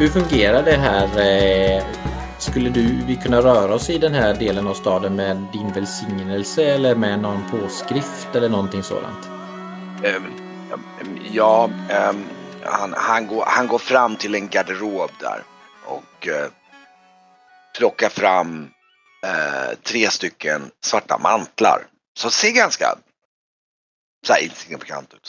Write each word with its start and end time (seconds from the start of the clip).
Hur, 0.00 0.08
fungerar 0.08 0.62
det 0.62 0.76
här? 0.76 1.04
Eh, 1.04 1.84
skulle 2.38 2.70
du, 2.70 3.04
vi 3.06 3.16
kunna 3.16 3.40
röra 3.40 3.74
oss 3.74 3.90
i 3.90 3.98
den 3.98 4.14
här 4.14 4.34
delen 4.34 4.66
av 4.66 4.74
staden 4.74 5.16
med 5.16 5.46
din 5.52 5.72
välsignelse 5.72 6.64
eller 6.64 6.94
med 6.94 7.20
någon 7.20 7.50
påskrift 7.50 8.34
eller 8.34 8.48
någonting 8.48 8.82
sådant? 8.82 9.28
Ehm, 10.04 10.24
ja, 11.32 11.70
ehm, 11.90 12.24
han, 12.62 12.94
han, 12.96 13.26
går, 13.26 13.44
han 13.46 13.66
går 13.66 13.78
fram 13.78 14.16
till 14.16 14.34
en 14.34 14.48
garderob 14.48 15.10
där 15.20 15.42
och 15.84 16.28
eh, 16.28 16.50
plockar 17.78 18.08
fram 18.08 18.70
eh, 19.26 19.78
tre 19.82 20.10
stycken 20.10 20.70
svarta 20.84 21.18
mantlar. 21.18 21.86
Som 22.18 22.30
ser 22.30 22.50
ganska 22.50 22.94
så 24.26 24.32
här 24.32 24.42
insignifikant 24.42 25.14
ut. 25.14 25.26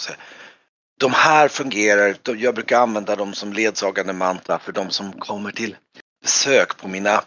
De 1.01 1.13
här 1.13 1.47
fungerar, 1.47 2.17
jag 2.23 2.55
brukar 2.55 2.79
använda 2.79 3.15
dem 3.15 3.33
som 3.33 3.53
ledsagande 3.53 4.13
mantra 4.13 4.59
för 4.59 4.71
de 4.71 4.89
som 4.89 5.13
kommer 5.13 5.51
till 5.51 5.77
besök 6.21 6.77
på 6.77 6.87
mina 6.87 7.23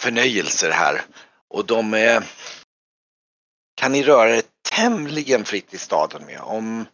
förnöjelser 0.00 0.70
här. 0.70 1.02
Och 1.48 1.66
de 1.66 1.94
är, 1.94 2.24
kan 3.76 3.92
ni 3.92 4.02
röra 4.02 4.36
er 4.36 4.42
tämligen 4.70 5.44
fritt 5.44 5.74
i 5.74 5.78
staden 5.78 6.26
med. 6.26 6.40
Om 6.40 6.86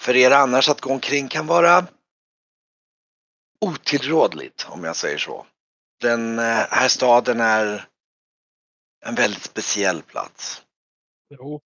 för 0.00 0.16
er 0.16 0.30
annars 0.30 0.68
att 0.68 0.80
gå 0.80 0.90
omkring 0.90 1.28
kan 1.28 1.46
vara 1.46 1.86
otillrådligt 3.60 4.66
om 4.68 4.84
jag 4.84 4.96
säger 4.96 5.18
så. 5.18 5.46
Den 6.00 6.38
eh, 6.38 6.66
här 6.70 6.88
staden 6.88 7.40
är 7.40 7.88
en 9.06 9.14
väldigt 9.14 9.42
speciell 9.42 10.02
plats. 10.02 10.62
Jo. 11.30 11.60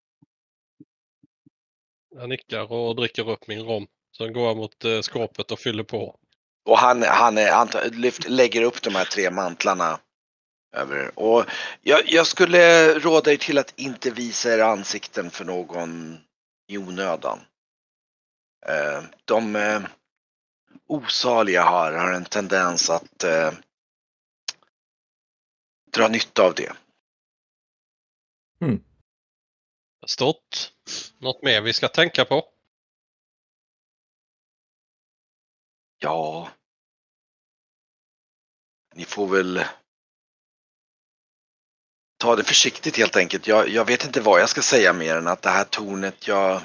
Jag 2.14 2.28
nickar 2.28 2.72
och 2.72 2.96
dricker 2.96 3.30
upp 3.30 3.46
min 3.46 3.62
rom. 3.62 3.86
Sen 4.18 4.32
går 4.32 4.46
jag 4.46 4.56
mot 4.56 4.84
eh, 4.84 5.00
skåpet 5.00 5.50
och 5.50 5.58
fyller 5.58 5.82
på. 5.82 6.18
Och 6.64 6.78
han, 6.78 7.02
han, 7.02 7.38
är, 7.38 7.52
han 7.52 7.68
lyft, 7.92 8.28
lägger 8.28 8.62
upp 8.62 8.82
de 8.82 8.94
här 8.94 9.04
tre 9.04 9.30
mantlarna 9.30 10.00
över. 10.76 11.18
Och 11.18 11.44
jag, 11.80 12.00
jag 12.06 12.26
skulle 12.26 12.94
råda 12.98 13.32
er 13.32 13.36
till 13.36 13.58
att 13.58 13.78
inte 13.78 14.10
visa 14.10 14.54
era 14.54 14.66
ansikten 14.66 15.30
för 15.30 15.44
någon 15.44 16.18
i 16.68 16.78
onödan. 16.78 17.40
Eh, 18.66 19.02
de 19.24 19.56
eh, 19.56 19.82
osaliga 20.86 21.62
har, 21.62 21.92
har 21.92 22.12
en 22.12 22.24
tendens 22.24 22.90
att 22.90 23.24
eh, 23.24 23.52
dra 25.92 26.08
nytta 26.08 26.42
av 26.42 26.54
det. 26.54 26.72
Stort. 30.06 30.71
Något 31.18 31.42
mer 31.42 31.60
vi 31.60 31.72
ska 31.72 31.88
tänka 31.88 32.24
på? 32.24 32.44
Ja. 35.98 36.48
Ni 38.94 39.04
får 39.04 39.26
väl 39.26 39.64
ta 42.18 42.36
det 42.36 42.44
försiktigt 42.44 42.96
helt 42.96 43.16
enkelt. 43.16 43.46
Jag, 43.46 43.68
jag 43.68 43.84
vet 43.84 44.04
inte 44.04 44.20
vad 44.20 44.40
jag 44.40 44.48
ska 44.48 44.62
säga 44.62 44.92
mer 44.92 45.16
än 45.16 45.26
att 45.26 45.42
det 45.42 45.50
här 45.50 45.64
tornet, 45.64 46.28
jag, 46.28 46.62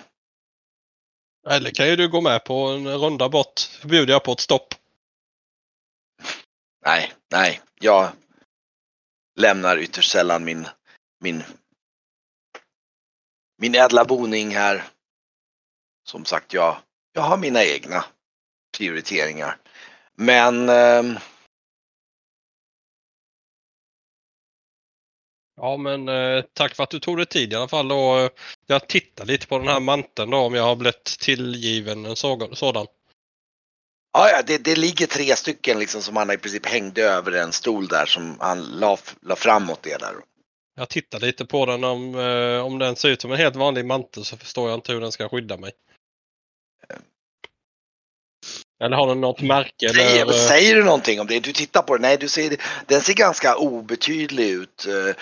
Eller 1.50 1.72
kan 1.72 1.88
ju 1.88 1.95
du 1.95 2.09
gå 2.09 2.22
med 2.22 2.44
på 2.44 2.67
en 2.67 2.88
runda 2.88 3.29
bort. 3.29 3.59
Förbjuder 3.59 4.13
jag 4.13 4.23
på 4.23 4.31
ett 4.31 4.39
stopp. 4.39 4.73
nej, 6.85 7.13
nej, 7.31 7.61
jag 7.79 8.11
lämnar 9.39 9.77
ytterst 9.77 10.11
sällan 10.11 10.44
min, 10.44 10.67
min, 11.19 11.44
min 13.57 13.75
ädla 13.75 14.06
boning 14.06 14.56
här. 14.56 14.84
Som 16.07 16.25
sagt, 16.25 16.53
jag, 16.53 16.78
jag 17.13 17.22
har 17.22 17.38
mina 17.38 17.63
egna 17.63 18.06
prioriteringar. 18.78 19.57
Men 20.16 20.69
ehm, 20.69 21.18
Ja 25.59 25.78
men 25.78 26.09
eh, 26.09 26.44
tack 26.53 26.75
för 26.75 26.84
att 26.84 26.90
du 26.90 27.00
tog 27.00 27.18
dig 27.18 27.25
tid 27.25 27.53
i 27.53 27.56
alla 27.56 27.68
fall. 27.68 27.91
Och, 27.91 28.19
eh, 28.19 28.29
jag 28.66 28.88
tittar 28.88 29.25
lite 29.25 29.47
på 29.47 29.57
den 29.57 29.68
här 29.68 29.79
manteln 29.79 30.29
då 30.31 30.38
om 30.38 30.53
jag 30.53 30.63
har 30.63 30.75
blivit 30.75 31.03
tillgiven 31.03 32.06
en 32.06 32.16
så- 32.16 32.56
sådan. 32.56 32.88
Ja, 34.13 34.29
ja 34.29 34.41
det, 34.47 34.57
det 34.57 34.75
ligger 34.75 35.07
tre 35.07 35.35
stycken 35.35 35.79
liksom 35.79 36.01
som 36.01 36.16
han 36.16 36.31
i 36.31 36.38
princip 36.38 36.66
hängde 36.66 37.03
över 37.03 37.31
en 37.31 37.51
stol 37.51 37.88
där 37.88 38.06
som 38.06 38.39
han 38.39 38.63
la, 38.63 38.97
la 39.22 39.35
framåt 39.35 39.84
det 39.84 39.97
där. 39.97 40.16
Jag 40.79 40.89
tittar 40.89 41.19
lite 41.19 41.45
på 41.45 41.65
den. 41.65 41.83
Om, 41.83 42.15
eh, 42.15 42.65
om 42.65 42.79
den 42.79 42.95
ser 42.95 43.09
ut 43.09 43.21
som 43.21 43.31
en 43.31 43.38
helt 43.38 43.55
vanlig 43.55 43.85
mantel 43.85 44.25
så 44.25 44.38
förstår 44.38 44.69
jag 44.69 44.77
inte 44.77 44.93
hur 44.93 45.01
den 45.01 45.11
ska 45.11 45.29
skydda 45.29 45.57
mig. 45.57 45.71
Eller 48.83 48.97
har 48.97 49.07
den 49.07 49.21
något 49.21 49.41
märke? 49.41 49.89
Säger, 49.89 50.21
Eller, 50.21 50.33
eh, 50.33 50.47
säger 50.47 50.75
du 50.75 50.83
någonting 50.83 51.19
om 51.19 51.27
det? 51.27 51.39
Du 51.39 51.53
tittar 51.53 51.81
på 51.81 51.93
den? 51.93 52.01
Nej, 52.01 52.17
du 52.17 52.27
ser, 52.27 52.57
den 52.85 53.01
ser 53.01 53.13
ganska 53.13 53.55
obetydlig 53.55 54.49
ut. 54.49 54.88
Eh, 54.88 55.15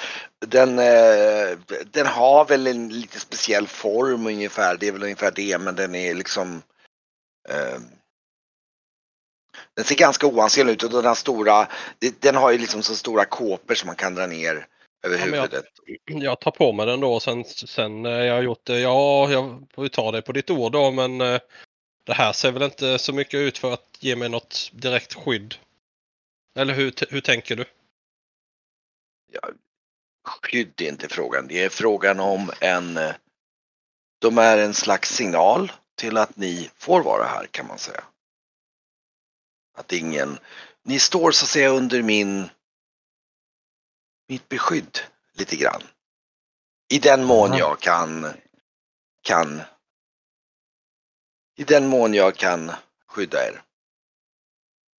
Den, 0.47 0.75
den 1.91 2.05
har 2.05 2.45
väl 2.45 2.67
en 2.67 2.89
lite 2.89 3.19
speciell 3.19 3.67
form 3.67 4.27
ungefär. 4.27 4.77
Det 4.77 4.87
är 4.87 4.91
väl 4.91 5.03
ungefär 5.03 5.31
det, 5.31 5.57
men 5.57 5.75
den 5.75 5.95
är 5.95 6.13
liksom 6.13 6.61
den 9.75 9.85
ser 9.85 9.95
ganska 9.95 10.27
oansenlig 10.27 10.73
ut 10.73 10.83
och 10.83 10.89
den 10.89 11.05
har 11.05 11.15
stora, 11.15 11.67
den 12.19 12.35
har 12.35 12.51
ju 12.51 12.57
liksom 12.57 12.83
så 12.83 12.95
stora 12.95 13.25
kåpor 13.25 13.75
som 13.75 13.87
man 13.87 13.95
kan 13.95 14.15
dra 14.15 14.27
ner 14.27 14.67
över 15.05 15.17
Ja, 15.17 15.25
men 15.25 15.33
jag- 15.33 15.41
huvudet. 15.47 15.65
jag 16.23 16.39
tar 16.39 16.51
på 16.51 16.71
mig 16.73 16.85
den 16.85 16.99
då 16.99 17.13
och 17.13 17.23
sen, 17.23 17.43
sen 17.45 18.01
när 18.01 18.21
jag 18.21 18.35
har 18.35 18.41
gjort 18.43 18.65
det. 18.65 18.79
Ja, 18.79 19.31
jag 19.31 19.67
får 19.73 19.83
ju 19.85 19.89
ta 19.89 20.11
dig 20.11 20.21
på 20.21 20.31
ditt 20.31 20.49
ord 20.49 20.71
då 20.71 20.91
men 20.91 21.21
eh, 21.21 21.39
det 22.03 22.13
här 22.13 22.33
ser 22.33 22.51
väl 22.51 22.63
inte 22.63 22.97
så 22.99 23.13
mycket 23.13 23.37
ut 23.37 23.57
för 23.57 23.73
att 23.73 23.97
ge 23.99 24.15
mig 24.15 24.29
något 24.29 24.69
direkt 24.73 25.13
skydd. 25.13 25.55
Eller 26.55 26.73
hur, 26.73 26.93
hur 27.09 27.21
tänker 27.21 27.55
du? 27.55 27.65
Skydd 30.23 30.81
är 30.81 30.89
inte 30.89 31.07
frågan. 31.09 31.47
Det 31.47 31.63
är 31.63 31.69
frågan 31.69 32.19
om 32.19 32.51
en... 32.61 32.97
eh, 32.97 33.15
De 34.19 34.37
är 34.37 34.57
en 34.57 34.73
slags 34.73 35.15
signal 35.15 35.71
till 35.95 36.17
att 36.17 36.37
ni 36.37 36.69
får 36.75 37.03
vara 37.03 37.23
här 37.23 37.47
kan 37.51 37.67
man 37.67 37.77
säga. 37.79 38.03
Att 39.77 39.93
ingen... 39.93 40.37
Ni 40.83 40.99
står 40.99 41.31
så 41.31 41.45
att 41.45 41.49
säga 41.49 41.69
under 41.69 42.01
min... 42.01 42.49
Mitt 44.27 44.49
beskydd 44.49 44.99
lite 45.33 45.55
grann. 45.55 45.81
I 46.89 46.99
den 46.99 47.23
mån 47.23 47.49
Aha. 47.49 47.59
jag 47.59 47.79
kan... 47.79 48.33
Kan... 49.21 49.61
I 51.57 51.63
den 51.63 51.87
mån 51.87 52.13
jag 52.13 52.35
kan 52.35 52.71
skydda 53.07 53.47
er. 53.47 53.61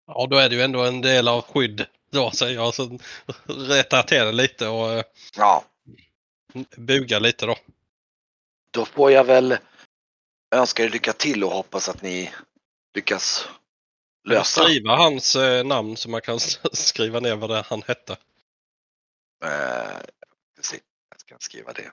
Ja, 0.07 0.27
då 0.31 0.37
är 0.37 0.49
det 0.49 0.55
ju 0.55 0.63
ändå 0.63 0.85
en 0.85 1.01
del 1.01 1.29
av 1.29 1.43
skydd 1.43 1.87
då 2.11 2.31
säger 2.31 2.55
jag. 2.55 2.75
Så 2.75 2.99
rättar 3.47 4.03
till 4.03 4.19
det 4.19 4.33
lite 4.33 4.69
och 4.69 4.93
eh, 4.93 5.05
Ja, 5.37 5.65
bugar 6.77 7.21
lite 7.21 7.47
då. 7.47 7.57
då 8.71 8.85
får 8.85 9.13
jag 9.13 9.25
väl 9.25 9.59
önska 10.51 10.85
er 10.85 10.89
lycka 10.89 11.13
till 11.13 11.45
och 11.45 11.51
hoppas 11.51 11.89
att 11.89 12.03
ni 12.03 12.33
lyckas 12.95 13.49
lösa. 14.25 14.63
Skriva 14.63 14.97
hans 14.97 15.37
eh, 15.37 15.65
namn 15.65 15.97
så 15.97 16.11
man 16.11 16.21
kan 16.21 16.41
skriva 16.73 17.21
ner 17.21 17.37
vad 17.37 17.51
det 17.51 17.65
han 17.67 17.83
hette. 17.87 18.17
Eh, 19.47 20.01
ska 20.53 20.63
se, 20.63 20.81
jag 21.11 21.21
ska 21.21 21.37
skriva 21.41 21.73
det. 21.73 21.93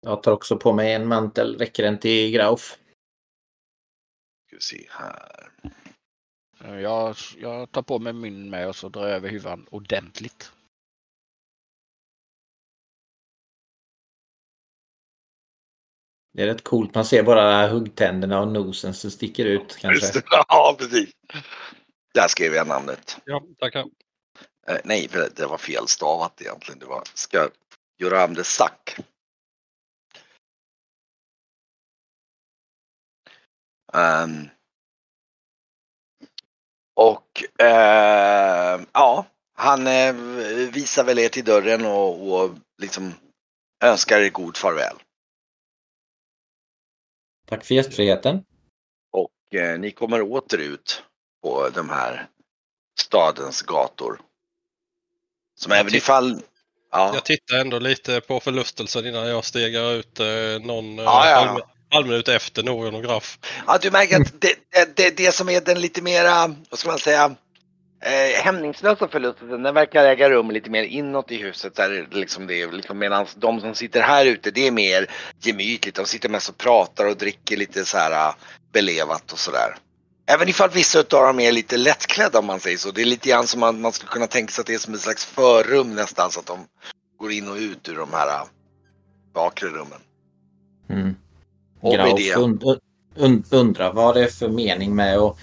Jag 0.00 0.22
tar 0.22 0.32
också 0.32 0.56
på 0.56 0.72
mig 0.72 0.92
en 0.92 1.08
mantel. 1.08 1.58
Räcker 1.58 1.82
den 1.82 1.98
till 1.98 2.32
Grauf? 2.32 2.78
Ska 4.46 4.56
vi 4.56 4.60
se 4.60 4.86
här. 4.90 5.52
Jag, 6.58 7.16
jag 7.36 7.72
tar 7.72 7.82
på 7.82 7.98
mig 7.98 8.12
min 8.12 8.50
med 8.50 8.68
och 8.68 8.76
så 8.76 8.88
drar 8.88 9.02
jag 9.02 9.16
över 9.16 9.28
huvudet 9.28 9.68
ordentligt. 9.70 10.52
Det 16.32 16.42
är 16.42 16.46
rätt 16.46 16.64
coolt. 16.64 16.94
Man 16.94 17.04
ser 17.04 17.22
bara 17.22 17.66
huggtänderna 17.68 18.40
och 18.40 18.48
nosen 18.48 18.94
som 18.94 19.10
sticker 19.10 19.44
ut 19.44 19.62
Just 19.62 19.80
kanske. 19.80 20.12
det. 20.12 20.22
Ja, 20.48 20.76
precis. 20.78 21.10
Där 22.14 22.28
skrev 22.28 22.54
jag 22.54 22.68
namnet. 22.68 23.18
Ja, 23.24 23.42
tackar. 23.58 23.80
Eh, 24.68 24.76
nej, 24.84 25.08
för 25.08 25.28
det 25.36 25.46
var 25.46 25.58
felstavat 25.58 26.40
egentligen. 26.40 26.78
Det 26.78 26.86
var 26.86 27.02
ska 27.14 27.48
göra 27.98 28.24
om 28.24 28.34
det 28.34 28.44
sack. 28.44 28.96
Ehm. 33.94 34.48
och 36.94 37.44
ehm, 37.58 38.86
ja, 38.92 39.26
han 39.54 39.86
eh, 39.86 40.14
visar 40.72 41.04
väl 41.04 41.18
er 41.18 41.28
till 41.28 41.44
dörren 41.44 41.86
och, 41.86 42.32
och 42.32 42.50
liksom 42.78 43.14
önskar 43.84 44.20
er 44.20 44.30
god 44.30 44.56
farväl. 44.56 44.96
Tack 47.52 47.64
för 47.64 47.74
gästfriheten. 47.74 48.44
Och 49.12 49.60
eh, 49.60 49.78
ni 49.78 49.90
kommer 49.90 50.22
åter 50.22 50.58
ut 50.58 51.02
på 51.42 51.68
de 51.68 51.88
här 51.90 52.28
stadens 53.00 53.62
gator. 53.62 54.20
Som 55.60 55.72
Jag 55.72 55.80
även 55.80 55.94
ifall... 55.94 56.42
Ja. 56.90 57.10
Jag 57.14 57.24
tittar 57.24 57.56
ändå 57.58 57.78
lite 57.78 58.20
på 58.20 58.40
förlustelsen 58.40 59.06
innan 59.06 59.28
jag 59.28 59.44
stegar 59.44 59.92
ut 59.92 60.20
eh, 60.20 60.26
någon 60.66 60.98
eh, 60.98 61.04
Ja, 61.04 61.28
ja. 61.30 61.36
allmän, 61.36 61.62
allmän 61.94 62.12
ut 62.16 62.28
efter 62.28 62.62
någon 62.62 62.94
och 62.94 63.02
graf. 63.02 63.38
Ja, 63.66 63.78
du 63.82 63.90
märker 63.90 64.20
att 64.20 64.40
det, 64.40 64.54
det- 64.70 64.96
det, 64.96 65.16
det 65.16 65.32
som 65.32 65.48
är 65.48 65.60
den 65.60 65.80
lite 65.80 66.02
mera, 66.02 66.54
vad 66.70 66.78
ska 66.78 66.88
man 66.88 66.98
säga, 66.98 67.36
eh, 68.02 68.42
hämningslösa 68.44 69.08
förlusten, 69.08 69.62
den 69.62 69.74
verkar 69.74 70.04
äga 70.04 70.30
rum 70.30 70.50
lite 70.50 70.70
mer 70.70 70.82
inåt 70.82 71.30
i 71.30 71.36
huset. 71.36 71.74
Där 71.74 72.08
liksom 72.10 72.46
det 72.46 72.62
är 72.62 72.72
liksom 72.72 72.98
medan 72.98 73.26
de 73.36 73.60
som 73.60 73.74
sitter 73.74 74.00
här 74.00 74.26
ute, 74.26 74.50
det 74.50 74.66
är 74.66 74.70
mer 74.70 75.06
gemytligt. 75.42 75.96
De 75.96 76.06
sitter 76.06 76.28
mest 76.28 76.48
och 76.48 76.58
pratar 76.58 77.06
och 77.06 77.16
dricker 77.16 77.56
lite 77.56 77.84
så 77.84 77.98
här 77.98 78.28
eh, 78.28 78.34
belevat 78.72 79.32
och 79.32 79.38
sådär. 79.38 79.76
Även 80.26 80.48
ifall 80.48 80.70
vissa 80.70 80.98
av 80.98 81.04
dem 81.08 81.40
är 81.40 81.52
lite 81.52 81.76
lättklädda 81.76 82.38
om 82.38 82.46
man 82.46 82.60
säger 82.60 82.76
så. 82.76 82.90
Det 82.90 83.02
är 83.02 83.06
lite 83.06 83.28
grann 83.28 83.46
som 83.46 83.60
man, 83.60 83.80
man 83.80 83.92
skulle 83.92 84.10
kunna 84.10 84.26
tänka 84.26 84.52
sig 84.52 84.62
att 84.62 84.66
det 84.66 84.74
är 84.74 84.78
som 84.78 84.94
ett 84.94 85.00
slags 85.00 85.24
förrum 85.24 85.94
nästan 85.94 86.30
så 86.30 86.40
att 86.40 86.46
de 86.46 86.58
går 87.18 87.32
in 87.32 87.48
och 87.48 87.56
ut 87.56 87.88
ur 87.88 87.96
de 87.96 88.12
här 88.12 88.28
eh, 88.28 88.46
bakre 89.34 89.68
rummen. 89.68 90.00
Mm. 90.88 91.16
Grauf 91.82 92.16
det- 92.16 92.36
und, 92.36 92.64
und, 93.16 93.52
undrar 93.52 93.92
vad 93.92 94.14
det 94.14 94.24
är 94.24 94.28
för 94.28 94.48
mening 94.48 94.94
med 94.94 95.18
att 95.18 95.36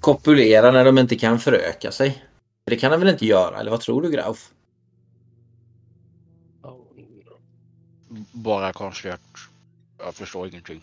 kopulera 0.00 0.70
när 0.70 0.84
de 0.84 0.98
inte 0.98 1.16
kan 1.16 1.38
föröka 1.38 1.92
sig. 1.92 2.24
Det 2.64 2.76
kan 2.76 2.90
de 2.90 3.00
väl 3.00 3.08
inte 3.08 3.26
göra, 3.26 3.60
eller 3.60 3.70
vad 3.70 3.80
tror 3.80 4.02
du 4.02 4.10
Grauf? 4.10 4.52
Bara 8.32 8.72
konstigt. 8.72 9.14
Jag 9.98 10.14
förstår 10.14 10.48
ingenting. 10.48 10.80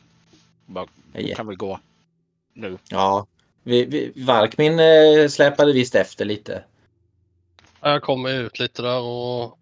Bara, 0.65 0.87
Ja. 1.13 1.35
kan 1.35 1.47
vi 1.47 1.55
gå 1.55 1.79
nu? 2.53 2.77
Ja, 2.89 3.25
vi, 3.63 3.85
vi, 3.85 4.11
Varkmin 4.15 4.79
eh, 4.79 5.27
släpade 5.29 5.73
visst 5.73 5.95
efter 5.95 6.25
lite. 6.25 6.63
Jag 7.81 8.01
kommer 8.01 8.29
ut 8.33 8.59
lite 8.59 8.81
där 8.81 9.01
och 9.01 9.57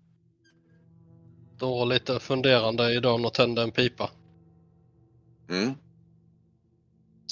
står 1.58 1.86
lite 1.86 2.20
funderande 2.20 2.94
i 2.94 3.00
dörren 3.00 3.26
och 3.26 3.34
tänder 3.34 3.64
en 3.64 3.72
pipa. 3.72 4.10
Mm. 5.50 5.74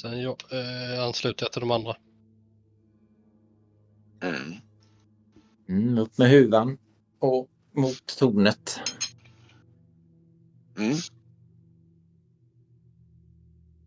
Sen 0.02 0.22
jag, 0.22 0.44
eh, 0.52 1.04
ansluter 1.04 1.46
jag 1.46 1.52
till 1.52 1.60
de 1.60 1.72
andra. 1.72 1.96
Mm. 4.24 4.54
Mm, 5.70 5.98
upp 5.98 6.18
med 6.18 6.30
huvan 6.30 6.78
och 7.20 7.50
mot 7.76 8.18
tornet. 8.18 8.80
Mm. 10.78 10.98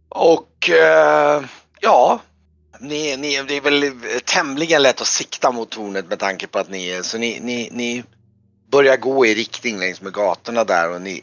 Och 0.09 0.71
eh, 0.71 1.45
ja, 1.81 2.21
ni, 2.81 3.17
ni, 3.17 3.43
det 3.49 3.57
är 3.57 3.61
väl 3.61 3.93
tämligen 4.25 4.83
lätt 4.83 5.01
att 5.01 5.07
sikta 5.07 5.53
mot 5.53 5.71
tornet 5.71 6.09
med 6.09 6.19
tanke 6.19 6.47
på 6.47 6.59
att 6.59 6.71
ni 6.71 6.89
är, 6.89 7.03
så 7.03 7.19
ni, 7.19 7.41
ni, 7.41 7.69
ni 7.73 8.05
börjar 8.71 8.97
gå 8.97 9.27
i 9.27 9.35
riktning 9.35 9.79
längs 9.79 10.03
med 10.03 10.13
gatorna 10.13 10.65
där 10.65 10.95
och 10.95 11.03
ni, 11.03 11.23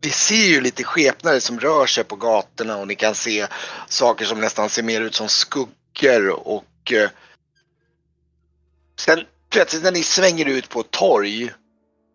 vi 0.00 0.10
ser 0.10 0.46
ju 0.46 0.60
lite 0.60 0.84
skepnader 0.84 1.40
som 1.40 1.60
rör 1.60 1.86
sig 1.86 2.04
på 2.04 2.16
gatorna 2.16 2.76
och 2.76 2.88
ni 2.88 2.94
kan 2.94 3.14
se 3.14 3.46
saker 3.88 4.24
som 4.24 4.40
nästan 4.40 4.68
ser 4.68 4.82
mer 4.82 5.00
ut 5.00 5.14
som 5.14 5.28
skuggor 5.28 6.48
och 6.48 6.92
eh, 6.92 7.10
sen 9.00 9.24
plötsligt 9.50 9.82
när 9.82 9.92
ni 9.92 10.02
svänger 10.02 10.46
ut 10.46 10.68
på 10.68 10.80
ett 10.80 10.90
torg 10.90 11.50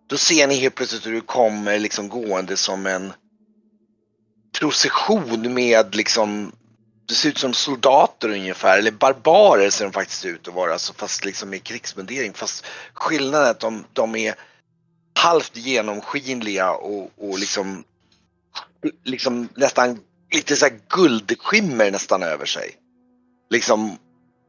då 0.07 0.17
ser 0.17 0.47
ni 0.47 0.55
helt 0.55 0.75
plötsligt 0.75 1.05
hur 1.05 1.11
du 1.11 1.21
kommer 1.21 1.79
liksom 1.79 2.09
gående 2.09 2.57
som 2.57 2.85
en 2.85 3.13
procession 4.59 5.53
med 5.53 5.95
liksom 5.95 6.51
det 7.07 7.13
ser 7.13 7.29
ut 7.29 7.37
som 7.37 7.53
soldater 7.53 8.29
ungefär, 8.29 8.77
eller 8.77 8.91
barbarer 8.91 9.69
ser 9.69 9.85
de 9.85 9.93
faktiskt 9.93 10.25
ut 10.25 10.47
att 10.47 10.53
vara, 10.53 10.79
så 10.79 10.93
fast 10.93 11.25
liksom 11.25 11.49
med 11.49 11.63
krigsmundering. 11.63 12.33
Fast 12.33 12.65
skillnaden 12.93 13.47
är 13.47 13.51
att 13.51 13.59
de, 13.59 13.85
de 13.93 14.15
är 14.15 14.35
halvt 15.15 15.57
genomskinliga 15.57 16.71
och, 16.71 17.11
och 17.17 17.39
liksom, 17.39 17.83
liksom 19.03 19.49
nästan 19.55 19.99
lite 20.33 20.55
så 20.55 20.65
här 20.65 20.79
guldskimmer 20.89 21.91
nästan 21.91 22.23
över 22.23 22.45
sig. 22.45 22.71
Liksom, 23.49 23.97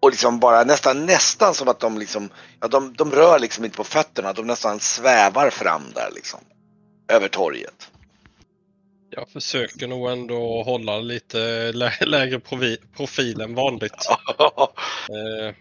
och 0.03 0.11
liksom 0.11 0.41
bara 0.41 0.65
nästan, 0.65 1.07
nästan 1.07 1.55
som 1.55 1.69
att 1.69 1.81
de 1.81 1.99
liksom, 1.99 2.29
ja 2.61 2.69
de, 2.69 2.93
de 2.93 3.11
rör 3.11 3.39
liksom 3.39 3.65
inte 3.65 3.77
på 3.77 3.85
fötterna, 3.85 4.33
de 4.33 4.47
nästan 4.47 4.81
svävar 4.81 5.51
fram 5.51 5.83
där 5.95 6.11
liksom. 6.15 6.41
Över 7.09 7.29
torget. 7.29 7.91
Jag 9.11 9.29
försöker 9.29 9.87
nog 9.87 10.11
ändå 10.11 10.63
hålla 10.63 10.99
lite 10.99 11.73
lä 11.73 11.93
lägre 12.01 12.39
provi- 12.39 12.97
profil 12.97 13.41
än 13.41 13.55
vanligt. 13.55 14.09
Eh, 15.05 15.55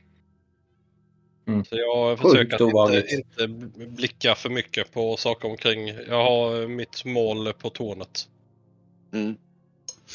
Mm. 1.48 1.66
Så 1.66 1.76
jag 1.76 2.20
försöker 2.20 2.56
att 2.56 2.94
inte, 2.94 3.16
inte 3.16 3.48
blicka 3.88 4.36
för 4.36 4.50
mycket 4.50 4.94
på 4.94 5.18
saker 5.18 5.50
omkring. 5.50 5.88
Jag 5.88 6.24
har 6.24 6.68
mitt 6.68 7.06
mål 7.06 7.54
på 7.54 7.70
tornet. 7.70 8.28
Mm. 9.14 9.36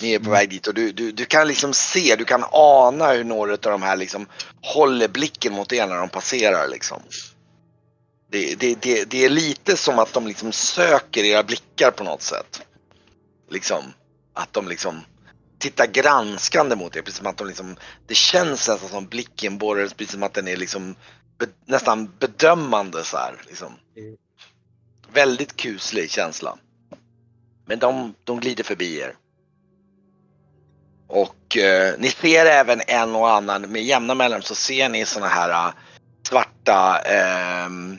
Ni 0.02 0.14
är 0.14 0.18
på 0.18 0.30
väg 0.30 0.50
dit 0.50 0.66
och 0.66 0.74
du, 0.74 0.92
du, 0.92 1.12
du 1.12 1.24
kan 1.24 1.48
liksom 1.48 1.74
se, 1.74 2.16
du 2.16 2.24
kan 2.24 2.44
ana 2.52 3.12
hur 3.12 3.24
några 3.24 3.52
av 3.52 3.58
de 3.58 3.82
här 3.82 3.96
liksom 3.96 4.26
håller 4.62 5.08
blicken 5.08 5.52
mot 5.52 5.72
er 5.72 5.86
när 5.86 5.96
de 5.96 6.08
passerar 6.08 6.68
liksom. 6.68 7.02
Det, 8.30 8.54
det, 8.60 8.82
det, 8.82 9.10
det 9.10 9.24
är 9.24 9.28
lite 9.28 9.76
som 9.76 9.98
att 9.98 10.12
de 10.12 10.26
liksom 10.26 10.52
söker 10.52 11.24
era 11.24 11.42
blickar 11.42 11.90
på 11.90 12.04
något 12.04 12.22
sätt. 12.22 12.62
Liksom. 13.50 13.82
Att 14.34 14.52
de 14.52 14.68
liksom 14.68 15.00
tittar 15.58 15.86
granskande 15.86 16.76
mot 16.76 16.96
er, 16.96 17.02
precis 17.02 17.18
som 17.18 17.26
att 17.26 17.36
de 17.36 17.46
liksom, 17.46 17.76
det 18.06 18.14
känns 18.14 18.68
nästan 18.68 18.88
som 18.88 19.06
blicken 19.06 19.58
borrar, 19.58 19.88
precis 19.88 20.12
som 20.12 20.22
att 20.22 20.34
den 20.34 20.48
är 20.48 20.56
liksom 20.56 20.94
be, 21.38 21.46
nästan 21.64 22.12
bedömande 22.18 23.04
så 23.04 23.16
här. 23.16 23.34
Liksom. 23.46 23.72
Väldigt 25.12 25.56
kuslig 25.56 26.10
känsla. 26.10 26.58
Men 27.66 27.78
de, 27.78 28.14
de 28.24 28.40
glider 28.40 28.64
förbi 28.64 28.98
er. 28.98 29.14
Och 31.06 31.56
eh, 31.56 31.94
ni 31.98 32.08
ser 32.08 32.46
även 32.46 32.80
en 32.86 33.14
och 33.14 33.30
annan, 33.30 33.62
med 33.62 33.84
jämna 33.84 34.14
mellanrum 34.14 34.42
så 34.42 34.54
ser 34.54 34.88
ni 34.88 35.04
såna 35.04 35.28
här 35.28 35.50
eh, 35.50 35.74
svarta 36.28 36.98
ehm, 36.98 37.98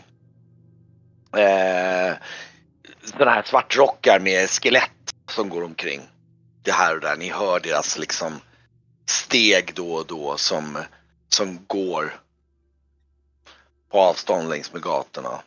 eh, 1.38 2.14
såna 3.18 3.32
här 3.32 3.44
svartrockar 3.46 4.20
med 4.20 4.50
skelett 4.50 5.14
som 5.32 5.50
går 5.50 5.64
omkring. 5.64 6.02
Det 6.64 6.72
här 6.72 6.96
och 6.96 7.02
där. 7.02 7.16
Ni 7.16 7.30
hör 7.30 7.60
deras 7.60 7.98
liksom 7.98 8.40
steg 9.10 9.72
då 9.76 9.94
och 9.94 10.08
då 10.08 10.38
som, 10.38 10.78
som 11.30 11.66
går 11.68 12.20
på 13.90 14.00
avstånd 14.00 14.50
längs 14.50 14.74
med 14.74 14.82
gatorna. 14.82 15.42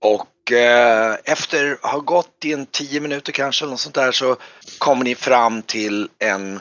Och 0.00 0.52
eh, 0.52 1.16
efter 1.24 1.72
att 1.72 1.90
ha 1.92 1.98
gått 1.98 2.44
i 2.44 2.52
en 2.52 2.66
tio 2.66 3.00
minuter 3.00 3.32
kanske 3.32 3.64
eller 3.64 3.70
något 3.70 3.80
sånt 3.80 3.94
där 3.94 4.12
så 4.12 4.36
kommer 4.78 5.04
ni 5.04 5.14
fram 5.14 5.62
till 5.62 6.08
en 6.18 6.60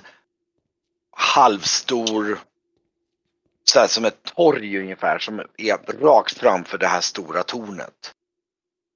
halvstor, 1.12 2.40
så 3.64 3.80
här 3.80 3.88
som 3.88 4.06
ett 4.06 4.24
torg 4.24 4.80
ungefär 4.80 5.20
som 5.20 5.40
är 5.58 6.02
rakt 6.02 6.38
framför 6.38 6.78
det 6.78 6.88
här 6.88 7.02
stora 7.02 7.44
tornet. 7.44 8.15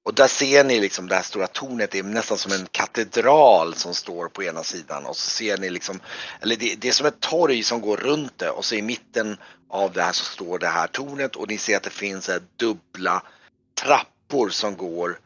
Och 0.03 0.13
där 0.13 0.27
ser 0.27 0.63
ni 0.63 0.79
liksom 0.79 1.07
det 1.07 1.15
här 1.15 1.21
stora 1.21 1.47
tornet 1.47 1.91
det 1.91 1.99
är 1.99 2.03
nästan 2.03 2.37
som 2.37 2.51
en 2.51 2.67
katedral 2.71 3.75
som 3.75 3.95
står 3.95 4.27
på 4.27 4.43
ena 4.43 4.63
sidan. 4.63 5.05
Och 5.05 5.17
så 5.17 5.29
ser 5.29 5.57
ni 5.57 5.69
liksom, 5.69 5.99
eller 6.41 6.55
det, 6.55 6.75
det 6.75 6.87
är 6.87 6.91
som 6.91 7.05
ett 7.05 7.19
torg 7.19 7.63
som 7.63 7.81
går 7.81 7.97
runt 7.97 8.37
det. 8.37 8.49
Och 8.49 8.65
så 8.65 8.75
i 8.75 8.81
mitten 8.81 9.37
av 9.69 9.93
det 9.93 10.01
här 10.01 10.11
så 10.11 10.25
står 10.25 10.59
det 10.59 10.67
här 10.67 10.87
tornet. 10.87 11.35
Och 11.35 11.47
ni 11.47 11.57
ser 11.57 11.77
att 11.77 11.83
det 11.83 11.89
finns 11.89 12.27
här 12.27 12.41
dubbla 12.55 13.23
trappor 13.81 14.49
som 14.49 14.77
går 14.77 15.19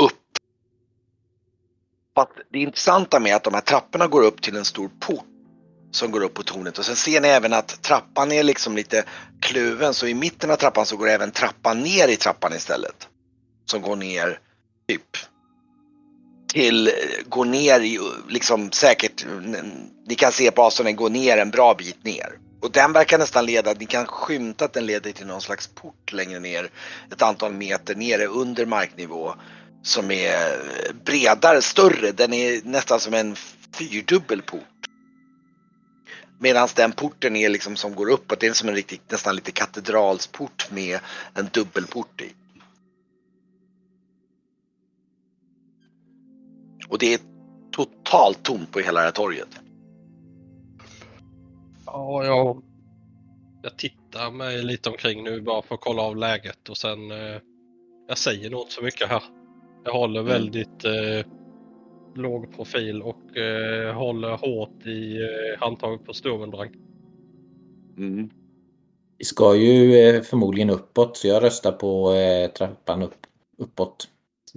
upp. 0.00 0.22
Att 2.14 2.30
det 2.52 2.58
intressanta 2.58 3.20
med 3.20 3.36
att 3.36 3.44
de 3.44 3.54
här 3.54 3.60
trapporna 3.60 4.06
går 4.06 4.22
upp 4.22 4.42
till 4.42 4.56
en 4.56 4.64
stor 4.64 4.90
port 5.00 5.26
som 5.90 6.10
går 6.10 6.22
upp 6.22 6.34
på 6.34 6.42
tornet. 6.42 6.78
Och 6.78 6.84
sen 6.84 6.96
ser 6.96 7.20
ni 7.20 7.28
även 7.28 7.52
att 7.52 7.82
trappan 7.82 8.32
är 8.32 8.42
liksom 8.42 8.76
lite 8.76 9.04
kluven. 9.40 9.94
Så 9.94 10.06
i 10.06 10.14
mitten 10.14 10.50
av 10.50 10.56
trappan 10.56 10.86
så 10.86 10.96
går 10.96 11.08
även 11.08 11.30
trappan 11.30 11.80
ner 11.82 12.08
i 12.08 12.16
trappan 12.16 12.52
istället. 12.52 13.08
Som 13.66 13.82
går 13.82 13.96
ner 13.96 14.38
typ 14.88 15.16
till, 16.48 16.90
går 17.28 17.44
ner 17.44 17.80
i 17.80 17.98
liksom 18.28 18.72
säkert, 18.72 19.26
ni 20.06 20.14
kan 20.14 20.32
se 20.32 20.50
på 20.50 20.62
avstånd 20.62 20.88
den 20.88 20.96
går 20.96 21.10
ner 21.10 21.38
en 21.38 21.50
bra 21.50 21.74
bit 21.74 22.04
ner. 22.04 22.38
Och 22.60 22.72
den 22.72 22.92
verkar 22.92 23.18
nästan 23.18 23.46
leda, 23.46 23.74
ni 23.78 23.86
kan 23.86 24.06
skymta 24.06 24.64
att 24.64 24.72
den 24.72 24.86
leder 24.86 25.12
till 25.12 25.26
någon 25.26 25.40
slags 25.40 25.66
port 25.66 26.12
längre 26.12 26.40
ner, 26.40 26.70
ett 27.12 27.22
antal 27.22 27.52
meter 27.52 27.94
nere 27.94 28.26
under 28.26 28.66
marknivå. 28.66 29.34
Som 29.82 30.10
är 30.10 30.58
bredare, 31.04 31.62
större, 31.62 32.12
den 32.12 32.32
är 32.32 32.60
nästan 32.64 33.00
som 33.00 33.14
en 33.14 33.36
fyrdubbel 33.72 34.42
port. 34.42 34.62
Medan 36.38 36.68
den 36.76 36.92
porten 36.92 37.36
är 37.36 37.48
liksom 37.48 37.76
som 37.76 37.94
går 37.94 38.10
uppåt, 38.10 38.40
det 38.40 38.46
är 38.46 38.52
som 38.52 38.68
en 38.68 38.74
riktigt, 38.74 39.10
nästan 39.10 39.34
lite 39.34 39.52
katedralsport 39.52 40.70
med 40.70 40.98
en 41.34 41.48
dubbelport 41.52 42.20
i. 42.20 42.32
Och 46.88 46.98
det 46.98 47.14
är 47.14 47.20
totalt 47.72 48.42
tomt 48.44 48.72
på 48.72 48.78
hela 48.78 49.00
det 49.00 49.06
här 49.06 49.12
torget. 49.12 49.60
Ja, 51.86 52.24
jag, 52.24 52.62
jag 53.62 53.76
tittar 53.78 54.30
mig 54.30 54.62
lite 54.62 54.90
omkring 54.90 55.24
nu 55.24 55.40
bara 55.40 55.62
för 55.62 55.74
att 55.74 55.80
kolla 55.80 56.02
av 56.02 56.16
läget 56.16 56.68
och 56.68 56.76
sen 56.76 57.10
eh, 57.10 57.40
jag 58.08 58.18
säger 58.18 58.50
nog 58.50 58.60
inte 58.60 58.72
så 58.72 58.82
mycket 58.82 59.08
här. 59.08 59.22
Jag 59.84 59.92
håller 59.92 60.20
Mm. 60.20 60.32
väldigt 60.32 60.84
eh, 60.84 61.26
låg 62.14 62.52
profil 62.56 63.02
och 63.02 63.36
eh, 63.36 63.94
håller 63.94 64.36
hårt 64.36 64.86
i 64.86 65.16
eh, 65.16 65.60
handtaget 65.60 66.04
på 66.04 66.14
Sturmendrang. 66.14 66.70
Mm. 67.98 68.30
Vi 69.18 69.24
ska 69.24 69.56
ju 69.56 69.94
eh, 69.98 70.22
förmodligen 70.22 70.70
uppåt 70.70 71.16
så 71.16 71.28
jag 71.28 71.42
röstar 71.42 71.72
på 71.72 72.12
eh, 72.12 72.50
trappan 72.50 73.02
upp, 73.02 73.26
uppåt. 73.58 74.08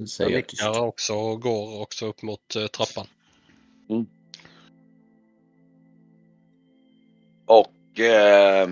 Säger 0.08 0.32
jag 0.32 0.38
nickar 0.38 0.82
också 0.82 1.13
och 1.13 1.41
går 1.41 1.82
också 1.82 2.06
upp 2.06 2.22
mot 2.22 2.56
eh, 2.56 2.68
trappan. 2.68 3.08
Och 7.46 8.00
eh, 8.00 8.70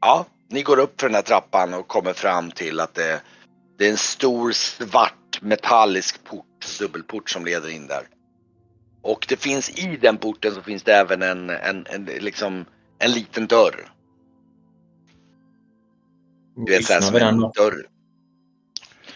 ja, 0.00 0.26
ni 0.48 0.62
går 0.62 0.78
upp 0.78 1.00
för 1.00 1.08
den 1.08 1.14
här 1.14 1.22
trappan 1.22 1.74
och 1.74 1.88
kommer 1.88 2.12
fram 2.12 2.50
till 2.50 2.80
att 2.80 2.94
det, 2.94 3.22
det 3.78 3.86
är 3.86 3.90
en 3.90 3.96
stor 3.96 4.52
svart 4.52 5.42
metallisk 5.42 6.24
port, 6.24 6.78
dubbelport 6.78 7.30
som 7.30 7.44
leder 7.44 7.70
in 7.70 7.86
där. 7.86 8.08
Och 9.02 9.26
det 9.28 9.36
finns 9.36 9.70
i 9.70 9.96
den 9.96 10.16
porten 10.16 10.54
så 10.54 10.62
finns 10.62 10.82
det 10.82 10.94
även 10.94 11.22
en, 11.22 11.50
en, 11.50 11.86
en, 11.86 12.04
liksom, 12.04 12.64
en 12.98 13.10
liten 13.10 13.46
dörr. 13.46 13.90
Du 16.56 16.72
vet 16.72 16.84
såhär 16.84 17.00
som 17.00 17.16
en 17.16 17.40
dörr. 17.40 17.93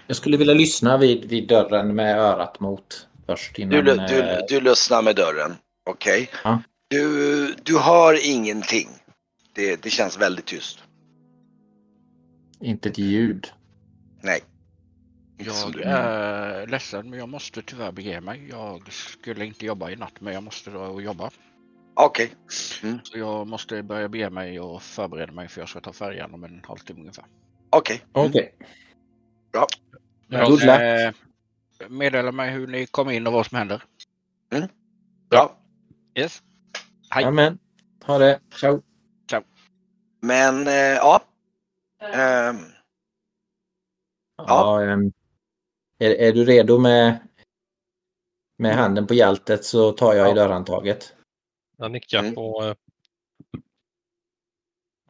Jag 0.09 0.17
skulle 0.17 0.37
vilja 0.37 0.55
lyssna 0.55 0.99
vid, 0.99 1.25
vid 1.25 1.49
dörren 1.49 1.95
med 1.95 2.19
örat 2.19 2.61
mot 2.61 3.09
först 3.27 3.59
innan. 3.59 3.85
Du, 3.85 3.97
du, 3.97 4.21
eh, 4.21 4.38
du 4.49 4.61
lyssnar 4.61 5.03
med 5.03 5.17
dörren. 5.17 5.55
Okej. 5.91 6.31
Ja. 6.45 6.62
Du, 6.88 7.55
du 7.62 7.79
hör 7.79 8.27
ingenting. 8.31 8.88
Det, 9.55 9.83
det 9.83 9.91
känns 9.91 10.19
väldigt 10.19 10.47
tyst. 10.47 10.79
Inte 12.61 12.88
ett 12.88 12.99
ljud. 12.99 13.53
Nej. 14.23 14.41
Jag 15.38 15.73
du- 15.73 15.83
är 15.83 16.67
ledsen 16.67 17.11
men 17.11 17.19
jag 17.19 17.29
måste 17.29 17.62
tyvärr 17.62 17.93
bege 17.93 18.21
mig. 18.21 18.49
Jag 18.50 18.93
skulle 18.93 19.47
inte 19.47 19.67
jobba 19.67 19.91
i 19.91 19.97
natt 19.97 20.21
men 20.21 20.35
jag 20.35 20.43
måste 20.43 20.71
då 20.71 20.81
och 20.81 21.03
jobba. 21.03 21.31
Okej. 21.95 22.31
Så 23.03 23.19
jag 23.19 23.47
måste 23.47 23.83
börja 23.83 24.09
bege 24.09 24.31
mig 24.31 24.61
och 24.61 24.83
förbereda 24.83 25.33
mig 25.33 25.49
för 25.49 25.61
jag 25.61 25.69
ska 25.69 25.81
ta 25.81 25.93
färjan 25.93 26.35
om 26.35 26.45
en 26.45 26.62
halvtimme 26.67 27.00
ungefär. 27.00 27.25
Okej. 27.71 28.00
Okej. 28.12 28.55
Jag, 29.53 29.67
Good 30.28 30.50
luck. 30.64 30.80
Eh, 30.80 31.12
meddela 31.88 32.32
mig 32.32 32.50
hur 32.50 32.66
ni 32.66 32.87
kom 32.87 33.11
in 33.11 33.26
och 33.26 33.32
vad 33.32 33.47
som 33.47 33.58
händer. 33.58 33.82
Bra. 35.30 35.56
Yes. 36.14 36.42
Hej. 37.11 37.25
Amen. 37.25 37.58
Ha 38.04 38.18
det. 38.18 38.40
Ciao. 38.61 38.82
Men 40.20 40.66
eh, 40.66 40.73
ja. 40.75 41.23
Ehm, 42.00 42.56
Ja, 44.37 44.82
ehm, 44.82 45.12
är, 45.99 46.11
är 46.11 46.32
du 46.32 46.44
redo 46.44 46.78
med, 46.78 47.18
med 48.56 48.75
handen 48.76 49.06
på 49.06 49.14
hjältet 49.14 49.64
så 49.64 49.92
tar 49.92 50.14
jag 50.14 50.26
i 50.26 50.30
Ja. 50.30 50.35
dörrhandtaget. 50.35 51.14
jag 51.76 51.90
nickar 51.90 52.18
Mm. 52.18 52.35
på 52.35 52.64
eh, 52.64 52.75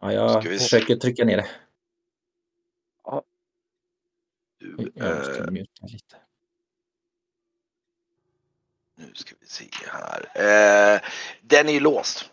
Ja, 0.01 0.13
jag 0.13 0.45
försöker 0.45 0.97
trycka 0.97 1.25
ner 1.25 1.37
det. 1.37 1.49
du, 3.03 3.05
Oj, 3.05 3.23
Jag 4.95 5.19
måste 5.19 5.39
eh, 5.39 5.51
muta 5.51 5.87
lite. 5.87 6.17
nu 8.99 9.15
ska 9.15 9.35
vi 9.41 9.47
se 9.47 9.69
här. 9.87 10.21
Eh, 10.35 11.01
den 11.43 11.69
är 11.69 11.73
ju 11.73 11.81
låst. 11.81 12.31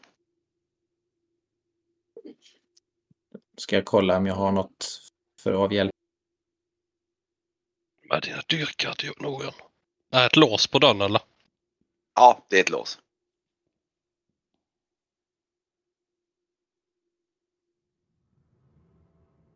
Ska 3.57 3.75
jag 3.75 3.85
kolla 3.85 4.17
om 4.17 4.25
jag 4.25 4.35
har 4.35 4.51
något 4.51 5.01
för 5.41 5.53
att 5.53 5.59
avhjälpa. 5.59 5.95
med 8.09 8.21
dina 8.21 8.41
dyrkar 8.47 8.93
till 8.93 9.13
någon. 9.19 9.53
Är 10.11 10.25
ett 10.25 10.35
lås 10.35 10.67
på 10.67 10.79
dörren 10.79 11.01
eller? 11.01 11.21
Ja, 12.15 12.45
det 12.49 12.57
är 12.57 12.61
ett 12.61 12.69
lås. 12.69 12.99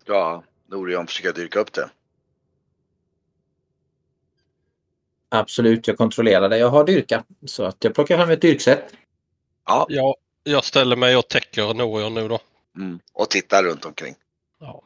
Ska 0.01 0.43
Norion 0.65 1.07
försöka 1.07 1.31
dyrka 1.31 1.59
upp 1.59 1.73
det? 1.73 1.89
Absolut, 5.29 5.87
jag 5.87 5.97
kontrollerar 5.97 6.49
det. 6.49 6.57
Jag 6.57 6.69
har 6.69 6.85
dyrka. 6.85 7.23
Så 7.45 7.63
att 7.63 7.83
jag 7.83 7.95
plockar 7.95 8.17
fram 8.17 8.29
ett 8.29 8.41
dyrksätt. 8.41 8.93
Ja. 9.65 9.85
Ja, 9.89 10.15
jag 10.43 10.65
ställer 10.65 10.95
mig 10.95 11.17
och 11.17 11.27
täcker 11.27 11.73
Norion 11.73 12.13
nu 12.13 12.27
då. 12.27 12.39
Mm. 12.77 12.99
Och 13.13 13.29
tittar 13.29 13.63
runt 13.63 13.85
omkring. 13.85 14.15
Ja. 14.59 14.81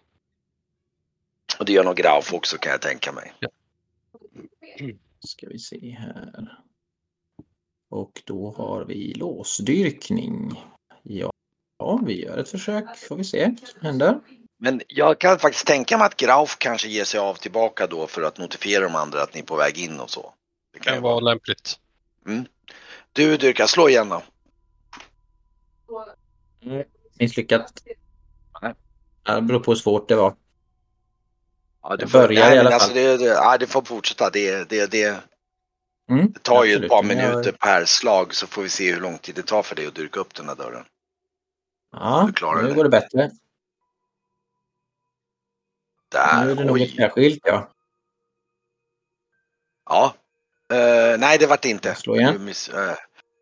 Och 1.60 1.66
det 1.66 1.72
gör 1.74 1.84
nog 1.84 1.96
Grauf 1.96 2.34
också 2.34 2.58
kan 2.58 2.72
jag 2.72 2.82
tänka 2.82 3.12
mig. 3.12 3.34
Ska 5.20 5.48
vi 5.48 5.60
se 5.60 5.90
här. 5.90 6.58
Och 7.90 8.22
då 8.26 8.54
har 8.58 8.86
vi 8.86 9.14
låsdyrkning. 9.14 10.64
Ja, 11.04 11.34
ja 11.80 12.02
vi 12.06 12.22
gör 12.26 12.38
ett 12.38 12.50
försök. 12.50 12.98
Får 12.98 13.16
vi 13.16 13.24
se 13.24 13.56
vad 13.60 13.70
som 13.70 13.82
händer. 13.82 14.20
Men 14.66 14.82
jag 14.88 15.20
kan 15.20 15.40
faktiskt 15.40 15.68
tänka 15.68 15.98
mig 15.98 16.06
att 16.06 16.18
Grauf 16.18 16.58
kanske 16.58 16.88
ger 16.88 17.04
sig 17.04 17.20
av 17.20 17.36
tillbaka 17.36 17.88
då 17.88 18.08
för 18.08 18.22
att 18.22 18.38
notifiera 18.38 18.84
de 18.84 18.96
andra 18.96 19.24
att 19.24 19.34
ni 19.34 19.40
är 19.40 19.46
på 19.46 19.56
väg 19.56 19.78
in 19.78 20.00
och 20.00 20.10
så. 20.10 20.22
Det 20.74 20.80
Det 20.80 20.84
kan 20.84 20.94
ju 20.94 20.96
kan 20.96 21.04
vara. 21.04 21.20
lämpligt. 21.20 21.80
Du 23.14 23.38
Dyrka, 23.38 23.68
slå 23.68 23.90
igen 23.90 24.10
då. 24.10 24.22
Misslyckat. 27.20 27.74
Nej. 28.62 28.74
Ja, 29.24 29.36
Det 29.36 29.42
beror 29.42 29.60
på 29.60 29.72
hur 29.72 29.76
svårt 29.76 30.08
det 30.10 30.16
var. 30.16 30.36
Ja, 31.82 31.96
Jag 32.00 32.10
börjar 32.10 32.52
i 32.52 32.56
men 32.56 32.60
alla 32.60 32.76
alltså 32.76 32.88
fall. 32.88 32.96
Det, 32.98 33.18
det, 33.18 33.26
ja, 33.26 33.58
det 33.58 33.68
får 33.68 33.82
fortsätta. 33.82 34.30
Det, 34.30 34.70
det, 34.70 34.92
det, 34.92 35.24
Mm, 36.10 36.32
det 36.32 36.40
tar 36.40 36.64
ju 36.64 36.72
absolut. 36.72 36.84
ett 36.84 36.90
par 36.98 37.04
minuter 37.04 37.52
per 37.52 37.86
slag 37.86 38.36
så 38.36 38.48
får 38.48 38.62
vi 38.62 38.70
se 38.70 38.94
hur 38.94 39.02
lång 39.02 39.18
tid 39.18 39.36
det 39.36 39.42
tar 39.42 39.64
för 39.64 39.76
dig 39.76 39.88
att 39.88 39.96
dyrka 39.96 40.20
upp 40.20 40.34
den 40.36 40.48
här 40.48 40.56
dörren. 40.56 40.86
Ja, 41.92 42.30
nu 42.62 42.68
det. 42.68 42.74
går 42.74 42.84
det 42.84 42.90
bättre. 42.90 43.32
Där, 46.14 46.46
nu 46.46 46.52
är 46.52 46.56
det 46.56 46.64
något 46.64 46.90
särskilt 46.90 47.40
ja. 47.44 47.70
Ja. 49.90 50.16
Eh, 50.72 51.20
nej, 51.20 51.38
det 51.38 51.48
vart 51.48 51.62
det 51.62 51.70
inte. 51.70 51.96
Slå 51.96 52.16
igen. 52.16 52.34
Du 52.34 52.40
miss, 52.40 52.70
eh, 52.70 52.96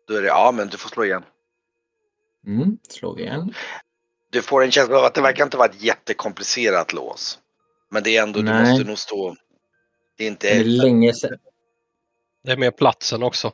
då 0.08 0.14
är 0.14 0.22
det, 0.22 0.28
ja, 0.28 0.52
men 0.52 0.68
du 0.68 0.76
får 0.76 0.88
slå 0.88 1.04
igen. 1.04 1.22
Mm, 2.46 2.78
slår 2.88 3.14
vi 3.14 3.22
igen. 3.22 3.54
Du 4.30 4.42
får 4.42 4.64
en 4.64 4.70
känsla 4.70 4.98
av 4.98 5.04
att 5.04 5.14
det 5.14 5.20
verkar 5.20 5.44
inte 5.44 5.56
vara 5.56 5.68
ett 5.68 5.82
jättekomplicerat 5.82 6.92
lås. 6.92 7.38
Men 7.90 8.02
det 8.02 8.16
är 8.16 8.22
ändå, 8.22 8.40
Nej. 8.40 8.64
du 8.64 8.70
måste 8.70 8.84
nog 8.84 8.98
stå... 8.98 9.36
Det 10.16 10.24
är 10.24 10.28
inte... 10.28 10.46
Det 10.46 10.60
är 10.60 10.64
länge 10.64 11.14
sedan. 11.14 11.38
Det 12.44 12.52
är 12.52 12.56
med 12.56 12.76
platsen 12.76 13.22
också. 13.22 13.52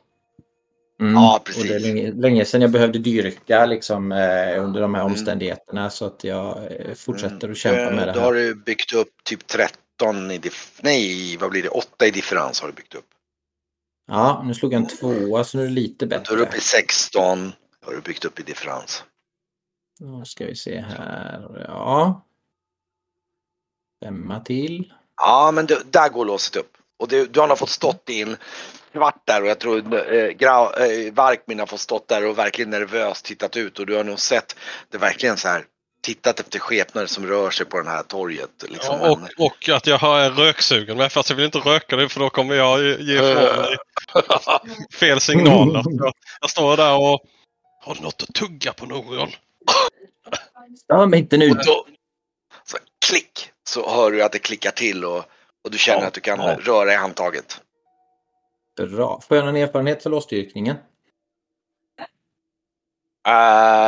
Mm, 0.99 1.13
Ja, 1.13 1.37
Och 1.37 1.45
precis. 1.45 1.63
det 1.63 1.75
är 1.75 1.79
länge, 1.79 2.11
länge 2.11 2.45
sedan 2.45 2.61
jag 2.61 2.71
behövde 2.71 2.99
dyrka 2.99 3.65
liksom, 3.65 4.11
eh, 4.11 4.63
under 4.63 4.81
de 4.81 4.93
här 4.95 5.01
Mm. 5.01 5.11
omständigheterna 5.11 5.89
så 5.89 6.05
att 6.05 6.23
jag 6.23 6.57
eh, 6.71 6.93
fortsätter 6.95 7.35
Mm. 7.43 7.51
att 7.51 7.57
kämpa 7.57 7.81
Eh, 7.81 7.95
med 7.95 8.07
det 8.07 8.13
Då 8.13 8.19
har 8.19 8.33
här. 8.33 8.41
du 8.41 8.55
byggt 8.55 8.93
upp 8.93 9.23
typ 9.23 9.47
13 9.47 10.31
i 10.31 10.41
Nej, 10.81 11.37
vad 11.37 11.49
blir 11.49 11.63
det? 11.63 11.69
8 11.69 12.05
i 12.07 12.11
differens 12.11 12.61
har 12.61 12.67
du 12.67 12.73
byggt 12.73 12.95
upp. 12.95 13.05
Ja, 14.07 14.41
nu 14.45 14.53
slog 14.53 14.73
jag 14.73 14.81
en 14.81 14.87
tvåa 14.87 15.43
så 15.43 15.57
nu 15.57 15.63
är 15.63 15.67
det 15.67 15.73
lite 15.73 16.05
Då 16.05 16.15
är 16.15 16.19
du 16.19 16.23
bättre. 16.25 16.35
uppe 16.41 16.57
i 16.57 16.61
16. 16.61 17.53
Då 17.81 17.87
har 17.87 17.93
du 17.95 18.01
byggt 18.01 18.25
upp 18.25 18.39
i 18.39 18.43
differens. 18.43 19.03
Nu 19.99 20.25
ska 20.25 20.45
vi 20.45 20.55
se 20.55 20.79
här. 20.81 21.65
Ja. 21.67 22.25
Femma 24.05 24.39
till. 24.39 24.93
Ja, 25.17 25.51
men 25.53 25.65
du, 25.65 25.81
där 25.91 26.09
går 26.09 26.25
låset 26.25 26.55
upp. 26.55 26.77
Och 26.99 27.07
du, 27.07 27.25
du 27.25 27.39
har 27.39 27.47
nog 27.47 27.57
fått 27.57 27.69
stått 27.69 28.09
in 28.09 28.37
svart 28.91 29.21
där 29.25 29.41
och 29.41 29.47
jag 29.47 29.59
tror 29.59 30.13
eh, 30.13 30.29
Grau, 30.29 30.73
eh, 30.73 31.13
Varkmin 31.13 31.59
har 31.59 31.65
fått 31.65 31.79
stått 31.79 32.07
där 32.07 32.25
och 32.25 32.37
verkligen 32.37 32.69
nervöst 32.69 33.25
tittat 33.25 33.57
ut 33.57 33.79
och 33.79 33.85
du 33.85 33.95
har 33.95 34.03
nog 34.03 34.19
sett 34.19 34.55
det 34.91 34.97
verkligen 34.97 35.37
så 35.37 35.47
här 35.47 35.63
tittat 36.01 36.39
efter 36.39 36.59
skepnader 36.59 37.07
som 37.07 37.27
rör 37.27 37.49
sig 37.49 37.65
på 37.65 37.81
det 37.81 37.89
här 37.89 38.03
torget. 38.03 38.49
Liksom. 38.69 38.99
Ja, 39.01 39.11
och, 39.11 39.45
och 39.45 39.69
att 39.69 39.87
jag 39.87 39.97
har 39.97 40.29
röksugen 40.29 40.97
med 40.97 41.11
fast 41.11 41.29
jag 41.29 41.37
vill 41.37 41.45
inte 41.45 41.57
röka 41.57 41.95
det 41.95 42.09
för 42.09 42.19
då 42.19 42.29
kommer 42.29 42.55
jag 42.55 42.81
ge 42.81 42.97
ge 42.99 43.15
ifrån 43.15 43.61
mig 43.61 43.77
fel 44.93 45.19
signaler. 45.19 45.83
Jag, 45.85 46.13
jag 46.41 46.49
står 46.49 46.77
där 46.77 46.95
och 46.95 47.21
har 47.81 47.95
du 47.95 48.01
något 48.01 48.23
att 48.23 48.35
tugga 48.35 48.73
på 48.73 48.85
Norion? 48.85 49.29
Ja, 50.87 51.05
men 51.05 51.19
inte 51.19 51.37
nu. 51.37 51.49
Och 51.49 51.55
då, 51.65 51.85
så 52.65 52.77
klick, 53.05 53.51
så 53.67 53.89
hör 53.89 54.11
du 54.11 54.23
att 54.23 54.31
det 54.31 54.39
klickar 54.39 54.71
till 54.71 55.05
och, 55.05 55.25
och 55.63 55.71
du 55.71 55.77
känner 55.77 56.01
Ja, 56.01 56.07
att 56.07 56.13
du 56.13 56.21
kan 56.21 56.39
ja. 56.39 56.57
röra 56.61 56.93
i 56.93 56.95
handtaget. 56.95 57.61
Bra. 58.75 59.21
Får 59.27 59.37
jag 59.37 59.45
någon 59.45 59.55
erfarenhet 59.55 60.03
för 60.03 60.09
låsdyrkningen? 60.09 60.75
Uh, 63.27 63.33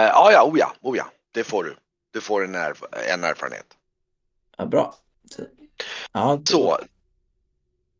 ja, 0.07 0.31
ja, 0.31 0.43
oh 0.43 0.59
ja, 0.59 0.73
oh 0.81 0.97
ja, 0.97 1.05
det 1.31 1.43
får 1.43 1.63
du. 1.63 1.75
Du 2.11 2.21
får 2.21 2.43
en, 2.43 2.55
erf- 2.55 2.95
en 3.13 3.23
erfarenhet. 3.23 3.65
Ja, 4.57 4.65
bra. 4.65 4.95
Ja, 6.11 6.35
då- 6.35 6.45
Så. 6.51 6.79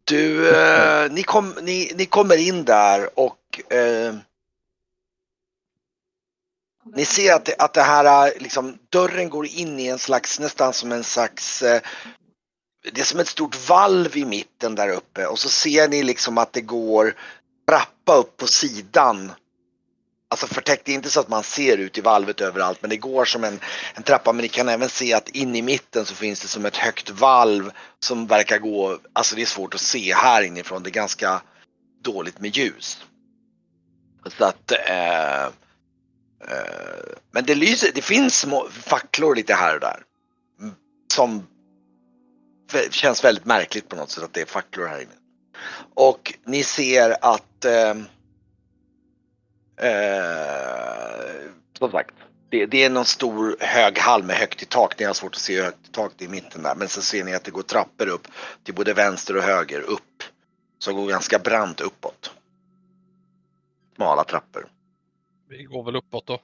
Du, 0.04 0.56
eh, 0.56 1.12
ni, 1.12 1.24
kom, 1.24 1.56
ni, 1.62 1.92
ni 1.96 2.06
kommer 2.06 2.38
in 2.38 2.66
där 2.66 3.20
och 3.20 3.74
eh, 3.74 4.16
Ni 6.96 7.06
ser 7.06 7.34
att 7.34 7.46
det, 7.46 7.56
att 7.60 7.74
det 7.74 7.82
här 7.82 8.34
liksom, 8.40 8.78
dörren 8.90 9.30
går 9.30 9.46
in 9.46 9.80
i 9.80 9.88
en 9.88 10.00
slags, 10.00 10.40
nästan 10.40 10.74
som 10.74 10.92
en 10.92 11.04
slags 11.04 11.62
eh, 11.64 11.82
det 12.84 13.02
är 13.02 13.06
som 13.06 13.20
ett 13.20 13.28
stort 13.28 13.70
valv 13.70 14.18
i 14.18 14.26
mitten 14.26 14.76
där 14.76 14.90
uppe 14.90 15.26
och 15.26 15.40
så 15.40 15.50
ser 15.50 15.88
ni 15.88 16.04
liksom 16.04 16.38
att 16.38 16.54
det 16.54 16.62
går 16.62 17.16
trappa 17.68 18.16
upp 18.16 18.38
på 18.38 18.48
sidan. 18.48 19.32
Alltså 20.30 20.48
förtäckt, 20.48 20.86
det 20.86 20.92
är 20.92 20.96
inte 20.96 21.10
så 21.10 21.20
att 21.20 21.30
man 21.30 21.44
ser 21.44 21.78
ut 21.78 21.98
i 21.98 22.02
valvet 22.02 22.42
överallt 22.42 22.82
men 22.82 22.90
det 22.90 22.98
går 22.98 23.26
som 23.26 23.44
en, 23.44 23.60
en 23.94 24.04
trappa 24.04 24.34
men 24.34 24.42
ni 24.42 24.48
kan 24.48 24.70
även 24.70 24.90
se 24.90 25.14
att 25.14 25.30
in 25.30 25.56
i 25.56 25.62
mitten 25.62 26.06
så 26.06 26.16
finns 26.16 26.42
det 26.42 26.48
som 26.48 26.66
ett 26.66 26.78
högt 26.78 27.10
valv 27.10 27.72
som 28.00 28.28
verkar 28.28 28.60
gå, 28.60 29.00
alltså 29.14 29.36
det 29.36 29.42
är 29.42 29.46
svårt 29.46 29.74
att 29.74 29.82
se 29.82 30.14
här 30.14 30.42
inifrån, 30.42 30.84
det 30.84 30.90
är 30.90 30.92
ganska 30.92 31.42
dåligt 32.02 32.40
med 32.40 32.58
ljus. 32.58 33.04
Så 34.38 34.46
att 34.46 34.72
eh, 34.72 35.44
eh, 35.44 35.52
men 37.32 37.46
det 37.46 37.56
lyser, 37.56 37.92
det 37.96 38.02
finns 38.02 38.40
små 38.40 38.68
facklor 38.72 39.36
lite 39.36 39.54
här 39.54 39.76
och 39.76 39.82
där. 39.82 40.04
Mm, 40.60 40.76
som 41.14 41.48
känns 42.90 43.24
väldigt 43.24 43.46
märkligt 43.46 43.90
på 43.90 43.96
något 43.96 44.10
sätt 44.10 44.24
att 44.24 44.34
det 44.34 44.42
är 44.42 44.46
facklor 44.46 44.88
här 44.88 45.02
inne. 45.02 45.12
Och 45.94 46.34
ni 46.46 46.64
ser 46.64 47.16
att 47.22 47.66
eh, 47.66 47.90
eh, 49.90 51.52
som 51.80 51.92
sagt, 51.92 52.16
det, 52.50 52.66
det, 52.66 52.84
är 52.84 52.90
någon 52.90 53.06
stor 53.06 53.56
hög 53.60 54.00
hall 54.00 54.24
med 54.24 54.36
högt 54.36 54.64
i 54.64 54.66
tak. 54.66 55.00
Ni 55.00 55.06
har 55.06 55.14
svårt 55.14 55.36
att 55.36 55.42
se 55.42 55.56
hur 55.56 55.64
högt 55.64 55.88
i 55.88 55.92
tak 55.92 56.12
det 56.18 56.26
är 56.26 56.28
i 56.28 56.32
mitten 56.32 56.64
där. 56.64 56.76
Men 56.76 56.88
så 56.88 57.02
ser 57.02 57.24
ni 57.24 57.34
att 57.34 57.44
det 57.44 57.52
går 57.52 57.62
trappor 57.62 58.08
upp 58.08 58.28
till 58.64 58.74
både 58.74 58.94
vänster 58.94 59.38
och 59.38 59.44
höger 59.44 59.82
upp. 59.82 60.24
Som 60.80 60.96
går 60.96 61.08
ganska 61.08 61.40
brant 61.40 61.82
uppåt. 61.82 62.32
Smala 63.96 64.24
trappor. 64.24 64.68
Vi 65.50 65.64
går 65.64 65.84
väl 65.84 65.96
uppåt 65.96 66.28
då. 66.28 66.42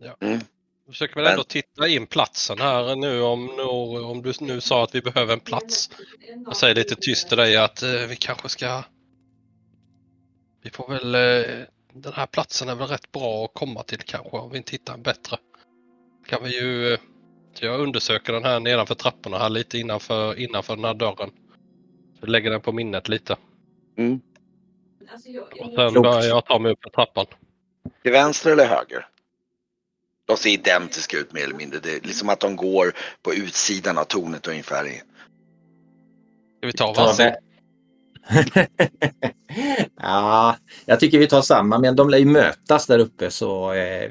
Ja. 0.00 0.16
Mm. 0.20 0.40
Vi 0.88 0.92
försöker 0.92 1.14
väl 1.14 1.26
ändå 1.26 1.44
titta 1.44 1.88
in 1.88 2.06
platsen 2.06 2.58
här 2.58 2.96
nu 2.96 3.22
om, 3.22 3.60
om 4.04 4.22
du 4.22 4.32
nu 4.40 4.60
sa 4.60 4.84
att 4.84 4.94
vi 4.94 5.00
behöver 5.00 5.32
en 5.32 5.40
plats. 5.40 5.90
Jag 6.44 6.56
säger 6.56 6.74
lite 6.74 6.94
tyst 6.94 7.28
till 7.28 7.36
dig 7.36 7.56
att 7.56 7.82
eh, 7.82 7.90
vi 7.90 8.16
kanske 8.16 8.48
ska... 8.48 8.82
Vi 10.62 10.70
får 10.70 10.88
väl... 10.88 11.14
Eh, 11.14 11.64
den 11.92 12.12
här 12.12 12.26
platsen 12.26 12.68
är 12.68 12.74
väl 12.74 12.88
rätt 12.88 13.12
bra 13.12 13.44
att 13.44 13.54
komma 13.54 13.82
till 13.82 13.98
kanske 13.98 14.36
om 14.36 14.50
vi 14.50 14.56
inte 14.56 14.72
hittar 14.72 14.94
en 14.94 15.02
bättre. 15.02 15.36
Kan 16.26 16.44
vi 16.44 16.60
ju... 16.60 16.92
Eh, 16.92 17.00
jag 17.60 17.80
undersöker 17.80 18.32
den 18.32 18.44
här 18.44 18.60
nedanför 18.60 18.94
trapporna 18.94 19.38
här 19.38 19.50
lite 19.50 19.78
innanför, 19.78 20.38
innanför 20.38 20.76
den 20.76 20.84
här 20.84 20.94
dörren. 20.94 21.30
Så 22.20 22.26
lägger 22.26 22.50
den 22.50 22.60
på 22.60 22.72
minnet 22.72 23.08
lite. 23.08 23.36
Mm. 23.98 24.20
Och 25.60 25.74
sen 25.74 26.02
börjar 26.02 26.22
jag 26.22 26.46
ta 26.46 26.58
mig 26.58 26.72
upp 26.72 26.82
för 26.82 26.90
trappan. 26.90 27.26
Till 28.02 28.12
vänster 28.12 28.52
eller 28.52 28.66
höger? 28.66 29.06
De 30.28 30.36
ser 30.36 30.50
identiska 30.50 31.18
ut 31.18 31.32
mer 31.32 31.44
eller 31.44 31.54
mindre. 31.54 31.80
Det 31.80 31.96
är 31.96 32.00
liksom 32.00 32.28
att 32.28 32.40
de 32.40 32.56
går 32.56 32.92
på 33.22 33.34
utsidan 33.34 33.98
av 33.98 34.04
tornet 34.04 34.46
ungefär. 34.46 34.84
Ska 36.58 36.66
vi 36.66 36.72
ta 36.72 36.92
varsin? 36.92 37.32
ja, 39.96 40.56
jag 40.86 41.00
tycker 41.00 41.18
vi 41.18 41.26
tar 41.26 41.42
samma, 41.42 41.78
men 41.78 41.96
de 41.96 42.10
lär 42.10 42.18
ju 42.18 42.24
mötas 42.24 42.86
där 42.86 42.98
uppe 42.98 43.30
så 43.30 43.72
eh, 43.72 44.10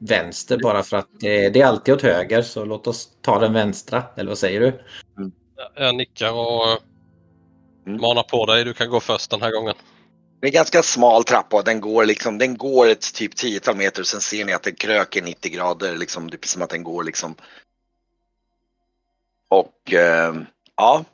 vänster 0.00 0.58
bara 0.62 0.82
för 0.82 0.96
att 0.96 1.22
eh, 1.22 1.52
det 1.52 1.60
är 1.60 1.66
alltid 1.66 1.94
åt 1.94 2.02
höger 2.02 2.42
så 2.42 2.64
låt 2.64 2.86
oss 2.86 3.08
ta 3.22 3.38
den 3.38 3.52
vänstra, 3.52 4.02
eller 4.16 4.28
vad 4.28 4.38
säger 4.38 4.60
du? 4.60 4.66
Mm. 5.18 5.32
Jag 5.76 5.94
nickar 5.94 6.32
och 6.32 6.80
mm. 7.86 8.00
manar 8.00 8.22
på 8.22 8.46
dig. 8.46 8.64
Du 8.64 8.74
kan 8.74 8.90
gå 8.90 9.00
först 9.00 9.30
den 9.30 9.42
här 9.42 9.52
gången. 9.52 9.74
Det 10.40 10.46
är 10.46 10.48
en 10.48 10.54
ganska 10.54 10.82
smal 10.82 11.24
trappa 11.24 11.56
och 11.56 11.64
den 11.64 11.80
går 11.80 12.04
liksom, 12.06 12.38
den 12.38 12.56
går 12.56 12.88
ett 12.88 13.14
typ 13.14 13.36
tiotal 13.36 13.76
meter 13.76 14.00
och 14.00 14.06
sen 14.06 14.20
ser 14.20 14.44
ni 14.44 14.52
att 14.52 14.62
den 14.62 14.74
kröker 14.74 15.22
90 15.22 15.52
grader 15.52 15.96
liksom. 15.96 16.30
Det 16.30 16.44
är 16.44 16.48
som 16.48 16.62
att 16.62 16.70
den 16.70 16.82
går 16.82 17.04
liksom. 17.04 17.34
Och 19.48 19.92
eh, 19.92 20.34
ja. 20.76 21.04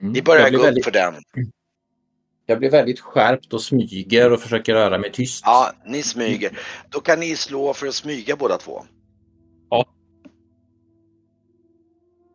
Mm. 0.00 0.12
Ni 0.12 0.22
börjar 0.22 0.50
gå 0.50 0.62
väldigt, 0.62 0.86
upp 0.86 0.94
för 0.94 1.00
den. 1.00 1.14
Jag 2.46 2.58
blir 2.58 2.70
väldigt 2.70 3.00
skärpt 3.00 3.52
och 3.52 3.62
smyger 3.62 4.32
och 4.32 4.40
försöker 4.40 4.74
röra 4.74 4.98
mig 4.98 5.12
tyst. 5.12 5.42
Ja, 5.46 5.72
ni 5.86 6.02
smyger. 6.02 6.58
Då 6.90 7.00
kan 7.00 7.20
ni 7.20 7.36
slå 7.36 7.74
för 7.74 7.86
att 7.86 7.94
smyga 7.94 8.36
båda 8.36 8.58
två. 8.58 8.84
Ja. 9.70 9.86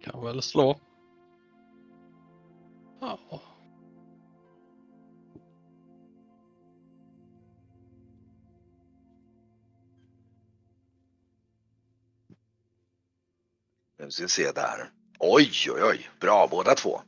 Kan 0.03 0.25
väl 0.25 0.41
slå. 0.41 0.79
Ja. 3.01 3.19
Nu 14.01 14.11
ska 14.11 14.23
vi 14.23 14.29
se 14.29 14.51
där. 14.51 14.89
Oj, 15.19 15.51
oj, 15.69 15.83
oj. 15.83 16.09
Bra 16.19 16.47
båda 16.47 16.75
två. 16.75 17.01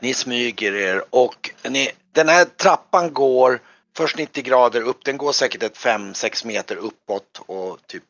Ni 0.00 0.14
smyger 0.14 0.74
er 0.74 1.04
och 1.10 1.50
ni, 1.62 1.90
den 2.12 2.28
här 2.28 2.44
trappan 2.44 3.12
går 3.12 3.60
först 3.96 4.16
90 4.16 4.44
grader 4.44 4.82
upp. 4.82 5.04
Den 5.04 5.16
går 5.16 5.32
säkert 5.32 5.62
ett 5.62 5.76
5-6 5.76 6.46
meter 6.46 6.76
uppåt 6.76 7.42
och 7.46 7.86
typ. 7.86 8.04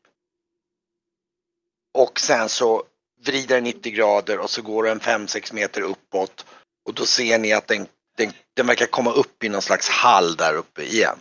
Och 1.94 2.20
sen 2.20 2.48
så 2.48 2.84
vrider 3.24 3.54
den 3.54 3.64
90 3.64 3.92
grader 3.92 4.38
och 4.38 4.50
så 4.50 4.62
går 4.62 4.84
den 4.84 5.00
5-6 5.00 5.54
meter 5.54 5.80
uppåt. 5.80 6.46
Och 6.84 6.94
då 6.94 7.06
ser 7.06 7.38
ni 7.38 7.52
att 7.52 7.66
den, 7.66 7.86
den, 8.16 8.32
den 8.54 8.66
verkar 8.66 8.86
komma 8.86 9.12
upp 9.12 9.44
i 9.44 9.48
någon 9.48 9.62
slags 9.62 9.88
hall 9.88 10.36
där 10.36 10.54
uppe 10.54 10.82
igen. 10.82 11.18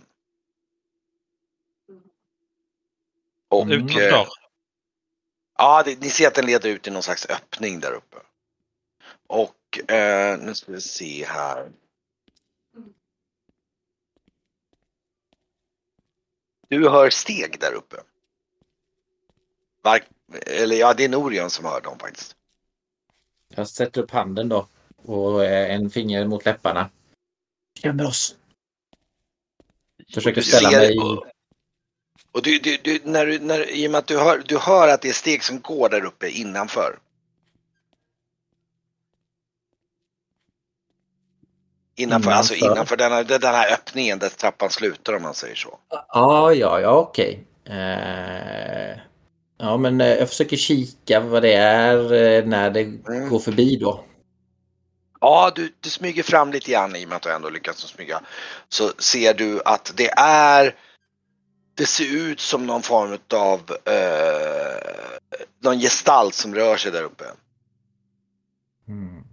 Och, 3.49 3.63
mm. 3.63 3.87
Ja, 5.57 5.83
det, 5.85 6.01
ni 6.01 6.09
ser 6.09 6.27
att 6.27 6.35
den 6.35 6.45
leder 6.45 6.69
ut 6.69 6.87
i 6.87 6.91
någon 6.91 7.03
slags 7.03 7.25
öppning 7.29 7.79
där 7.79 7.91
uppe. 7.91 8.17
Och 9.27 9.91
eh, 9.91 10.39
nu 10.39 10.55
ska 10.55 10.71
vi 10.71 10.81
se 10.81 11.25
här. 11.25 11.71
Du 16.67 16.89
hör 16.89 17.09
steg 17.09 17.59
där 17.59 17.73
uppe. 17.73 17.97
Var, 19.81 20.01
eller 20.45 20.75
ja, 20.75 20.93
det 20.93 21.03
är 21.03 21.09
Norion 21.09 21.49
som 21.49 21.65
hör 21.65 21.81
dem 21.81 21.99
faktiskt. 21.99 22.35
Jag 23.47 23.69
sätter 23.69 24.01
upp 24.01 24.11
handen 24.11 24.49
då 24.49 24.67
och 24.95 25.45
eh, 25.45 25.75
en 25.75 25.89
finger 25.89 26.27
mot 26.27 26.45
läpparna. 26.45 26.89
Gömmer 27.79 28.07
oss. 28.07 28.35
Försöker 30.13 30.41
ställa 30.41 30.71
mig 30.71 30.95
i... 30.95 31.19
Och 32.31 32.41
du, 32.41 32.59
du, 32.59 32.77
du, 32.83 32.99
när 33.03 33.25
du, 33.25 33.39
när, 33.39 33.69
i 33.69 33.87
och 33.87 33.91
med 33.91 33.99
att 33.99 34.07
du 34.07 34.17
hör, 34.17 34.43
du 34.45 34.57
hör 34.57 34.87
att 34.87 35.01
det 35.01 35.09
är 35.09 35.13
steg 35.13 35.43
som 35.43 35.61
går 35.61 35.89
där 35.89 36.05
uppe 36.05 36.29
innanför. 36.29 36.99
Innanför, 41.95 42.31
alltså 42.31 42.53
innanför. 42.53 42.73
alltså 42.73 42.75
innanför 42.75 42.97
den 42.97 43.11
här, 43.11 43.23
den 43.39 43.55
här 43.55 43.73
öppningen 43.73 44.19
där 44.19 44.29
trappan 44.29 44.69
slutar 44.69 45.13
om 45.13 45.21
man 45.21 45.33
säger 45.33 45.55
så. 45.55 45.79
Ja, 45.89 46.53
ja, 46.53 46.79
ja, 46.79 46.91
okej. 46.91 47.47
Eh, 47.69 48.99
ja, 49.57 49.77
men 49.77 50.01
eh, 50.01 50.07
jag 50.07 50.29
försöker 50.29 50.57
kika 50.57 51.19
vad 51.19 51.41
det 51.41 51.53
är 51.53 52.13
eh, 52.13 52.45
när 52.45 52.69
det 52.69 52.81
mm. 52.81 53.29
går 53.29 53.39
förbi 53.39 53.75
då. 53.75 54.03
Ja, 55.21 55.51
du, 55.55 55.73
du 55.79 55.89
smyger 55.89 56.23
fram 56.23 56.51
lite 56.51 56.71
grann 56.71 56.95
i 56.95 57.05
och 57.05 57.09
med 57.09 57.15
att 57.15 57.21
du 57.21 57.31
ändå 57.31 57.49
lyckats 57.49 57.81
smyga. 57.81 58.21
Så 58.69 58.91
ser 58.97 59.33
du 59.33 59.61
att 59.65 59.93
det 59.95 60.09
är 60.17 60.75
det 61.77 61.85
ser 61.85 62.15
ut 62.15 62.39
som 62.39 62.65
någon 62.65 62.83
form 62.83 63.17
av 63.33 63.77
eh, 63.85 65.17
någon 65.63 65.79
gestalt 65.79 66.35
som 66.35 66.55
rör 66.55 66.77
sig 66.77 66.91
där 66.91 67.03
uppe. 67.03 67.23
Mm. 68.87 69.23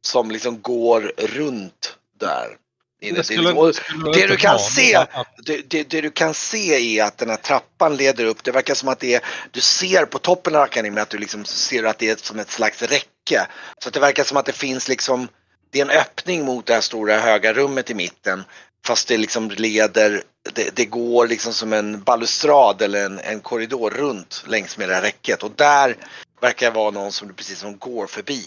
Som 0.00 0.30
liksom 0.30 0.62
går 0.62 1.12
runt 1.16 1.96
där. 2.20 2.56
Det, 3.00 3.24
skulle, 3.24 3.52
det, 3.52 3.74
skulle 3.74 4.12
det 4.12 4.26
du 4.26 4.36
kan 4.36 4.58
se, 4.58 5.06
det, 5.36 5.70
det, 5.70 5.90
det, 5.90 6.00
du 6.00 6.10
kan 6.10 6.34
se 6.34 6.98
är 6.98 7.04
att 7.04 7.18
den 7.18 7.30
här 7.30 7.36
trappan 7.36 7.96
leder 7.96 8.24
upp. 8.24 8.44
Det 8.44 8.52
verkar 8.52 8.74
som 8.74 8.88
att 8.88 8.98
det 8.98 9.14
är, 9.14 9.24
du 9.50 9.60
ser 9.60 10.04
på 10.04 10.18
toppen 10.18 10.54
av 10.54 10.62
akademin 10.62 10.98
att 10.98 11.10
du 11.10 11.18
liksom 11.18 11.44
ser 11.44 11.84
att 11.84 11.98
det 11.98 12.10
är 12.10 12.16
som 12.16 12.38
ett 12.38 12.50
slags 12.50 12.82
räcke. 12.82 13.46
Så 13.78 13.88
att 13.88 13.94
det 13.94 14.00
verkar 14.00 14.24
som 14.24 14.36
att 14.36 14.46
det 14.46 14.52
finns 14.52 14.88
liksom, 14.88 15.28
det 15.70 15.80
är 15.80 15.84
en 15.84 15.90
öppning 15.90 16.44
mot 16.44 16.66
det 16.66 16.74
här 16.74 16.80
stora 16.80 17.18
höga 17.18 17.52
rummet 17.52 17.90
i 17.90 17.94
mitten. 17.94 18.44
Fast 18.86 19.08
det 19.08 19.16
liksom 19.16 19.50
leder, 19.50 20.22
det, 20.54 20.76
det, 20.76 20.84
går 20.84 21.26
liksom 21.26 21.52
som 21.52 21.72
en 21.72 22.02
balustrad 22.02 22.82
eller 22.82 23.06
en, 23.06 23.18
en 23.18 23.40
korridor 23.40 23.90
runt 23.90 24.44
längs 24.46 24.78
med 24.78 24.88
det 24.88 24.94
här 24.94 25.02
räcket 25.02 25.42
och 25.42 25.50
där 25.56 25.96
verkar 26.40 26.70
vara 26.70 26.90
någon 26.90 27.12
som 27.12 27.28
du 27.28 27.34
precis 27.34 27.58
som 27.58 27.78
går 27.78 28.06
förbi. 28.06 28.44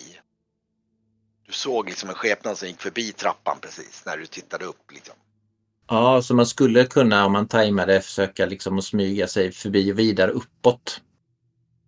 Du 1.47 1.53
såg 1.53 1.89
liksom 1.89 2.09
en 2.09 2.15
skepnad 2.15 2.57
som 2.57 2.67
gick 2.67 2.81
förbi 2.81 3.11
trappan 3.11 3.57
precis 3.61 4.03
när 4.05 4.17
du 4.17 4.25
tittade 4.25 4.65
upp. 4.65 4.91
Liksom. 4.91 5.15
Ja, 5.87 6.21
så 6.21 6.35
man 6.35 6.45
skulle 6.45 6.85
kunna 6.85 7.25
om 7.25 7.31
man 7.31 7.47
tajmade 7.47 8.01
försöka 8.01 8.45
liksom 8.45 8.77
att 8.77 8.83
smyga 8.83 9.27
sig 9.27 9.51
förbi 9.51 9.93
och 9.93 9.99
vidare 9.99 10.31
uppåt. 10.31 11.01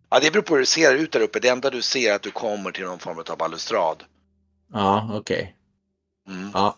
Ja, 0.09 0.19
det 0.19 0.31
beror 0.31 0.43
på 0.43 0.53
hur 0.53 0.59
du 0.59 0.65
ser 0.65 0.95
ut 0.95 1.11
där 1.11 1.19
uppe. 1.19 1.39
Det 1.39 1.49
enda 1.49 1.69
du 1.69 1.81
ser 1.81 2.11
är 2.11 2.15
att 2.15 2.21
du 2.21 2.31
kommer 2.31 2.71
till 2.71 2.83
någon 2.83 2.99
form 2.99 3.23
av 3.29 3.37
balustrad. 3.37 4.03
Ja, 4.73 5.09
okej. 5.13 5.55
Okay. 6.27 6.37
Mm. 6.37 6.51
Ja, 6.53 6.77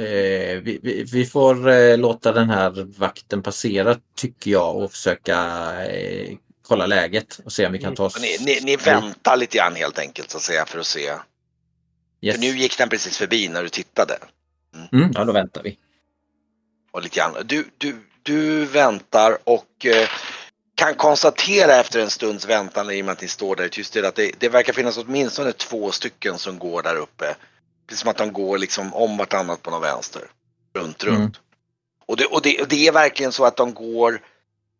Eh, 0.00 0.60
vi, 0.60 0.80
vi, 0.82 1.04
vi 1.12 1.26
får 1.26 1.68
eh, 1.68 1.98
låta 1.98 2.32
den 2.32 2.50
här 2.50 2.98
vakten 2.98 3.42
passera 3.42 3.96
tycker 4.16 4.50
jag 4.50 4.76
och 4.76 4.90
försöka 4.92 5.36
eh, 5.86 6.36
kolla 6.62 6.86
läget 6.86 7.40
och 7.44 7.52
se 7.52 7.66
om 7.66 7.72
vi 7.72 7.78
kan 7.78 7.94
ta 7.94 8.04
oss... 8.04 8.20
Ni, 8.20 8.36
ni, 8.40 8.60
ni 8.62 8.76
väntar 8.76 9.36
lite 9.36 9.56
grann 9.56 9.74
helt 9.74 9.98
enkelt 9.98 10.30
så 10.30 10.36
att 10.36 10.42
säga 10.42 10.66
för 10.66 10.78
att 10.78 10.86
se. 10.86 11.12
Yes. 12.20 12.34
För 12.34 12.40
nu 12.40 12.46
gick 12.46 12.78
den 12.78 12.88
precis 12.88 13.18
förbi 13.18 13.48
när 13.48 13.62
du 13.62 13.68
tittade. 13.68 14.18
Mm, 14.92 15.10
ja, 15.14 15.24
då 15.24 15.32
väntar 15.32 15.62
vi. 15.62 15.78
Och 16.90 17.02
lite 17.02 17.16
grann. 17.16 17.34
Du, 17.44 17.64
du, 17.78 17.96
du 18.22 18.64
väntar 18.64 19.38
och 19.44 19.86
eh, 19.86 20.08
kan 20.74 20.94
konstatera 20.94 21.76
efter 21.76 22.00
en 22.00 22.10
stunds 22.10 22.46
väntan 22.46 22.90
i 22.90 23.02
och 23.02 23.04
med 23.04 23.12
att 23.12 23.22
ni 23.22 23.28
står 23.28 23.56
där 23.56 23.64
i 23.64 23.68
tysthet 23.68 24.04
att 24.04 24.14
det, 24.14 24.32
det 24.38 24.48
verkar 24.48 24.72
finnas 24.72 24.98
åtminstone 24.98 25.52
två 25.52 25.90
stycken 25.90 26.38
som 26.38 26.58
går 26.58 26.82
där 26.82 26.96
uppe. 26.96 27.36
Precis 27.90 28.00
som 28.00 28.10
att 28.10 28.16
de 28.16 28.32
går 28.32 28.58
liksom 28.58 28.94
om 28.94 29.16
vartannat 29.16 29.62
på 29.62 29.70
någon 29.70 29.80
vänster. 29.80 30.22
Runt, 30.74 31.04
runt. 31.04 31.18
Mm. 31.18 31.32
Och, 32.06 32.16
det, 32.16 32.26
och, 32.26 32.42
det, 32.42 32.60
och 32.60 32.68
det 32.68 32.86
är 32.86 32.92
verkligen 32.92 33.32
så 33.32 33.44
att 33.44 33.56
de 33.56 33.74
går 33.74 34.20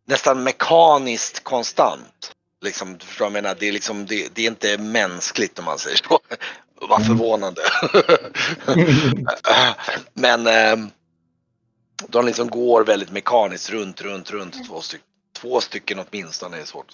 nästan 0.07 0.43
mekaniskt 0.43 1.43
konstant. 1.43 2.31
Liksom, 2.61 2.97
du 2.97 3.05
förstår 3.05 3.25
jag 3.25 3.33
menar? 3.33 3.55
Det 3.59 3.67
är, 3.67 3.71
liksom, 3.71 4.05
det, 4.05 4.35
det 4.35 4.41
är 4.41 4.47
inte 4.47 4.77
mänskligt 4.77 5.59
om 5.59 5.65
man 5.65 5.79
säger 5.79 5.97
så. 5.97 6.19
Vad 6.87 7.01
Mm. 7.01 7.17
förvånande. 7.17 7.61
Men 10.13 10.47
ehm, 10.47 10.89
de 12.07 12.25
liksom 12.25 12.47
går 12.47 12.83
väldigt 12.83 13.11
mekaniskt 13.11 13.69
runt, 13.69 14.01
runt, 14.01 14.31
runt. 14.31 14.67
Två, 14.67 14.81
styck, 14.81 15.01
två 15.37 15.61
stycken 15.61 15.99
åtminstone 15.99 16.57
är 16.57 16.65
svårt. 16.65 16.93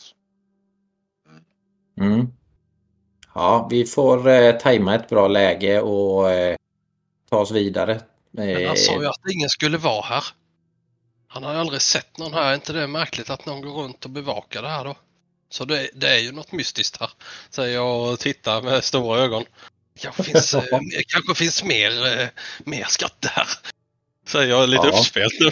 Mm. 2.00 2.28
Ja, 3.38 3.68
vi 3.72 3.86
får 3.86 4.28
eh, 4.28 4.52
tajma 4.52 4.96
ett 4.96 5.10
bra 5.10 5.28
läge 5.28 5.82
och 5.82 6.32
eh, 6.32 6.56
ta 7.30 7.38
oss 7.38 7.52
vidare. 7.52 8.02
Men 8.32 8.50
Eh, 8.50 8.68
han 8.68 8.78
sa 8.78 9.02
ju 9.02 9.08
att 9.08 9.32
ingen 9.32 9.50
skulle 9.50 9.78
vara 9.78 10.02
här. 10.02 10.24
Han 11.28 11.44
har 11.44 11.54
ju 11.54 11.60
aldrig 11.60 11.82
sett 11.82 12.18
någon 12.18 12.34
här. 12.34 12.52
Är 12.52 12.56
inte 12.56 12.74
det 12.74 12.88
märkligt 12.88 13.30
att 13.30 13.46
någon 13.46 13.62
går 13.62 13.84
runt 13.84 14.06
och 14.06 14.12
bevakar 14.12 14.62
det 14.62 14.68
här 14.70 14.86
då? 14.86 14.96
Så 15.50 15.66
det, 15.66 15.90
det 15.94 16.08
är 16.08 16.18
ju 16.18 16.32
något 16.32 16.52
mystiskt 16.52 17.00
här. 17.00 17.10
Säger 17.50 17.76
jag 17.76 18.12
och 18.12 18.20
tittar 18.20 18.62
med 18.62 18.84
stora 18.84 19.20
ögon. 19.20 19.46
Kanske 20.00 20.24
finns, 20.32 20.54
eh, 20.54 20.62
kanske 21.08 21.36
finns 21.36 21.64
mer, 21.64 22.20
eh, 22.20 22.28
mer 22.64 22.86
skatter 22.88 23.30
här. 23.36 23.48
Säger 24.28 24.50
jag 24.50 24.70
lite 24.70 24.88
Ja. 24.88 25.00
uppspelt 25.00 25.40
nu. 25.40 25.50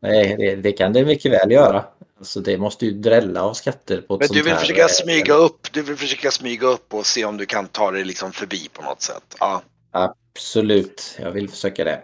Nej, 0.00 0.36
det, 0.38 0.56
det 0.56 0.72
kan 0.72 0.92
det 0.92 1.04
mycket 1.04 1.32
väl 1.32 1.50
göra. 1.50 1.84
Alltså 2.20 2.40
det 2.40 2.58
måste 2.58 2.86
ju 2.86 2.92
drälla 2.92 3.42
av 3.42 3.54
skatter 3.54 4.00
på 4.00 4.14
ett 4.14 4.20
Men 4.20 4.28
sånt 4.28 4.38
du 4.38 4.42
vill 4.42 4.52
här, 4.52 4.60
försöka 4.60 4.82
eh, 4.82 4.88
smyga 4.88 5.34
upp, 5.34 5.72
du 5.72 5.82
vill 5.82 5.96
försöka 5.96 6.30
smyga 6.30 6.66
upp 6.66 6.94
och 6.94 7.06
se 7.06 7.24
om 7.24 7.36
du 7.36 7.46
kan 7.46 7.68
ta 7.68 7.90
dig 7.90 8.04
liksom 8.04 8.32
förbi 8.32 8.68
på 8.72 8.82
något 8.82 9.02
sätt. 9.02 9.36
Ja. 9.40 9.62
Absolut, 9.90 11.18
jag 11.18 11.30
vill 11.30 11.50
försöka 11.50 11.84
det. 11.84 12.02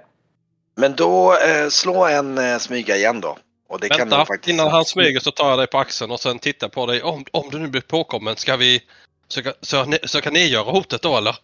Men 0.76 0.96
då 0.96 1.32
eh, 1.32 1.68
slå 1.68 2.06
en 2.06 2.38
eh, 2.38 2.58
smyga 2.58 2.96
igen 2.96 3.20
då. 3.20 3.38
Och 3.68 3.80
det 3.80 3.88
kan 3.88 3.98
Vänta, 3.98 4.18
nog 4.18 4.26
faktiskt... 4.26 4.54
innan 4.54 4.68
han 4.68 4.84
smyger 4.84 5.20
så 5.20 5.30
tar 5.30 5.50
jag 5.50 5.58
dig 5.58 5.66
på 5.66 5.78
axeln 5.78 6.10
och 6.10 6.20
sen 6.20 6.38
tittar 6.38 6.68
på 6.68 6.86
dig. 6.86 7.02
Om, 7.02 7.24
om 7.30 7.48
du 7.50 7.58
nu 7.58 7.68
blir 7.68 7.80
påkommen, 7.80 8.36
ska 8.36 8.56
vi 8.56 8.82
söka, 9.28 9.52
söka, 9.62 10.08
söka 10.08 10.30
nedgöra 10.30 10.70
hotet 10.70 11.02
då 11.02 11.16
eller? 11.16 11.36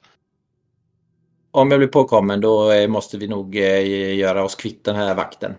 Om 1.50 1.70
jag 1.70 1.80
blir 1.80 1.88
påkommen 1.88 2.40
då 2.40 2.72
eh, 2.72 2.88
måste 2.88 3.18
vi 3.18 3.28
nog 3.28 3.56
eh, 3.56 4.14
göra 4.16 4.44
oss 4.44 4.54
kvitt 4.54 4.84
den 4.84 4.96
här 4.96 5.14
vakten. 5.14 5.54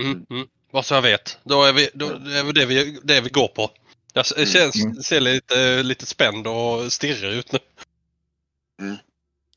Mm, 0.00 0.26
mm. 0.30 0.46
Vad 0.76 0.86
så 0.86 0.94
jag 0.94 1.02
vet. 1.02 1.38
Då 1.44 1.62
är 1.64 1.72
vi, 1.72 1.88
då 1.94 2.06
är 2.06 2.44
vi 2.44 2.52
det, 2.52 2.66
vi, 2.66 2.98
det 3.02 3.20
vi 3.20 3.28
går 3.30 3.48
på. 3.48 3.70
Jag 4.12 4.20
s- 4.26 4.52
känns, 4.52 4.84
mm. 4.84 4.94
ser 5.02 5.20
lite, 5.20 5.82
lite 5.82 6.06
spänd 6.06 6.46
och 6.46 6.92
stirrig 6.92 7.38
ut 7.38 7.52
nu. 7.52 7.58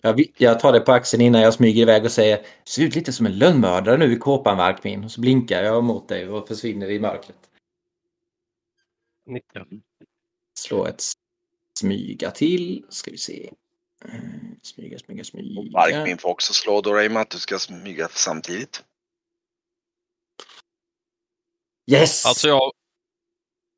Jag, 0.01 0.13
vi- 0.13 0.33
jag 0.37 0.59
tar 0.59 0.73
det 0.73 0.79
på 0.79 0.91
axeln 0.91 1.21
innan 1.21 1.41
jag 1.41 1.53
smyger 1.53 1.81
iväg 1.81 2.05
och 2.05 2.11
säger 2.11 2.45
Ser 2.63 2.83
ut 2.83 2.95
lite 2.95 3.13
som 3.13 3.25
en 3.25 3.37
lönnmördare 3.37 3.97
nu 3.97 4.13
i 4.13 4.15
kåpan 4.15 4.57
Varkmin. 4.57 5.03
Och 5.03 5.11
så 5.11 5.21
blinkar 5.21 5.63
jag 5.63 5.83
mot 5.83 6.07
dig 6.07 6.29
och 6.29 6.47
försvinner 6.47 6.89
i 6.91 6.99
mörkret. 6.99 7.37
Nickar. 9.25 9.67
Slå 10.59 10.85
ett 10.85 11.03
smyga 11.79 12.31
till. 12.31 12.85
Ska 12.89 13.11
vi 13.11 13.17
se. 13.17 13.49
Mm, 14.05 14.55
Smyga, 14.63 14.99
smyga, 14.99 15.23
smyga. 15.23 15.71
Varkmin 15.73 16.17
får 16.17 16.29
också 16.29 16.53
slå 16.53 16.81
då 16.81 17.01
i 17.01 17.07
och 17.07 17.11
med 17.11 17.21
att 17.21 17.29
du 17.29 17.39
ska 17.39 17.59
smyga 17.59 18.07
samtidigt. 18.11 18.83
Yes! 21.91 22.25
Alltså 22.25 22.47
jag, 22.47 22.71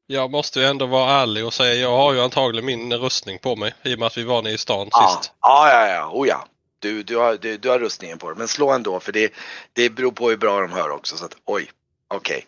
jag 0.08 0.32
måste 0.32 0.60
ju 0.60 0.66
ändå 0.66 0.86
vara 0.86 1.12
ärlig 1.12 1.46
och 1.46 1.54
säga 1.54 1.74
jag 1.74 1.98
har 1.98 2.14
ju 2.14 2.22
antagligen 2.22 2.66
min 2.66 2.94
rustning 2.94 3.40
på 3.40 3.56
mig 3.56 3.74
i 3.84 3.96
och 3.96 4.00
med 4.00 4.06
att 4.08 4.18
vi 4.18 4.24
var 4.24 4.42
nere 4.42 4.54
i 4.54 4.58
stan 4.58 4.88
Ja, 4.92 5.20
sist. 5.22 5.32
ja, 5.42 5.70
ja, 5.70 5.88
ja. 5.88 6.10
Oh, 6.14 6.28
ja. 6.28 6.46
Du, 6.80 7.04
du, 7.04 7.18
har, 7.18 7.38
du, 7.38 7.58
du 7.58 7.70
har 7.70 7.80
rustningen 7.80 8.18
på 8.18 8.30
dig. 8.30 8.38
Men 8.38 8.48
slå 8.48 8.72
ändå 8.72 9.00
för 9.00 9.12
det, 9.12 9.34
det 9.74 9.90
beror 9.90 10.12
på 10.12 10.30
hur 10.30 10.38
bra 10.38 10.62
de 10.62 10.72
hör 10.72 10.90
också. 10.90 11.18
Så 11.18 11.26
att, 11.26 11.36
oj, 11.46 11.72
okej. 12.08 12.46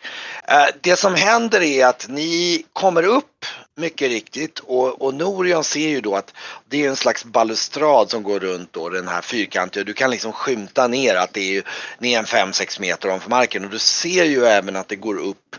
Eh, 0.48 0.66
det 0.82 0.96
som 0.96 1.16
händer 1.16 1.62
är 1.62 1.86
att 1.86 2.06
ni 2.10 2.66
kommer 2.74 3.04
upp 3.04 3.46
mycket 3.76 4.10
riktigt 4.10 4.60
och, 4.60 5.02
och 5.02 5.14
Norian 5.14 5.64
ser 5.64 5.90
ju 5.90 6.02
då 6.02 6.16
att 6.16 6.34
det 6.66 6.86
är 6.86 6.90
en 6.90 6.96
slags 6.96 7.26
balustrad 7.26 8.10
som 8.10 8.24
går 8.24 8.40
runt 8.40 8.74
då 8.74 8.90
den 8.90 9.08
här 9.08 9.22
fyrkantiga. 9.22 9.84
Du 9.84 9.94
kan 9.94 10.12
liksom 10.12 10.32
skymta 10.32 10.88
ner 10.88 11.16
att 11.16 11.34
det 11.34 11.42
är 11.42 11.54
ju, 11.54 11.64
ni 12.00 12.14
är 12.14 12.20
en 12.20 12.26
5-6 12.26 12.82
meter 12.82 13.08
ovanför 13.08 13.30
marken 13.30 13.66
och 13.66 13.72
du 13.72 13.80
ser 13.80 14.26
ju 14.26 14.46
även 14.46 14.76
att 14.76 14.88
det 14.88 14.96
går 14.96 15.18
upp 15.18 15.56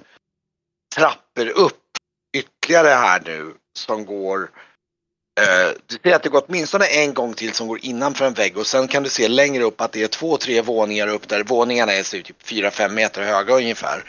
trappor 0.96 1.48
upp 1.48 1.81
ytterligare 2.37 2.88
här 2.88 3.22
nu 3.24 3.55
som 3.77 4.07
går 4.07 4.50
eh, 5.40 5.72
du 5.87 5.98
ser 6.03 6.16
att 6.16 6.22
det 6.22 6.29
går 6.29 6.44
åtminstone 6.48 6.87
en 6.87 7.14
gång 7.14 7.35
till 7.35 7.53
som 7.53 7.68
går 7.68 7.79
innanför 7.83 8.27
en 8.27 8.35
vägg 8.35 8.59
och 8.59 8.66
sen 8.66 8.88
kan 8.88 9.03
du 9.03 9.09
se 9.09 9.29
längre 9.29 9.62
upp 9.64 9.81
att 9.81 9.92
det 9.92 10.03
är 10.03 10.09
två, 10.09 10.37
tre 10.37 10.61
våningar 10.61 11.09
upp 11.09 11.29
där 11.29 11.42
våningarna 11.42 11.92
är 11.92 12.03
typ 12.03 12.42
fyra, 12.42 12.70
fem 12.70 12.94
meter 12.94 13.22
höga 13.22 13.55
ungefär. 13.55 14.05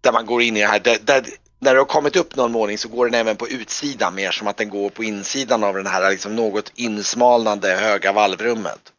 Där 0.00 0.12
man 0.12 0.26
går 0.26 0.42
in 0.42 0.56
i 0.56 0.60
det 0.60 0.66
här. 0.66 0.78
Där, 0.78 0.98
där, 1.02 1.26
när 1.58 1.74
du 1.74 1.80
har 1.80 1.86
kommit 1.86 2.16
upp 2.16 2.36
någon 2.36 2.52
våning 2.52 2.78
så 2.78 2.88
går 2.88 3.06
den 3.06 3.20
även 3.20 3.36
på 3.36 3.48
utsidan 3.48 4.14
mer 4.14 4.30
som 4.30 4.46
att 4.46 4.56
den 4.56 4.68
går 4.68 4.90
på 4.90 5.04
insidan 5.04 5.64
av 5.64 5.74
den 5.74 5.86
här 5.86 6.10
liksom 6.10 6.36
något 6.36 6.72
insmalnande 6.74 7.74
höga 7.74 8.12
valvrummet. 8.12 8.92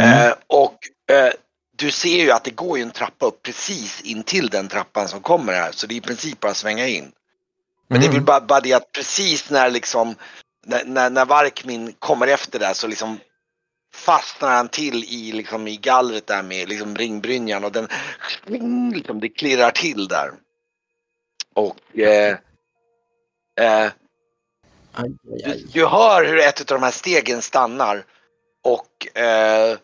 Mm. 0.00 0.28
Eh, 0.28 0.34
och 0.46 0.78
eh, 1.10 1.32
du 1.76 1.90
ser 1.90 2.18
ju 2.24 2.30
att 2.30 2.44
det 2.44 2.50
går 2.50 2.78
ju 2.78 2.82
en 2.82 2.90
trappa 2.90 3.26
upp 3.26 3.42
precis 3.42 4.00
intill 4.00 4.48
den 4.48 4.68
trappan 4.68 5.08
som 5.08 5.20
kommer 5.20 5.52
här 5.52 5.72
så 5.72 5.86
det 5.86 5.94
är 5.94 5.96
i 5.96 6.00
princip 6.00 6.40
bara 6.40 6.50
att 6.50 6.56
svänga 6.56 6.86
in. 6.88 7.12
Men 7.88 8.00
det 8.00 8.06
är 8.06 8.08
Mm. 8.08 8.18
väl 8.18 8.24
bara, 8.24 8.40
bara 8.40 8.60
det 8.60 8.72
att 8.72 8.92
precis 8.92 9.50
när 9.50 9.70
liksom 9.70 10.14
när, 10.66 10.84
när, 10.84 11.10
när 11.10 11.24
Varkmin 11.24 11.94
kommer 11.98 12.26
efter 12.26 12.58
där 12.58 12.74
så 12.74 12.86
liksom 12.86 13.18
fastnar 13.94 14.56
han 14.56 14.68
till 14.68 15.04
i, 15.04 15.32
liksom, 15.32 15.68
i 15.68 15.76
gallret 15.76 16.26
där 16.26 16.42
med 16.42 16.68
liksom 16.68 16.96
ringbrynjan 16.96 17.64
och 17.64 17.72
den 17.72 17.88
liksom, 18.94 19.20
det 19.20 19.28
klirrar 19.28 19.70
till 19.70 20.08
där. 20.08 20.30
Och 21.54 21.98
eh, 21.98 22.38
eh, 23.60 23.92
Aj, 24.94 25.04
aj, 25.04 25.10
du, 25.22 25.50
aj. 25.50 25.64
du 25.72 25.86
hör 25.86 26.24
hur 26.24 26.38
ett 26.38 26.60
av 26.60 26.66
de 26.66 26.82
här 26.82 26.90
stegen 26.90 27.42
stannar 27.42 28.04
och 28.62 29.16
eh, 29.16 29.78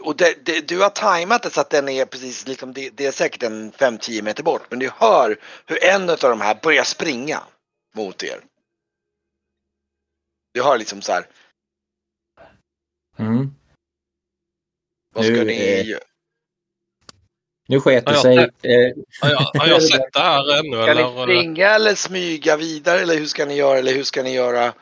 och 0.00 0.16
det, 0.16 0.46
det, 0.46 0.68
du 0.68 0.80
har 0.80 0.90
tajmat 0.90 1.42
det 1.42 1.50
så 1.50 1.60
att 1.60 1.70
den 1.70 1.88
är 1.88 2.04
precis 2.04 2.46
liksom, 2.46 2.72
det, 2.72 2.90
det 2.90 3.06
är 3.06 3.12
säkert 3.12 3.42
en 3.42 3.72
5-10 3.72 4.22
meter 4.22 4.42
bort 4.42 4.62
men 4.70 4.78
du 4.78 4.90
hör 4.94 5.40
hur 5.66 5.84
en 5.84 6.10
av 6.10 6.16
de 6.16 6.40
här 6.40 6.58
börjar 6.62 6.84
springa 6.84 7.42
mot 7.94 8.22
er. 8.22 8.40
Du 10.52 10.62
hör 10.62 10.78
liksom 10.78 11.02
så 11.02 11.12
här, 11.12 11.26
Mm. 13.18 13.54
vad 15.12 15.24
ska 15.24 15.32
Nu, 15.34 15.44
ni 15.44 15.58
eh, 15.58 15.86
göra? 15.86 16.00
Nu 17.70 17.80
sket 17.80 18.06
det 18.06 18.14
sig. 18.16 18.38
Eh, 18.38 18.92
Har 19.20 19.30
jag, 19.30 19.38
har 19.60 19.66
jag 19.66 19.82
sett 19.82 20.12
det 20.12 20.20
här 20.20 20.58
ännu 20.58 20.82
Ska 20.82 20.94
ni 20.94 21.22
springa 21.22 21.68
eller 21.68 21.94
smyga 21.94 22.56
vidare 22.56 23.00
eller 23.00 23.14
hur 23.14 23.26
ska 23.26 23.44
ni 23.44 23.54
göra 23.56 23.78
eller 23.78 23.92
hur 23.94 24.02
ska 24.04 24.22
ni 24.22 24.34
göra? 24.34 24.72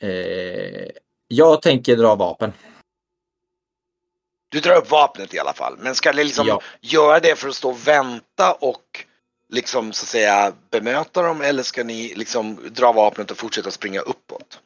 eh, 0.00 0.90
jag 1.28 1.62
tänker 1.62 1.96
dra 1.96 2.14
vapen. 2.14 2.52
Du 4.48 4.60
drar 4.60 4.76
upp 4.76 4.90
vapnet 4.90 5.34
i 5.34 5.38
alla 5.38 5.52
fall 5.52 5.76
men 5.78 5.94
ska 5.94 6.12
ni 6.12 6.24
liksom 6.24 6.46
Ja. 6.46 6.62
göra 6.80 7.20
det 7.20 7.38
för 7.38 7.48
att 7.48 7.54
stå 7.54 7.70
och 7.70 7.88
vänta 7.88 8.52
och 8.52 9.04
liksom 9.52 9.92
så 9.92 10.04
att 10.04 10.08
säga 10.08 10.52
bemöta 10.70 11.22
dem 11.22 11.40
eller 11.40 11.62
ska 11.62 11.84
ni 11.84 12.14
liksom 12.14 12.58
dra 12.70 12.92
vapnet 12.92 13.30
och 13.30 13.36
fortsätta 13.36 13.70
springa 13.70 14.00
uppåt? 14.00 14.60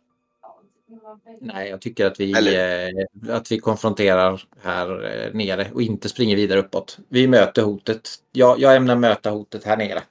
Nej, 1.41 1.69
jag 1.69 1.81
tycker 1.81 2.07
att 2.07 2.21
vi, 2.21 2.33
eh, 2.33 3.37
att 3.37 3.53
vi 3.53 3.59
konfronterar 3.59 4.43
här 4.63 5.05
eh, 5.05 5.35
nere 5.35 5.71
och 5.75 5.83
inte 5.83 6.09
springer 6.09 6.37
vidare 6.37 6.59
uppåt. 6.59 6.99
Vi 7.09 7.29
möter 7.29 7.63
hotet. 7.63 8.09
Jag, 8.33 8.61
jag 8.61 8.77
ämnar 8.77 8.97
möta 8.97 9.31
hotet 9.31 9.65
här 9.65 9.77
nere. 9.77 10.03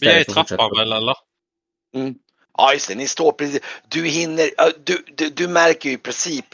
Vi 0.00 0.08
är 0.08 0.20
i 0.20 0.24
trappan 0.24 0.70
väl 0.78 0.92
eller? 0.92 1.14
Ja 2.58 2.72
just 2.72 2.88
det, 2.88 2.94
ni 2.94 3.06
står 3.06 3.32
precis. 3.32 3.60
Du 3.88 4.06
hinner, 4.06 4.50
du, 4.84 5.04
du, 5.16 5.30
du 5.30 5.48
märker 5.48 5.88
ju 5.88 5.94
i 5.94 5.98
princip. 5.98 6.46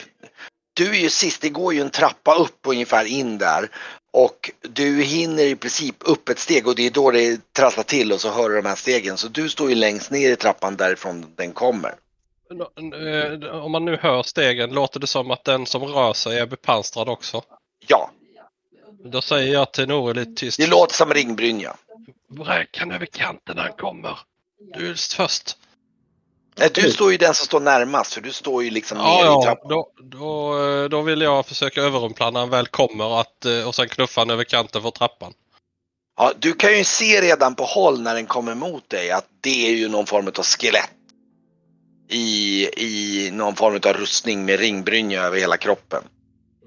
Du 0.73 0.89
är 0.89 0.99
ju 0.99 1.09
sist, 1.09 1.41
det 1.41 1.49
går 1.49 1.73
ju 1.73 1.81
en 1.81 1.89
trappa 1.89 2.35
upp 2.35 2.59
ungefär 2.67 3.05
in 3.05 3.37
där. 3.37 3.69
Och 4.13 4.51
du 4.61 5.01
hinner 5.03 5.43
i 5.43 5.55
princip 5.55 5.95
upp 5.99 6.29
ett 6.29 6.39
steg 6.39 6.67
och 6.67 6.75
det 6.75 6.85
är 6.87 6.91
då 6.91 7.11
det 7.11 7.53
trasslar 7.53 7.83
till 7.83 8.11
och 8.13 8.21
så 8.21 8.29
hör 8.31 8.49
du 8.49 8.55
de 8.55 8.65
här 8.67 8.75
stegen. 8.75 9.17
Så 9.17 9.27
du 9.27 9.49
står 9.49 9.69
ju 9.69 9.75
längst 9.75 10.11
ner 10.11 10.31
i 10.31 10.35
trappan 10.35 10.75
därifrån 10.75 11.25
den 11.35 11.53
kommer. 11.53 11.95
eh, 12.51 13.55
om 13.63 13.71
man 13.71 13.85
nu 13.85 13.97
hör 14.01 14.23
stegen, 14.23 14.69
låter 14.73 14.99
det 14.99 15.07
som 15.07 15.31
att 15.31 15.43
den 15.43 15.65
som 15.65 15.83
rör 15.83 16.13
sig 16.13 16.39
är 16.39 16.45
bepansrad 16.45 17.09
också? 17.09 17.41
Ja, 17.87 18.11
Då 19.03 19.21
säger 19.21 19.53
jag 19.53 19.71
till 19.71 19.87
Nore 19.87 20.13
lite 20.13 20.33
tyst. 20.41 20.57
det 20.59 20.67
låter 20.67 20.93
som 20.95 21.13
ringbrynja. 21.13 21.75
Vräk 22.27 22.77
han 22.77 22.91
över 22.91 23.05
kanten 23.05 23.55
när 23.55 23.63
han 23.63 23.73
kommer. 23.77 24.19
Du 24.77 24.89
är 24.89 25.15
först. 25.15 25.57
Nej, 26.61 26.69
du 26.73 26.91
står 26.91 27.11
ju 27.11 27.17
den 27.17 27.33
som 27.33 27.45
står 27.45 27.59
närmast 27.59 28.13
för 28.13 28.21
du 28.21 28.31
står 28.33 28.63
ju 28.63 28.69
liksom 28.69 28.97
Ja, 28.97 29.15
ner 29.15 29.41
i 29.41 29.45
trappan. 29.45 29.69
då, 29.69 29.87
då, 30.03 30.63
eh, 30.83 30.89
då 30.89 31.01
vill 31.01 31.21
jag 31.21 31.45
försöka 31.45 31.81
överrumpla 31.81 32.31
när 32.31 32.39
han 32.39 32.49
väl 32.49 32.67
kommer 32.67 33.19
att, 33.21 33.45
eh, 33.45 33.67
och 33.67 33.75
sen 33.75 33.87
knuffa 33.87 34.21
han 34.21 34.29
över 34.29 34.43
kanten 34.43 34.81
för 34.81 34.91
trappan. 34.91 35.33
Ja, 36.17 36.31
du 36.39 36.53
kan 36.53 36.77
ju 36.77 36.83
se 36.83 37.21
redan 37.21 37.55
på 37.55 37.63
håll 37.63 38.01
när 38.01 38.15
den 38.15 38.25
kommer 38.25 38.55
mot 38.55 38.89
dig 38.89 39.11
att 39.11 39.25
det 39.41 39.67
är 39.67 39.71
ju 39.71 39.89
någon 39.89 40.05
form 40.05 40.27
av 40.27 40.43
skelett. 40.43 40.89
I, 42.09 42.67
i 42.77 43.29
någon 43.33 43.55
form 43.55 43.75
av 43.85 43.93
rustning 43.93 44.45
med 44.45 44.59
ringbrynja 44.59 45.21
över 45.23 45.37
hela 45.37 45.57
kroppen. 45.57 46.03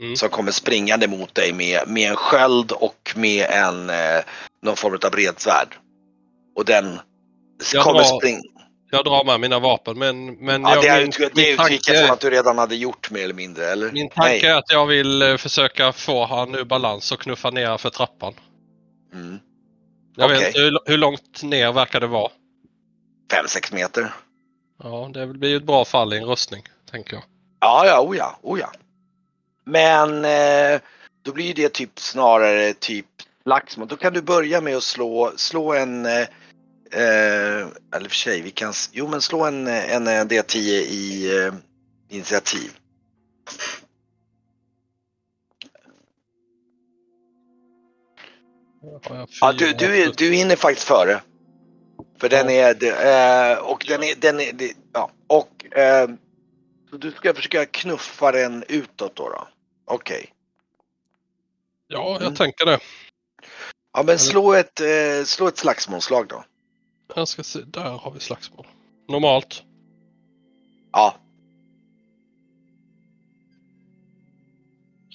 Mm. 0.01 0.17
Som 0.17 0.29
kommer 0.29 0.53
springande 0.53 1.09
mot 1.09 1.35
dig 1.35 1.53
med, 1.53 1.89
med 1.89 2.11
en 2.11 2.17
sköld 2.17 2.73
och 2.73 3.13
med 3.17 3.47
en 3.51 3.91
eh, 3.91 4.23
någon 4.63 4.77
form 4.77 4.99
av 5.05 5.11
bredsvärd. 5.11 5.77
Och 6.57 6.65
den 6.65 6.99
Jag 7.73 7.85
kommer 7.85 8.01
drar- 8.01 8.19
springa. 8.19 8.41
Jag 8.91 9.05
drar 9.05 9.25
med 9.25 9.41
mina 9.41 9.59
vapen 9.59 9.99
men, 9.99 10.27
men 10.27 10.63
Ja, 10.63 10.75
jag, 10.75 10.83
det, 10.83 10.89
är, 10.89 11.01
min, 11.01 11.11
utg- 11.11 11.31
det 11.35 11.43
min, 11.43 11.61
utgick 11.61 11.89
jag 11.89 11.97
tanke, 11.97 12.07
från 12.07 12.11
att 12.15 12.21
du 12.21 12.31
redan 12.31 12.59
hade 12.59 12.77
gjort 12.77 13.11
mer 13.11 13.25
eller 13.25 13.35
mindre, 13.35 13.67
eller? 13.67 13.93
min 13.93 14.09
tanke 14.09 14.29
Nej. 14.29 14.47
är 14.47 14.57
att 14.57 14.73
jag 14.73 14.87
vill 14.87 15.23
eh, 15.23 15.37
försöka 15.37 15.93
få 15.93 16.27
han 16.27 16.55
ur 16.55 16.65
balans 16.65 17.13
och 17.13 17.21
knuffa 17.21 17.51
ner 17.51 17.77
för 17.77 17.91
trappan. 17.91 18.35
Mm. 19.13 19.39
Jag 20.17 20.25
Okej. 20.25 20.39
vet 20.39 20.49
inte 20.49 20.61
hur, 20.61 20.79
hur 20.85 20.99
långt 20.99 21.43
ner 21.43 21.73
verkar 21.73 22.01
det 22.01 22.07
vara. 22.07 22.31
Fem, 23.33 23.49
sex 23.49 23.73
meter. 23.73 24.15
Ja, 24.83 25.11
det 25.15 25.27
blir 25.27 25.51
ju 25.51 25.57
ett 25.57 25.65
bra 25.67 25.85
fall 25.85 26.13
i 26.13 26.17
en 26.17 26.25
rustning, 26.25 26.63
tänker 26.91 27.15
jag. 27.15 27.23
Ja, 27.61 27.87
ja, 27.87 28.01
oh 28.01 28.17
ja, 28.17 28.39
oh 28.43 28.61
ja. 28.61 28.73
Men 29.65 30.25
eh, 30.25 30.81
då 31.25 31.33
blir 31.33 31.55
det 31.55 31.69
typ 31.69 31.99
snarare 31.99 32.75
typ 32.75 33.07
slagsmål. 33.43 33.89
Då 33.89 33.97
kan 33.97 34.13
du 34.13 34.23
börja 34.23 34.61
med 34.61 34.77
att 34.77 34.83
slå, 34.83 35.33
slå 35.37 35.73
en, 35.73 36.07
eh, 36.07 36.27
eh, 36.93 37.69
eller 37.97 38.09
för 38.09 38.17
sig, 38.17 38.41
vi 38.41 38.51
kan, 38.51 38.73
jo 38.93 39.09
men 39.09 39.21
slå 39.21 39.45
en, 39.45 39.67
en, 39.67 40.07
en 40.07 40.29
D10 40.29 40.57
i 40.59 41.37
eh, 41.39 41.55
initiativ. 42.09 42.71
Ja, 49.41 49.53
du, 49.53 49.73
du, 49.73 50.03
är- 50.03 50.13
du 50.17 50.33
hinner 50.33 50.57
faktiskt 50.57 50.87
före. 50.89 51.23
För 52.19 52.29
den 52.29 52.51
är, 52.51 52.75
det, 52.75 52.91
eh, 52.91 53.59
och 53.59 53.85
den 53.89 54.03
är, 54.03 54.15
den 54.15 54.41
är, 54.41 54.53
ja, 54.93 55.11
och 55.27 55.77
eh, 55.79 56.09
så 56.91 56.97
du 56.97 57.13
ska 57.13 57.35
försöka 57.35 57.67
knuffa 57.67 58.33
den 58.33 58.65
utåt 58.69 59.17
då. 59.17 59.29
då. 59.29 59.49
Okej. 59.85 60.31
Ja, 61.89 62.13
jag 62.13 62.23
Mm. 62.23 62.35
tänker 62.35 62.67
det. 62.67 62.79
Ja 63.93 64.03
men 64.03 64.19
slå 64.19 64.53
ett, 64.55 64.81
eh, 64.81 65.25
slå 65.25 65.49
ett 65.49 65.59
slagsmålslag 65.59 66.29
då. 66.29 66.45
Jag 67.15 67.29
ska 67.29 67.43
se, 67.43 67.61
där 67.61 67.91
har 67.91 68.11
vi 68.11 68.21
slagsmål. 68.21 68.67
Normalt. 69.09 69.63
Ja, 70.93 71.15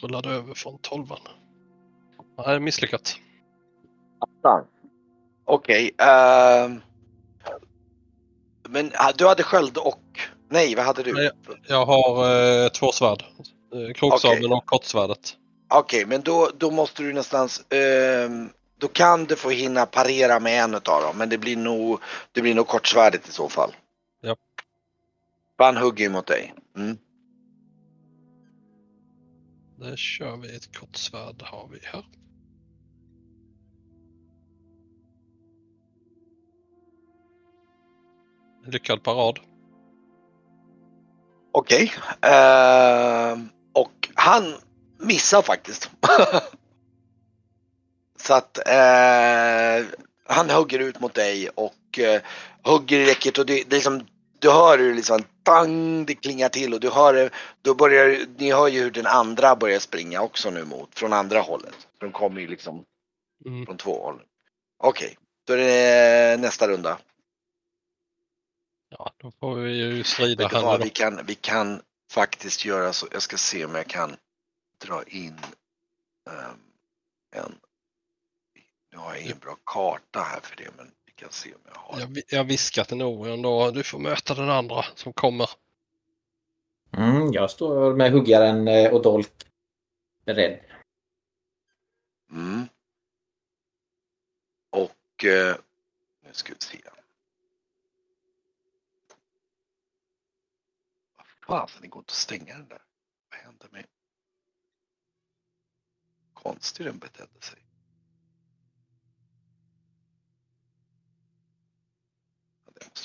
Rullade 0.01 0.29
över 0.29 0.53
från 0.53 0.77
tolvan. 0.77 1.19
Nej, 2.45 2.59
misslyckat. 2.59 3.15
okej. 5.45 5.91
ehm. 5.97 6.81
men 8.69 8.91
du 9.17 9.27
hade 9.27 9.43
sköld 9.43 9.77
och, 9.77 10.01
nej 10.49 10.75
vad 10.75 10.85
hade 10.85 11.03
du? 11.03 11.13
Nej. 11.13 11.29
Jag 11.67 11.85
har 11.85 12.25
eh, 12.65 12.69
två 12.69 12.91
svärd. 12.91 13.23
Eh, 13.73 13.93
Kroksabeln 13.93 14.45
Okej. 14.45 14.57
och 14.57 14.65
kortsvärdet. 14.65 15.35
Okej, 15.73 16.05
men 16.05 16.21
då, 16.21 16.49
då 16.57 16.71
måste 16.71 17.03
du 17.03 17.09
någonstans, 17.09 17.65
ehm, 17.73 18.49
då 18.79 18.87
kan 18.87 19.25
du 19.25 19.35
få 19.35 19.49
hinna 19.49 19.85
parera 19.85 20.39
med 20.39 20.63
en 20.63 20.75
utav 20.75 21.01
dem, 21.01 21.17
men 21.17 21.29
det 21.29 21.37
blir 21.37 21.57
nog, 21.57 21.99
det 22.31 22.41
blir 22.41 22.55
nog 22.55 22.67
kortsvärdet 22.67 23.27
i 23.27 23.31
så 23.31 23.49
fall. 23.49 23.75
Ja. 24.21 24.35
För 25.57 25.63
han 25.63 25.77
hugger 25.77 26.03
ju 26.03 26.09
mot 26.09 26.27
dig. 26.27 26.53
Mm. 26.75 26.97
Där 29.79 29.95
kör 29.95 30.37
vi 30.37 30.55
ett 30.55 30.77
kortsvärd 30.77 31.41
har 31.41 31.67
vi 31.71 31.79
här. 31.83 32.05
Lyckad 38.65 39.03
parad. 39.03 39.39
Okej. 41.51 41.93
ehm, 42.21 43.49
och 43.73 44.09
han 44.15 44.43
missar 44.97 45.41
faktiskt. 45.41 45.91
Så 48.21 48.33
att 48.33 48.67
eh, 48.67 49.85
han 50.25 50.49
hugger 50.49 50.79
ut 50.79 50.99
mot 50.99 51.13
dig 51.13 51.49
och 51.49 51.99
eh, 51.99 52.21
hugger 52.63 52.99
i 52.99 53.05
räcket 53.05 53.37
och 53.37 53.45
det, 53.45 53.53
det 53.53 53.75
är 53.75 53.77
liksom, 53.77 54.07
du 54.39 54.51
hör 54.51 54.77
hur 54.77 54.95
liksom 54.95 55.23
bang, 55.43 56.05
det 56.05 56.15
klingar 56.15 56.49
till 56.49 56.73
och 56.73 56.79
du 56.79 56.89
hör 56.89 57.29
då 57.61 57.75
börjar, 57.75 58.19
ni 58.37 58.51
hör 58.51 58.67
ju 58.67 58.79
hur 58.83 58.91
den 58.91 59.07
andra 59.07 59.55
börjar 59.55 59.79
springa 59.79 60.21
också 60.21 60.49
nu 60.49 60.65
mot, 60.65 60.99
från 60.99 61.13
andra 61.13 61.39
hållet. 61.39 61.87
De 61.97 62.11
kommer 62.11 62.41
ju 62.41 62.47
liksom 62.47 62.85
Mm. 63.45 63.65
från 63.65 63.77
två 63.77 64.03
håll. 64.03 64.21
Okej, 64.77 65.17
då 65.47 65.53
är 65.53 65.57
det 65.57 66.37
nästa 66.41 66.67
runda. 66.67 66.99
Ja, 68.89 69.11
då 69.17 69.31
får 69.31 69.55
vi 69.55 69.71
ju 69.71 70.03
strida 70.03 70.47
här 70.47 70.61
vad, 70.61 70.83
vi 70.83 70.89
kan, 70.89 71.25
vi 71.25 71.35
kan 71.35 71.81
faktiskt 72.11 72.65
göra 72.65 72.93
så. 72.93 73.07
Jag 73.11 73.21
ska 73.21 73.37
se 73.37 73.65
om 73.65 73.75
jag 73.75 73.87
kan 73.87 74.15
dra 74.85 75.03
in 75.03 75.39
ehm, 76.29 76.59
en. 77.35 77.55
Nu 78.99 79.05
har 79.05 79.13
jag 79.13 79.23
ingen 79.23 79.39
bra 79.39 79.57
karta 79.65 80.19
här 80.19 80.39
för 80.39 80.55
det, 80.55 80.69
men 80.77 80.91
vi 81.05 81.11
kan 81.11 81.31
se 81.31 81.53
om 81.53 81.61
jag 81.65 81.79
har. 81.79 81.99
Jag, 81.99 82.19
jag 82.27 82.43
viskar 82.43 82.83
till 82.83 82.97
Norion 82.97 83.41
då. 83.41 83.71
Du 83.71 83.83
får 83.83 83.99
möta 83.99 84.33
den 84.33 84.49
andra 84.49 84.83
som 84.95 85.13
kommer. 85.13 85.49
Mm, 86.97 87.33
jag 87.33 87.51
står 87.51 87.95
med 87.95 88.11
huggaren 88.11 88.67
eh, 88.67 88.93
och 88.93 89.01
dolk 89.01 89.31
beredd. 90.25 90.59
Mm. 92.31 92.67
Och 94.69 95.25
eh, 95.25 95.55
nu 96.21 96.29
ska 96.31 96.53
vi 96.53 96.59
se. 96.59 96.77
Vad 101.17 101.27
fasen, 101.61 101.81
det 101.81 101.87
går 101.87 101.99
inte 101.99 102.11
att 102.11 102.15
stänga 102.15 102.53
den 102.53 102.67
där. 102.67 102.81
Vad 103.29 103.39
hände 103.39 103.65
med? 103.71 103.85
Konstigt 106.33 106.85
den 106.85 106.97
betedde 106.97 107.41
sig. 107.41 107.68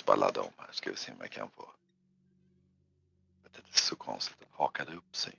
Bara 0.07 0.17
ladda 0.17 0.41
om 0.41 0.53
här. 0.59 0.73
Ska 0.73 0.91
vi 0.91 0.97
se 0.97 1.13
om 1.13 1.19
jag 1.21 1.31
kan 1.31 1.51
få. 1.51 1.71
Det 3.43 3.59
är 3.59 3.65
så 3.71 3.97
konstigt. 3.97 4.41
Den 4.41 4.49
hakade 4.53 4.97
upp 4.97 5.17
sig. 5.17 5.39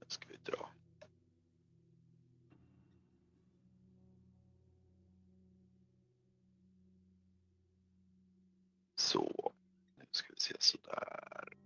Nu 0.00 0.06
ska 0.08 0.26
vi 0.28 0.36
dra. 0.36 0.68
Så, 8.94 9.52
nu 9.96 10.04
ska 10.10 10.32
vi 10.32 10.40
se 10.40 10.54
sådär. 10.58 11.61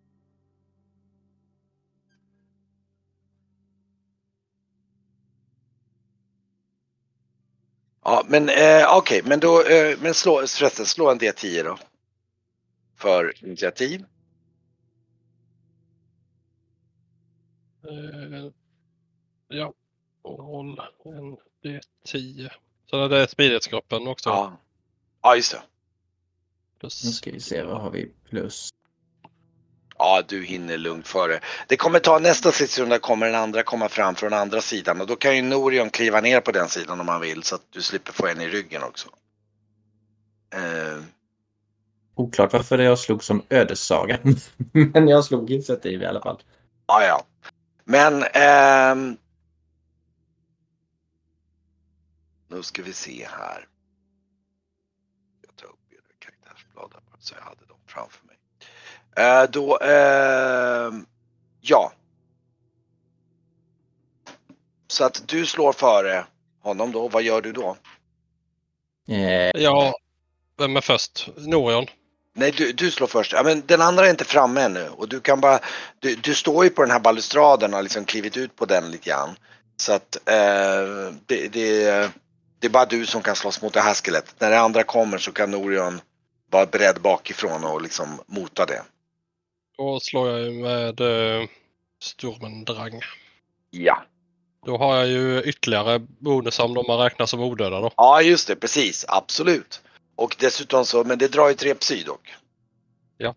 Ja, 8.08 8.24
men 8.28 8.48
eh, 8.48 8.96
okej, 8.96 9.22
men 9.24 9.40
då, 9.40 9.62
eh, 9.62 9.98
men 10.02 10.14
slå, 10.14 10.46
förresten, 10.46 10.86
slå 10.86 11.10
en 11.10 11.18
D10 11.18 11.64
då. 11.64 11.78
För 12.96 13.44
initiativ. 13.44 14.04
Eh, 17.88 18.50
ja, 19.48 19.72
roll 20.24 20.80
en 21.04 21.36
D10. 21.64 22.50
Så 22.90 23.08
det 23.08 23.18
är 23.22 23.26
smidighetsgruppen 23.26 24.08
också. 24.08 24.28
Ja. 24.28 24.56
Ja, 25.22 25.36
just 25.36 25.52
det. 25.52 25.62
Plus, 26.80 27.04
Nu 27.04 27.10
ska 27.10 27.30
vi 27.30 27.40
se, 27.40 27.62
vad 27.62 27.80
har 27.80 27.90
vi 27.90 28.12
plus? 28.28 28.70
Ja, 29.98 30.22
du 30.28 30.44
hinner 30.44 30.78
lugnt 30.78 31.08
före. 31.08 31.40
Det 31.66 31.76
kommer 31.76 31.98
ta 31.98 32.18
nästa 32.18 32.52
stridsrunda 32.52 32.98
kommer 32.98 33.26
den 33.26 33.34
andra 33.34 33.62
komma 33.62 33.88
fram 33.88 34.14
från 34.14 34.32
andra 34.32 34.60
sidan 34.60 35.00
och 35.00 35.06
då 35.06 35.16
kan 35.16 35.36
ju 35.36 35.42
Norion 35.42 35.90
kliva 35.90 36.20
ner 36.20 36.40
på 36.40 36.52
den 36.52 36.68
sidan 36.68 37.00
om 37.00 37.08
han 37.08 37.20
vill 37.20 37.42
så 37.42 37.54
att 37.54 37.62
du 37.70 37.82
slipper 37.82 38.12
få 38.12 38.26
en 38.26 38.40
i 38.40 38.48
ryggen 38.48 38.82
också. 38.82 39.08
Eh, 40.54 41.02
Oklart 42.14 42.52
varför 42.52 42.78
jag 42.78 42.98
slog 42.98 43.24
som 43.24 43.42
ödessaga. 43.48 44.18
Men 44.72 45.08
jag 45.08 45.24
slog 45.24 45.50
initiativ 45.50 46.02
i 46.02 46.06
alla 46.06 46.20
fall. 46.20 46.42
ja, 46.86 47.02
ja. 47.04 47.24
Men 47.84 48.24
ehm, 48.32 49.16
nu 52.48 52.62
ska 52.62 52.82
vi 52.82 52.92
se 52.92 53.28
här. 53.30 53.66
Så 57.26 57.34
jag 57.34 57.42
hade 57.42 57.66
dem 57.66 57.78
framför 57.86 58.26
mig. 58.26 58.35
Eh, 59.18 59.42
då, 59.50 59.78
eh, 59.78 60.92
ja. 61.60 61.92
Så 64.88 65.04
att 65.04 65.22
du 65.28 65.46
slår 65.46 65.72
före 65.72 66.24
honom 66.62 66.92
då. 66.92 67.08
Vad 67.08 67.22
gör 67.22 67.40
du 67.40 67.52
då? 67.52 67.76
Eh, 69.08 69.50
Ja, 69.62 69.94
vem 70.58 70.76
är 70.76 70.80
först? 70.80 71.28
Norion? 71.36 71.86
Nej, 72.34 72.50
du, 72.56 72.72
du 72.72 72.90
slår 72.90 73.06
först. 73.06 73.32
Ja, 73.32 73.42
men 73.42 73.62
den 73.66 73.80
andra 73.80 74.06
är 74.06 74.10
inte 74.10 74.24
framme 74.24 74.60
ännu 74.60 74.88
och 74.88 75.08
du 75.08 75.20
kan 75.20 75.40
bara, 75.40 75.58
du, 75.98 76.14
du 76.14 76.34
står 76.34 76.64
ju 76.64 76.70
på 76.70 76.82
den 76.82 76.90
här 76.90 77.00
balustraden 77.00 77.70
och 77.70 77.76
har 77.76 77.82
liksom 77.82 78.04
klivit 78.04 78.36
ut 78.36 78.56
på 78.56 78.64
den 78.64 78.90
lite 78.90 79.08
grann. 79.08 79.36
Så 79.76 79.92
att 79.92 80.16
eh, 80.28 81.12
det, 81.26 81.48
det, 81.52 82.10
det 82.58 82.66
är 82.66 82.68
bara 82.68 82.84
du 82.84 83.06
som 83.06 83.22
kan 83.22 83.36
slåss 83.36 83.62
mot 83.62 83.72
det 83.72 83.80
här 83.80 83.94
skelettet. 83.94 84.34
När 84.38 84.50
det 84.50 84.58
andra 84.60 84.82
kommer 84.82 85.18
så 85.18 85.32
kan 85.32 85.54
Orion 85.54 86.00
vara 86.50 86.66
beredd 86.66 87.00
bakifrån 87.00 87.64
och 87.64 87.82
liksom 87.82 88.20
mota 88.26 88.66
det. 88.66 88.82
Då 89.78 90.00
slår 90.00 90.28
jag 90.28 90.40
ju 90.40 90.50
med 90.50 91.00
uh, 91.00 91.48
Sturmendrang. 92.02 93.00
Ja. 93.70 94.02
Då 94.66 94.76
har 94.78 94.96
jag 94.96 95.08
ju 95.08 95.42
ytterligare 95.42 95.98
bonus 95.98 96.58
om 96.58 96.74
de 96.74 96.84
man 96.86 96.98
räknar 96.98 97.26
som 97.26 97.40
odöda 97.40 97.80
då. 97.80 97.90
Ja, 97.96 98.22
just 98.22 98.48
det, 98.48 98.56
precis, 98.56 99.04
absolut. 99.08 99.82
Och 100.16 100.36
dessutom 100.38 100.84
så, 100.84 101.04
men 101.04 101.18
det 101.18 101.28
drar 101.32 101.48
ju 101.48 101.54
tre 101.54 101.74
psy 101.74 102.02
dock. 102.02 102.34
Ja. 103.18 103.34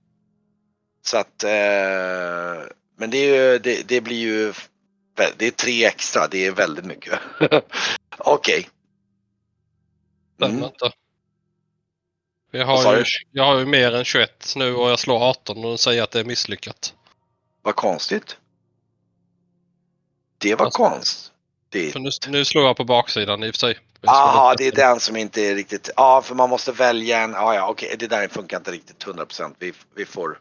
Så 1.05 1.17
att, 1.17 1.43
eh, 1.43 2.67
men 2.97 3.09
det, 3.11 3.17
är 3.17 3.51
ju, 3.53 3.59
det, 3.59 3.87
det 3.87 4.01
blir 4.01 4.17
ju, 4.17 4.53
det 5.37 5.47
är 5.47 5.51
tre 5.51 5.85
extra, 5.85 6.27
det 6.27 6.45
är 6.45 6.51
väldigt 6.51 6.85
mycket. 6.85 7.19
Okej. 8.17 8.69
Stämmer 10.35 10.53
Mm. 10.55 10.63
inte. 10.65 10.91
Jag 12.51 12.65
har, 12.65 12.97
ju, 12.97 13.03
jag 13.31 13.43
har 13.45 13.59
ju 13.59 13.65
mer 13.65 13.95
än 13.95 14.05
21 14.05 14.53
nu 14.55 14.75
och 14.75 14.89
jag 14.89 14.99
slår 14.99 15.29
18 15.29 15.57
och 15.57 15.63
de 15.63 15.77
säger 15.77 16.03
att 16.03 16.11
det 16.11 16.19
är 16.19 16.23
misslyckat. 16.23 16.93
Vad 17.61 17.75
konstigt. 17.75 18.37
Det 20.37 20.55
var 20.55 20.65
Alltså, 20.65 20.83
konst. 20.89 21.31
Det, 21.69 21.91
För 21.91 21.99
nu, 21.99 22.09
nu 22.27 22.45
slår 22.45 22.63
jag 22.65 22.77
på 22.77 22.83
baksidan 22.83 23.43
i 23.43 23.49
och 23.49 23.53
för 23.55 23.59
sig. 23.59 23.77
Jag 24.01 24.15
slår 24.15 24.23
Aha, 24.23 24.51
lite- 24.51 24.63
det 24.63 24.81
är 24.81 24.87
den 24.89 24.99
som 24.99 25.15
inte 25.15 25.41
är 25.41 25.55
riktigt, 25.55 25.89
ja 25.95 26.21
för 26.21 26.35
man 26.35 26.49
måste 26.49 26.71
välja 26.71 27.19
en, 27.21 27.31
ja 27.31 27.55
ja 27.55 27.67
okej 27.69 27.95
det 27.99 28.07
där 28.07 28.27
funkar 28.27 28.57
inte 28.57 28.71
riktigt 28.71 29.05
100% 29.05 29.55
vi, 29.59 29.73
vi 29.95 30.05
får 30.05 30.39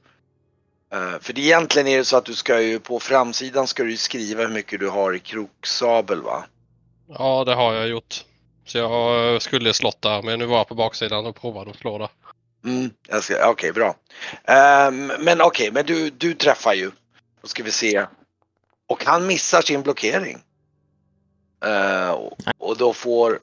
eh, 0.92 1.18
För 1.20 1.32
det 1.32 1.40
egentligen 1.40 1.88
är 1.88 1.98
det 1.98 2.04
så 2.04 2.16
att 2.16 2.24
du 2.24 2.34
ska 2.34 2.60
ju 2.60 2.80
på 2.80 3.00
framsidan 3.00 3.66
ska 3.66 3.82
du 3.84 3.96
skriva 3.96 4.42
hur 4.42 4.48
mycket 4.48 4.80
du 4.80 4.88
har 4.88 5.14
i 5.14 5.18
kroksabel 5.18 6.22
va? 6.22 6.44
Ja, 7.08 7.44
det 7.44 7.54
har 7.54 7.74
jag 7.74 7.88
gjort. 7.88 8.24
Så 8.68 8.78
jag 8.78 9.42
skulle 9.42 9.74
slått 9.74 10.02
där, 10.02 10.22
men 10.22 10.38
nu 10.38 10.46
var 10.46 10.56
jag 10.56 10.68
på 10.68 10.74
baksidan 10.74 11.26
och 11.26 11.36
provade 11.36 11.70
att 11.70 11.76
slå 11.76 11.98
där. 11.98 12.08
Mm, 12.64 12.90
jag 13.08 13.50
okej 13.50 13.72
bra. 13.72 13.96
Ehm, 14.44 15.06
men 15.06 15.40
okej, 15.40 15.70
men 15.72 15.86
du, 15.86 16.10
du 16.10 16.34
träffar 16.34 16.74
ju. 16.74 16.90
Då 17.42 17.48
ska 17.48 17.62
vi 17.62 17.70
se. 17.70 18.06
Och 18.86 19.04
han 19.04 19.26
missar 19.26 19.62
sin 19.62 19.82
blockering. 19.82 20.38
Eh, 21.64 22.10
och, 22.10 22.38
och 22.58 22.76
då 22.76 22.92
får, 22.92 23.40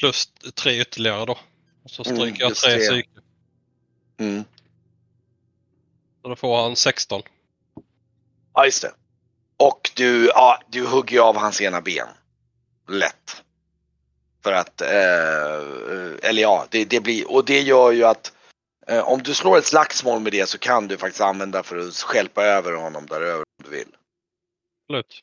Plus 0.00 0.26
tre 0.54 0.80
ytterligare 0.80 1.24
då. 1.26 1.38
Och 1.84 1.90
så 1.90 2.02
Mm, 2.02 2.16
stryker 2.16 2.40
jag 2.40 2.48
just 2.48 2.64
tre 2.64 2.78
psyke. 2.78 3.08
mm, 4.20 4.44
Så 6.22 6.28
då 6.28 6.36
får 6.36 6.62
han 6.62 6.76
16. 6.76 7.22
Ja, 8.54 8.64
just 8.64 8.82
det. 8.82 8.92
Och 9.56 9.90
du, 9.94 10.26
ja, 10.26 10.60
du 10.68 10.86
hugger 10.86 11.20
av 11.20 11.36
hans 11.36 11.60
ena 11.60 11.80
ben. 11.80 12.08
Lätt. 12.88 13.42
För 14.42 14.52
att, 14.52 14.80
eh, 14.80 16.28
eller 16.30 16.42
ja, 16.42 16.66
det, 16.70 16.84
det 16.84 17.00
blir, 17.00 17.30
och 17.30 17.44
det 17.44 17.60
gör 17.60 17.90
ju 17.92 18.04
att 18.04 18.32
eh, 18.86 19.08
om 19.08 19.22
du 19.22 19.34
slår 19.34 19.58
ett 19.58 19.66
slagsmål 19.66 20.20
med 20.20 20.32
det 20.32 20.48
så 20.48 20.58
kan 20.58 20.88
du 20.88 20.96
faktiskt 20.98 21.20
använda 21.20 21.62
för 21.62 21.78
att 21.78 21.94
skälpa 21.94 22.44
över 22.44 22.72
honom 22.72 23.06
där 23.06 23.20
över 23.20 23.38
om 23.38 23.64
du 23.64 23.70
vill. 23.70 23.88
Absolut. 24.88 25.20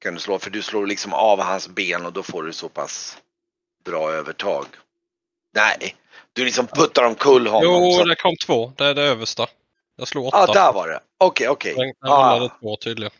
Kan 0.00 0.14
du 0.14 0.20
slå, 0.20 0.38
för 0.38 0.50
du 0.50 0.62
slår 0.62 0.86
liksom 0.86 1.12
av 1.12 1.40
hans 1.40 1.68
ben 1.68 2.06
och 2.06 2.12
då 2.12 2.22
får 2.22 2.42
du 2.42 2.52
så 2.52 2.68
pass 2.68 3.18
bra 3.84 4.10
övertag. 4.12 4.66
Nej, 5.54 5.96
du 6.32 6.44
liksom 6.44 6.66
puttar 6.66 7.04
omkull 7.04 7.46
honom. 7.46 7.62
Jo, 7.64 7.92
så, 7.92 8.04
det 8.04 8.14
kom 8.14 8.36
två. 8.46 8.72
Det 8.76 8.84
är 8.84 8.94
det 8.94 9.02
översta. 9.02 9.46
Jag 9.96 10.08
slår 10.08 10.28
ja, 10.32 10.44
åtta. 10.44 10.52
där 10.52 10.72
var 10.72 10.88
det. 10.88 11.00
Okej, 11.18 11.48
okej. 11.48 11.74
Den 11.74 11.86
den 11.86 11.94
Ah. 12.12 12.34
rullade 12.36 12.54
två 12.60 12.76
tydligen. 12.76 13.12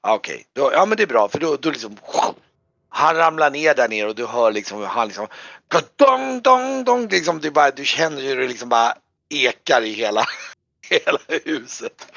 Okej, 0.00 0.46
Då- 0.52 0.70
ja 0.72 0.86
men 0.86 0.96
det 0.96 1.02
är 1.02 1.06
bra 1.06 1.28
för 1.28 1.38
då, 1.40 1.56
då 1.56 1.70
liksom 1.70 1.96
han 2.88 3.16
ramlar 3.16 3.50
ner 3.50 3.74
där 3.74 3.88
nere 3.88 4.08
och 4.08 4.14
du 4.14 4.26
hör 4.26 4.52
liksom 4.52 4.78
hur 4.78 4.86
han 4.86 5.06
liksom 5.06 5.26
dong, 5.96 6.42
dong, 6.42 6.84
dong, 6.84 7.08
liksom 7.08 7.40
det 7.40 7.50
bara, 7.50 7.70
du 7.70 7.84
känner 7.84 8.22
hur 8.22 8.36
det 8.36 8.48
liksom 8.48 8.68
bara 8.68 8.94
ekar 9.28 9.82
i 9.82 9.92
hela, 9.92 10.24
hela 10.90 11.18
huset. 11.44 12.12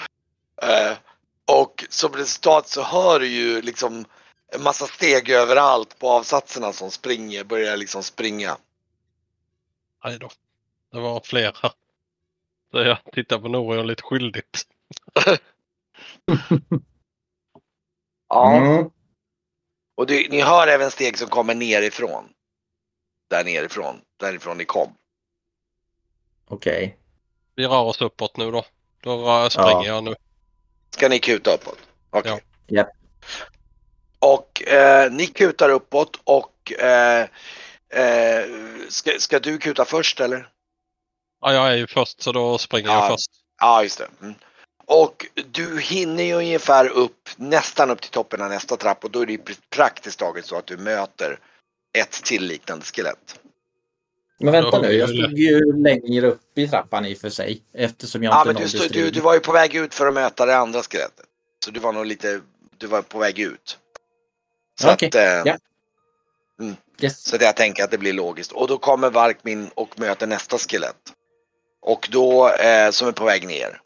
Eh, 0.62 0.97
och 1.45 1.86
som 1.89 2.13
resultat 2.13 2.67
så 2.67 2.84
hör 2.84 3.19
du 3.19 3.27
ju 3.27 3.62
liksom 3.62 4.05
en 4.53 4.63
massa 4.63 4.88
steg 4.88 5.29
överallt 5.29 5.99
på 5.99 6.10
avsatserna 6.10 6.73
som 6.73 6.91
springer, 6.91 7.43
börjar 7.43 7.77
liksom 7.77 8.03
springa. 8.03 8.57
Nej 10.03 10.19
då. 10.19 10.29
Det 10.91 10.99
var 10.99 11.21
flera. 11.23 11.71
Så 12.71 12.79
jag 12.79 12.97
tittar 13.13 13.39
på 13.39 13.47
Norion 13.47 13.88
lite 13.88 14.03
skyldigt. 14.03 14.67
Ja. 18.34 18.57
mm. 18.57 18.89
Och 20.01 20.07
du, 20.07 20.27
ni 20.29 20.41
hör 20.41 20.67
även 20.67 20.91
steg 20.91 21.17
som 21.17 21.27
kommer 21.27 21.55
nerifrån. 21.55 22.29
Där 23.29 23.43
nerifrån, 23.43 24.01
därifrån 24.19 24.57
ni 24.57 24.65
kom. 24.65 24.95
Okej. 26.47 26.97
Vi 27.55 27.67
rör 27.67 27.81
oss 27.81 28.01
uppåt 28.01 28.37
nu 28.37 28.51
då. 28.51 28.65
Då 29.01 29.49
springer 29.49 29.87
jag 29.87 30.03
nu. 30.03 30.15
Ska 30.89 31.09
ni 31.09 31.19
kuta 31.19 31.53
uppåt? 31.53 31.77
Okej. 32.09 32.43
Ja. 32.67 32.75
Japp. 32.75 32.89
Och 34.19 34.67
eh, 34.67 35.11
ni 35.11 35.27
kutar 35.27 35.69
uppåt 35.69 36.19
och 36.23 36.71
eh, 36.71 37.27
eh, 37.89 38.45
ska, 38.89 39.11
ska 39.19 39.39
du 39.39 39.57
kuta 39.57 39.85
först 39.85 40.19
eller? 40.19 40.49
Ja, 41.41 41.53
jag 41.53 41.71
är 41.71 41.75
ju 41.75 41.87
först 41.87 42.21
så 42.21 42.31
då 42.31 42.57
springer 42.57 42.89
Ja. 42.89 42.99
jag 42.99 43.07
först. 43.07 43.31
Ja, 43.59 43.83
just 43.83 43.97
det. 43.97 44.09
Mm. 44.21 44.35
Och 44.93 45.25
du 45.51 45.80
hinner 45.80 46.23
ju 46.23 46.34
ungefär 46.34 46.88
upp, 46.88 47.30
nästan 47.36 47.89
upp 47.89 48.01
till 48.01 48.12
toppen 48.12 48.41
av 48.41 48.49
nästa 48.49 48.77
trapp 48.77 49.04
och 49.04 49.12
då 49.12 49.21
är 49.21 49.25
det 49.25 49.32
ju 49.32 49.38
pr- 49.38 49.60
praktiskt 49.69 50.19
taget 50.19 50.45
så 50.45 50.58
att 50.58 50.65
du 50.65 50.77
möter 50.77 51.39
ett 51.97 52.12
till 52.12 52.43
liknande 52.43 52.86
skelett. 52.86 53.39
Men 54.39 54.51
vänta 54.51 54.82
nu, 54.82 54.91
jag 54.91 55.09
stod 55.09 55.39
ju 55.39 55.84
längre 55.84 56.28
upp 56.28 56.57
i 56.57 56.68
trappan 56.68 57.05
i 57.05 57.13
och 57.13 57.18
för 57.18 57.30
sig. 57.30 57.61
Eftersom 57.74 58.24
jag 58.24 58.34
Ja, 58.34 58.41
inte 58.41 58.53
men 58.53 58.61
du, 58.63 58.70
stod, 58.70 58.91
du, 58.91 59.11
du 59.11 59.20
var 59.20 59.34
ju 59.34 59.39
på 59.39 59.51
väg 59.51 59.76
ut 59.76 59.93
för 59.93 60.07
att 60.07 60.13
möta 60.13 60.45
det 60.45 60.57
andra 60.57 60.84
skelettet. 60.84 61.26
Så 61.65 61.72
du 61.72 61.80
var 61.80 61.93
nog 61.93 62.05
lite, 62.05 62.41
du 62.78 62.88
var 62.88 63.01
på 63.01 63.20
väg 63.20 63.39
ut. 63.39 63.78
Så 64.80 64.93
Okej, 64.93 65.07
att, 65.07 65.15
eh, 65.15 65.22
ja. 65.22 65.57
Yes. 67.01 67.24
Så 67.24 67.38
det 67.38 67.45
jag 67.45 67.55
tänker 67.55 67.84
att 67.84 67.91
det 67.91 67.97
blir 67.97 68.13
logiskt. 68.13 68.51
Och 68.51 68.68
då 68.68 68.78
kommer 68.78 69.09
Varkmin 69.09 69.70
och 69.76 69.99
möter 69.99 70.28
nästa 70.28 70.57
skelett. 70.57 71.13
Och 71.82 72.09
då, 72.11 72.49
eh, 72.49 72.91
som 72.91 73.07
är 73.07 73.11
på 73.11 73.26
väg 73.26 73.47
ner. 73.47 73.82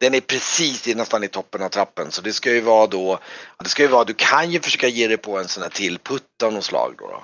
Den 0.00 0.14
är 0.14 0.20
precis 0.20 0.88
i, 0.88 0.94
nästan 0.94 1.24
i 1.24 1.28
toppen 1.28 1.62
av 1.62 1.68
trappen. 1.68 2.12
Så 2.12 2.22
det 2.22 2.32
ska 2.32 2.50
ju 2.52 2.60
vara 2.60 2.86
då, 2.86 3.18
det 3.58 3.68
ska 3.68 3.82
ju 3.82 3.88
vara, 3.88 4.04
du 4.04 4.14
kan 4.14 4.50
ju 4.50 4.60
försöka 4.60 4.88
ge 4.88 5.08
dig 5.08 5.16
på 5.16 5.38
en 5.38 5.48
sån 5.48 5.62
här 5.62 5.70
till 5.70 5.98
putt 5.98 6.42
av 6.44 6.52
något 6.52 6.64
slag 6.64 6.94
då. 6.98 7.06
då. 7.06 7.22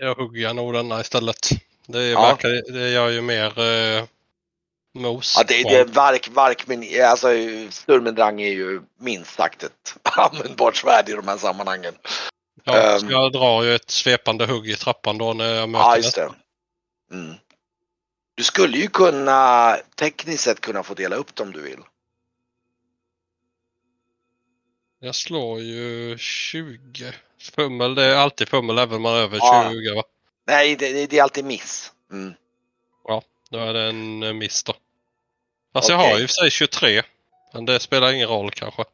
Jag 0.00 0.14
hugger 0.14 0.54
nog 0.54 0.74
denna 0.74 1.00
istället. 1.00 1.48
Det, 1.86 1.98
är, 1.98 2.10
Ja. 2.10 2.22
verkar, 2.22 2.72
det 2.72 2.90
gör 2.90 3.08
ju 3.08 3.20
mer 3.20 3.60
eh, 3.60 4.04
mos. 4.98 5.34
Ja, 5.38 5.44
det, 5.48 5.62
det 5.62 5.76
är 5.76 5.84
Vark, 5.84 6.28
Varkmin, 6.28 7.04
alltså 7.04 7.28
Sturmendrang 7.70 8.40
är 8.40 8.50
ju 8.50 8.82
minst 9.00 9.34
sagt 9.34 9.62
ett 9.62 9.96
användbart 10.02 10.76
svärd 10.76 11.08
i 11.08 11.12
de 11.12 11.28
här 11.28 11.36
sammanhangen. 11.36 11.94
ja, 12.64 12.76
ehm. 12.76 13.10
jag 13.10 13.32
drar 13.32 13.62
ju 13.62 13.74
ett 13.74 13.90
svepande 13.90 14.46
hugg 14.46 14.70
i 14.70 14.76
trappan 14.76 15.18
då 15.18 15.32
när 15.32 15.54
jag 15.54 15.68
möter 15.68 15.84
Ja, 15.84 15.96
just 15.96 16.14
det. 16.14 16.30
Mm. 17.12 17.34
Du 18.34 18.44
skulle 18.44 18.78
ju 18.78 18.88
kunna, 18.88 19.76
tekniskt 19.94 20.44
sett 20.44 20.60
kunna 20.60 20.82
få 20.82 20.94
dela 20.94 21.16
upp 21.16 21.34
dem 21.34 21.46
om 21.46 21.52
du 21.52 21.62
vill. 21.62 21.78
Jag 25.00 25.14
slår 25.14 25.60
ju 25.60 26.18
20. 26.18 27.12
Fummel, 27.54 27.94
det 27.94 28.04
är 28.04 28.16
alltid 28.16 28.48
fummel 28.48 28.78
även 28.78 28.96
om 28.96 29.02
man 29.02 29.14
är 29.14 29.18
över 29.18 29.38
Ja. 29.38 29.70
20 29.70 29.94
va? 29.94 30.02
Nej, 30.46 30.76
det, 30.76 31.06
det, 31.06 31.18
är 31.18 31.22
alltid 31.22 31.44
miss. 31.44 31.92
Mm. 32.12 32.34
Då 33.50 33.58
är 33.58 33.74
det 33.74 33.82
en 33.82 34.22
eh, 34.22 34.32
miss 34.32 34.62
då. 34.62 34.74
Fast 35.72 35.88
jag 35.88 36.00
Okej. 36.00 36.12
har 36.12 36.18
ju 36.18 36.26
för 36.26 36.32
sig 36.32 36.50
23. 36.50 37.02
Men 37.54 37.64
det 37.64 37.80
spelar 37.80 38.12
ingen 38.12 38.28
roll 38.28 38.50
kanske. 38.50 38.84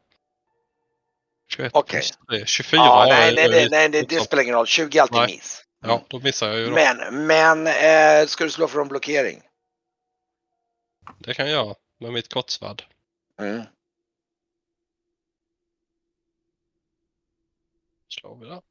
21 1.49 1.71
Okej. 1.75 1.99
plus 1.99 2.11
3. 2.29 2.45
24 2.45 2.77
Ja, 2.77 3.05
nej, 3.09 3.25
jag 3.25 3.35
nej, 3.35 3.49
nej, 3.49 3.69
nej 3.69 3.89
det, 3.89 4.01
det 4.01 4.19
spelar 4.19 4.43
ingen 4.43 4.55
roll. 4.55 4.67
20 4.67 4.97
är 4.97 5.01
alltid 5.01 5.17
Nej. 5.17 5.27
miss. 5.27 5.63
Ja, 5.83 6.03
då 6.07 6.19
missar 6.19 6.47
jag 6.47 6.57
ju 6.57 6.65
då. 6.65 6.71
Men, 6.71 7.27
men 7.27 7.67
eh, 7.67 8.27
ska 8.27 8.43
du 8.43 8.51
slå 8.51 8.67
för 8.67 8.81
en 8.81 8.87
blockering? 8.87 9.41
Det 11.19 11.33
kan 11.33 11.49
jag 11.49 11.75
med 11.99 12.13
mitt 12.13 12.33
kortsvärd. 12.33 12.83
Mm. 13.39 13.61
Slår 18.19 18.35
vi 18.35 18.45
där. 18.45 18.61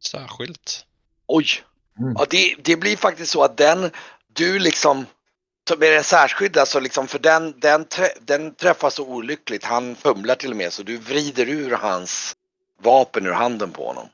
Särskilt. 0.00 0.86
Oj, 1.26 1.46
Mm. 2.00 2.14
Ja, 2.18 2.26
det, 2.30 2.54
det 2.58 2.76
blir 2.76 2.96
faktiskt 2.96 3.32
så 3.32 3.44
att 3.44 3.56
den, 3.56 3.90
du 4.32 4.58
liksom, 4.58 5.06
med 5.78 5.92
den 5.92 6.04
särskydda 6.04 6.66
så 6.66 6.80
liksom, 6.80 7.08
för 7.08 7.18
den, 7.18 7.60
den, 7.60 7.84
trä, 7.84 8.08
den 8.20 8.54
träffar 8.54 8.90
så 8.90 9.06
olyckligt, 9.06 9.64
han 9.64 9.96
fumlar 9.96 10.34
till 10.34 10.50
och 10.50 10.56
med 10.56 10.72
så 10.72 10.82
du 10.82 10.96
vrider 10.96 11.48
ur 11.48 11.70
hans 11.70 12.36
vapen 12.82 13.26
ur 13.26 13.32
handen 13.32 13.70
på 13.70 13.86
honom. 13.86 14.08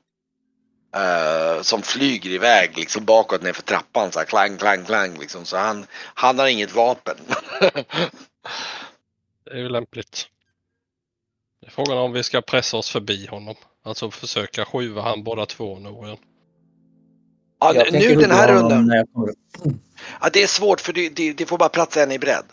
Eh, 0.97 1.63
som 1.63 1.83
flyger 1.83 2.31
iväg 2.31 2.79
liksom 2.79 3.05
bakåt 3.05 3.43
ner 3.43 3.53
för 3.53 3.63
trappan 3.63 4.13
så 4.13 4.19
här 4.19 4.27
klang, 4.27 4.59
klang, 4.59 4.85
klang 4.85 5.19
liksom. 5.19 5.45
Så 5.45 5.57
han, 5.57 5.87
han 6.15 6.39
har 6.39 6.47
inget 6.47 6.75
vapen. 6.75 7.17
Det 9.45 9.51
är 9.51 9.59
ju 9.59 9.69
lämpligt. 9.69 10.29
Det 11.61 11.67
är 11.67 11.71
frågan 11.71 11.99
om 11.99 12.13
vi 12.13 12.23
ska 12.23 12.41
pressa 12.41 12.77
oss 12.77 12.91
förbi 12.91 13.27
honom. 13.27 13.55
Alltså 13.85 14.11
försöka 14.11 14.65
skjuva 14.65 15.03
han 15.03 15.25
båda 15.25 15.47
två 15.47 15.79
nu 15.79 15.89
igen. 15.89 16.17
ja, 17.61 17.75
Jag 17.75 17.93
nu 17.93 18.15
den 18.15 18.31
här 18.31 18.53
rundan. 18.53 18.91
Ja, 20.21 20.31
det 20.33 20.43
är 20.43 20.47
svårt 20.47 20.81
för 20.81 20.93
det, 20.93 21.09
det, 21.09 21.33
det 21.33 21.47
får 21.47 21.59
bara 21.59 21.69
plats 21.69 21.97
en 21.97 22.13
i 22.13 22.19
bredd. 22.19 22.45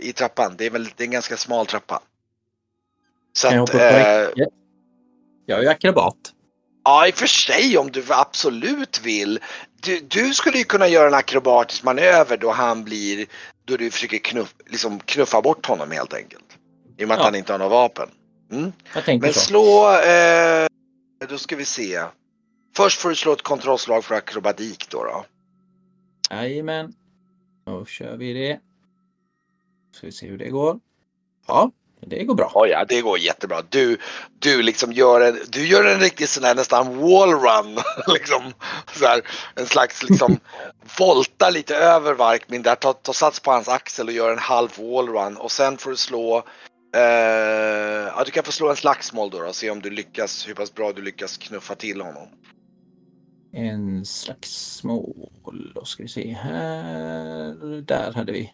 I 0.00 0.12
trappan. 0.12 0.54
Det 0.58 0.66
är 0.66 0.70
väl 0.70 0.84
det 0.96 1.02
är 1.02 1.06
en 1.06 1.10
ganska 1.10 1.36
smal 1.36 1.66
trappa. 1.66 2.02
Så 3.32 3.48
Kan 3.48 3.56
jag 3.56 3.62
att, 3.62 3.70
hoppa 3.72 3.86
upp 3.88 4.34
på 4.34 4.40
eh? 4.40 4.46
Jag 5.46 5.58
är 5.58 5.62
ju 5.62 5.68
akrobat. 5.68 6.16
ja, 6.84 7.06
i 7.06 7.10
och 7.10 7.14
för 7.14 7.26
sig 7.26 7.78
om 7.78 7.90
du 7.90 8.04
absolut 8.08 9.00
vill. 9.04 9.40
Du, 9.80 10.00
du 10.00 10.34
skulle 10.34 10.58
ju 10.58 10.64
kunna 10.64 10.88
göra 10.88 11.08
en 11.08 11.14
akrobatisk 11.14 11.82
manöver 11.84 12.36
då 12.36 12.50
han 12.50 12.84
blir, 12.84 13.26
då 13.64 13.76
du 13.76 13.90
försöker 13.90 14.18
knuff, 14.18 14.54
liksom 14.66 15.00
knuffa 15.00 15.42
bort 15.42 15.66
honom 15.66 15.90
helt 15.90 16.14
enkelt. 16.14 16.44
I 16.98 17.04
och 17.04 17.08
med 17.08 17.14
att 17.14 17.20
Ja. 17.20 17.24
han 17.24 17.34
inte 17.34 17.52
har 17.52 17.58
något 17.58 17.70
vapen. 17.70 18.08
Mm. 18.54 18.72
Jag 18.94 19.04
tänker 19.04 19.26
Men 19.26 19.34
så. 19.34 19.40
slå, 19.40 19.96
eh, 19.96 20.66
då 21.28 21.38
ska 21.38 21.56
vi 21.56 21.64
se. 21.64 22.02
Först 22.76 23.00
får 23.00 23.08
du 23.08 23.14
slå 23.14 23.32
ett 23.32 23.42
kontrollslag 23.42 24.04
för 24.04 24.14
akrobatik 24.14 24.90
då. 24.90 25.04
då. 25.04 25.24
Jajamän. 26.30 26.94
Då 27.66 27.86
kör 27.86 28.16
vi 28.16 28.32
det. 28.32 28.60
Ska 29.92 30.06
vi 30.06 30.12
se 30.12 30.26
hur 30.26 30.38
det 30.38 30.48
går. 30.48 30.80
Ja, 31.46 31.70
det 32.00 32.24
går 32.24 32.34
bra. 32.34 32.50
Oh 32.54 32.68
ja, 32.68 32.84
det 32.84 33.00
går 33.00 33.18
jättebra. 33.18 33.62
Du, 33.68 33.98
du 34.38 34.62
liksom 34.62 34.92
gör 34.92 35.20
en, 35.20 35.38
du 35.48 35.66
gör 35.66 35.84
en 35.84 36.00
riktig 36.00 36.28
sån 36.28 36.44
här 36.44 36.54
nästan 36.54 36.98
wallrun. 36.98 37.78
liksom, 38.14 38.52
så 38.92 39.06
här, 39.06 39.22
en 39.54 39.66
slags 39.66 40.02
liksom 40.02 40.36
volta 40.98 41.50
lite 41.50 41.76
över 41.76 42.14
Varkmin 42.14 42.62
där, 42.62 42.74
tar, 42.74 42.92
tar 42.92 43.12
sats 43.12 43.40
på 43.40 43.50
hans 43.50 43.68
axel 43.68 44.06
och 44.06 44.12
gör 44.12 44.32
en 44.32 44.38
halv 44.38 44.68
wallrun 44.78 45.36
och 45.36 45.52
sen 45.52 45.78
får 45.78 45.90
du 45.90 45.96
slå 45.96 46.44
eh, 46.94 48.12
ja, 48.16 48.22
du 48.24 48.30
kan 48.30 48.44
få 48.44 48.52
slå 48.52 48.70
en 48.70 48.76
slagsmål 48.76 49.30
då, 49.30 49.38
då 49.38 49.48
och 49.48 49.54
se 49.54 49.70
om 49.70 49.80
du 49.80 49.90
lyckas, 49.90 50.48
hur 50.48 50.54
pass 50.54 50.74
bra 50.74 50.92
du 50.92 51.02
lyckas 51.02 51.36
knuffa 51.36 51.74
till 51.74 52.00
honom. 52.00 52.28
En 53.52 54.04
slagsmål. 54.04 55.72
Då 55.74 55.84
ska 55.84 56.02
vi 56.02 56.08
se 56.08 56.32
här. 56.32 57.54
Där 57.82 58.12
hade 58.12 58.32
vi. 58.32 58.52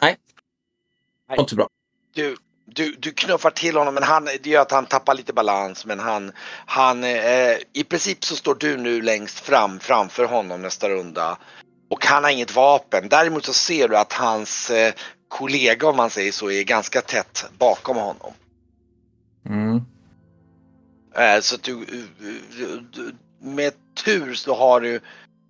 Nej. 0.00 0.16
Nej. 1.28 1.38
Inte 1.40 1.54
bra. 1.54 1.68
Du, 2.14 2.36
du, 2.64 2.96
du 2.98 3.12
knuffar 3.12 3.50
till 3.50 3.76
honom 3.76 3.94
men 3.94 4.02
han, 4.02 4.24
det 4.24 4.46
gör 4.46 4.62
att 4.62 4.72
han 4.72 4.86
tappar 4.86 5.14
lite 5.14 5.32
balans 5.32 5.86
men 5.86 5.98
han, 5.98 6.32
han 6.66 7.04
eh, 7.04 7.56
i 7.72 7.84
princip 7.88 8.24
så 8.24 8.36
står 8.36 8.54
du 8.54 8.76
nu 8.76 9.02
längst 9.02 9.40
fram 9.40 9.80
framför 9.80 10.24
honom 10.24 10.62
nästa 10.62 10.88
runda 10.88 11.38
och 11.88 12.06
han 12.06 12.24
har 12.24 12.30
inget 12.30 12.54
vapen. 12.54 13.08
Däremot 13.08 13.44
så 13.44 13.52
ser 13.52 13.88
du 13.88 13.96
att 13.96 14.12
hans 14.12 14.70
eh, 14.70 14.94
kollega 15.28 15.88
om 15.88 15.96
man 15.96 16.10
säger 16.10 16.32
så 16.32 16.50
är 16.50 16.62
ganska 16.62 17.00
tätt 17.00 17.44
bakom 17.58 17.96
honom. 17.96 18.32
Mm. 19.48 19.80
Eh, 21.14 21.40
så 21.40 21.54
att 21.54 21.62
du, 21.62 21.84
du, 22.56 22.80
du, 22.92 23.14
med 23.40 23.72
tur 24.04 24.34
så 24.34 24.54
har 24.54 24.80
du 24.80 25.00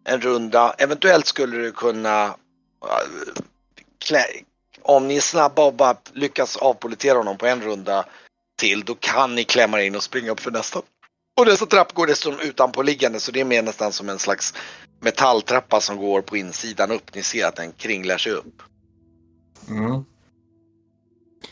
en 0.05 0.21
runda, 0.21 0.75
eventuellt 0.79 1.27
skulle 1.27 1.57
du 1.57 1.73
kunna 1.73 2.25
eh, 2.25 3.43
klä, 4.05 4.25
om 4.83 5.09
ni 5.09 5.17
är 5.17 5.21
snabba 5.21 5.65
och 5.65 5.75
bara 5.75 5.97
lyckas 6.13 6.57
avpolitera 6.57 7.19
honom 7.19 7.39
på 7.39 7.47
en 7.47 7.63
runda 7.63 8.05
till, 8.59 8.85
då 8.85 8.95
kan 8.95 9.35
ni 9.35 9.45
klämma 9.45 9.83
in 9.83 9.97
och 9.97 10.03
springa 10.03 10.31
upp 10.31 10.41
för 10.41 10.51
nästa. 10.51 10.83
Och 11.37 11.47
nästa 11.47 11.67
trapp 11.67 11.93
går 11.93 12.07
dessutom 12.07 12.41
utanpåliggande 12.41 13.21
så 13.21 13.33
det 13.33 13.41
är 13.41 13.45
mer 13.45 13.63
nästan 13.63 13.93
som 13.93 14.09
en 14.09 14.19
slags 14.19 14.55
metalltrappa 15.01 15.81
som 15.81 15.97
går 15.97 16.23
på 16.23 16.37
insidan 16.37 16.91
upp. 16.91 17.15
Ni 17.15 17.23
ser 17.23 17.47
att 17.47 17.57
den 17.57 17.73
kringlar 17.73 18.19
sig 18.19 18.33
upp. 18.33 18.63
Mm. 19.69 20.05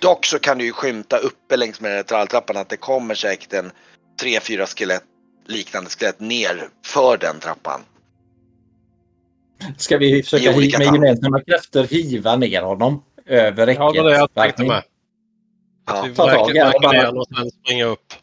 Dock 0.01 0.27
så 0.27 0.39
kan 0.39 0.59
du 0.59 0.65
ju 0.65 0.73
skymta 0.73 1.17
uppe 1.17 1.57
längs 1.57 1.81
med 1.81 1.97
metalltrappan 1.97 2.57
att 2.57 2.69
det 2.69 2.77
kommer 2.77 3.15
säkert 3.15 3.53
en 3.53 3.71
tre, 4.21 4.41
fyra 4.41 4.67
skelett, 4.67 5.05
liknande 5.47 5.91
skelett 5.91 6.21
ner 6.21 6.69
för 6.87 7.17
den 7.17 7.41
trappan. 7.41 7.81
Ska 9.77 9.99
vi 9.99 10.23
försöka 10.23 10.79
med 10.79 10.95
gemensamma 10.95 11.41
krafter 11.41 11.85
hiva 11.85 12.37
ner 12.37 12.63
honom 12.63 13.03
över 13.27 13.67
räcket? 13.67 13.81
Ja, 13.81 13.93
det 13.93 14.03
var 14.03 14.11
det 14.11 14.17
jag 14.17 14.35
tänkte 14.35 14.65
med. 14.65 14.83
Ja. 15.87 16.03
Vi 16.09 16.15
Ta 16.15 16.31
tag 16.31 16.57
i 16.57 16.59
han 16.59 17.19
och 17.19 17.27
sen 17.27 17.51
springa 17.51 17.85
upp. 17.85 18.15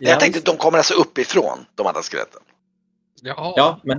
Ja, 0.00 0.10
Jag 0.10 0.20
tänkte 0.20 0.38
att 0.38 0.44
de 0.44 0.56
kommer 0.56 0.78
alltså 0.78 0.94
uppifrån, 0.94 1.58
de 1.74 1.86
andra 1.86 2.02
skeletten. 2.02 2.40
Ja, 3.22 3.54
Ja, 3.56 3.80
men 3.84 3.98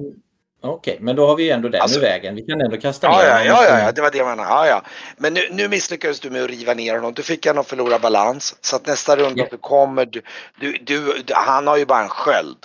okej, 0.69 0.97
men 1.01 1.15
då 1.15 1.27
har 1.27 1.35
vi 1.35 1.43
ju 1.43 1.49
ändå 1.49 1.69
den 1.69 1.81
Alltså- 1.81 1.99
i 1.99 2.01
vägen. 2.01 2.35
Vi 2.35 2.41
kan 2.41 2.61
ändå 2.61 2.77
kasta 2.77 3.07
Ja, 3.07 3.17
ner 3.17 3.25
ja, 3.25 3.31
honom. 3.37 3.47
ja, 3.47 3.63
ja, 3.69 3.79
ja, 3.85 3.91
det 3.91 4.01
var 4.01 4.11
det 4.11 4.17
jag 4.17 4.27
menade. 4.27 4.49
Ja, 4.49 4.67
ja. 4.67 4.81
Men 5.17 5.33
nu, 5.33 5.47
nu 5.51 5.67
misslyckades 5.67 6.19
du 6.19 6.29
med 6.29 6.43
att 6.43 6.49
riva 6.49 6.73
ner 6.73 6.95
honom. 6.95 7.13
Du 7.13 7.23
fick 7.23 7.45
han 7.47 7.57
att 7.57 7.67
förlora 7.67 7.99
balans. 7.99 8.55
Så 8.61 8.75
att 8.75 8.85
nästa 8.85 9.15
runda 9.15 9.43
Ja. 9.43 9.47
du 9.51 9.57
kommer, 9.57 10.05
du, 10.05 10.21
du, 10.59 10.77
du, 10.77 11.33
han 11.33 11.67
har 11.67 11.77
ju 11.77 11.85
bara 11.85 12.01
en 12.03 12.09
sköld. 12.09 12.57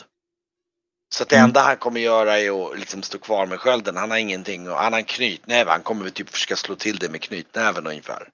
Så 1.12 1.22
att 1.22 1.28
det 1.28 1.36
Mm. 1.36 1.44
enda 1.48 1.60
han 1.60 1.76
kommer 1.76 2.00
göra 2.00 2.38
är 2.40 2.70
att 2.72 2.78
liksom 2.78 3.02
stå 3.02 3.18
kvar 3.18 3.46
med 3.46 3.60
skölden. 3.60 3.96
Han 3.96 4.10
har 4.10 4.18
ingenting 4.18 4.70
och 4.70 4.76
han 4.76 4.92
har 4.92 5.00
en 5.00 5.04
knytnäve. 5.04 5.70
Han 5.70 5.82
kommer 5.82 6.02
väl 6.02 6.12
typ 6.12 6.30
försöka 6.30 6.56
slå 6.56 6.74
till 6.74 6.96
det 6.98 7.08
med 7.08 7.22
knytnäven 7.22 7.86
ungefär. 7.86 8.28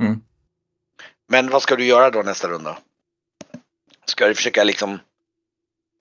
Mm. 0.00 0.20
Men 1.28 1.50
vad 1.50 1.62
ska 1.62 1.76
du 1.76 1.84
göra 1.84 2.10
då 2.10 2.22
nästa 2.22 2.48
runda? 2.48 2.78
Ska 4.04 4.26
du 4.28 4.34
försöka 4.34 4.64
liksom 4.64 4.98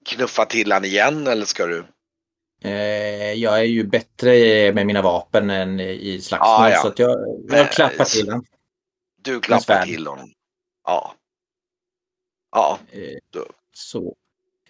knuffa 0.06 0.46
till 0.46 0.72
han 0.72 0.86
igen 0.86 1.28
eller 1.28 1.46
ska 1.46 1.66
du? 1.66 1.84
Eh, 2.62 3.34
jag 3.34 3.60
är 3.60 3.64
ju 3.64 3.84
bättre 3.84 4.32
med 4.74 4.88
mina 4.88 5.02
vapen 5.02 5.50
än 5.50 5.80
i 5.80 6.22
slagsmål 6.22 6.50
Ja, 6.50 6.70
ja. 6.70 6.82
så 6.82 6.88
att 6.88 7.00
jag, 7.00 7.18
jag 7.50 7.72
klappar 7.72 8.06
till 8.06 8.30
honom. 8.30 8.46
Du 9.22 9.40
klappar 9.40 9.86
till 9.86 10.08
honom. 10.08 10.32
Ja. 10.86 11.14
Ja. 12.52 12.80
Eh, 12.92 13.42
så 13.74 14.16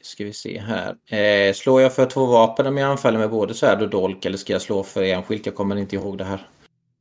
ska 0.01 0.25
vi 0.25 0.33
se 0.33 0.59
här. 0.59 0.95
Eh, 1.15 1.53
slår 1.53 1.81
jag 1.81 1.95
för 1.95 2.05
två 2.05 2.25
vapen 2.25 2.67
om 2.67 2.77
jag 2.77 2.89
anfaller 2.89 3.19
med 3.19 3.29
både 3.29 3.53
svärd 3.53 3.81
och 3.81 3.89
dolk 3.89 4.25
eller 4.25 4.37
ska 4.37 4.53
jag 4.53 4.61
slå 4.61 4.83
för 4.83 5.03
enskilt? 5.03 5.45
Jag 5.45 5.55
kommer 5.55 5.75
inte 5.75 5.95
ihåg 5.95 6.17
det 6.17 6.23
här. 6.23 6.47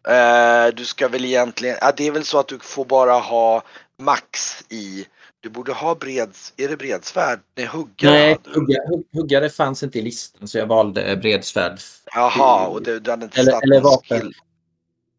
Eh, 0.09 0.75
du 0.75 0.85
ska 0.85 1.09
väl 1.09 1.25
egentligen, 1.25 1.77
ja, 1.81 1.93
det 1.97 2.07
är 2.07 2.11
väl 2.11 2.25
så 2.25 2.39
att 2.39 2.49
du 2.49 2.59
får 2.59 2.85
bara 2.85 3.13
ha 3.13 3.63
max 4.03 4.65
i, 4.69 5.07
du 5.41 5.49
borde 5.51 5.73
ha 5.73 5.95
breds, 5.95 6.53
är 6.57 6.69
det 6.69 6.77
bredsvärd? 6.77 7.41
Nej, 7.57 7.67
huggare 7.67 8.13
Nej, 8.13 8.39
hugga, 8.55 8.79
hugg, 8.89 9.05
huggare 9.13 9.51
fanns 9.51 9.83
inte 9.83 9.99
i 9.99 10.03
listan 10.03 10.49
så 10.49 10.59
jag 10.59 10.67
valde 10.67 11.17
bredsvärd. 11.17 11.79
Jaha, 12.15 12.67
och 12.67 12.83
du, 12.83 13.01
du 13.01 13.11
hade 13.11 13.25
inte 13.25 13.41
Eller- 13.41 13.63
eller 13.63 13.81
vapen. 13.81 14.21
skill. 14.21 14.33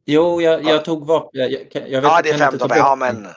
Jo, 0.06 0.42
jag, 0.42 0.64
Ja. 0.64 0.70
jag 0.70 0.86
tog 0.86 1.06
vapen. 1.08 1.30
Jag, 1.42 1.52
jag, 1.52 1.62
jag 1.90 2.02
vet, 2.02 2.12
Ja, 2.12 2.22
det 2.24 2.30
är 2.30 2.38
kan 2.38 2.54
inte 2.54 2.60
15, 2.66 2.70
ta 2.70 2.78
ja 2.78 2.96
men. 2.96 3.28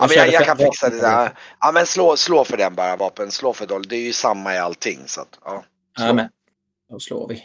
Ja, 0.00 0.06
men 0.08 0.16
jag, 0.16 0.32
jag 0.32 0.44
kan 0.44 0.56
fixa 0.56 0.88
det 0.90 1.00
där. 1.00 1.38
Ja 1.60 1.72
men 1.72 1.86
slå, 1.86 2.16
slå 2.16 2.44
för 2.44 2.56
den 2.56 2.74
bara 2.74 2.96
vapen, 2.96 3.30
slå 3.30 3.52
för 3.52 3.66
doll. 3.66 3.82
Det 3.88 3.96
är 3.96 4.00
ju 4.06 4.12
samma 4.12 4.54
i 4.54 4.58
allting 4.58 4.98
så 5.06 5.20
att, 5.20 5.38
ja. 5.44 5.64
Ja, 5.98 6.12
men 6.12 6.28
då 6.90 7.00
slår 7.00 7.28
vi. 7.28 7.42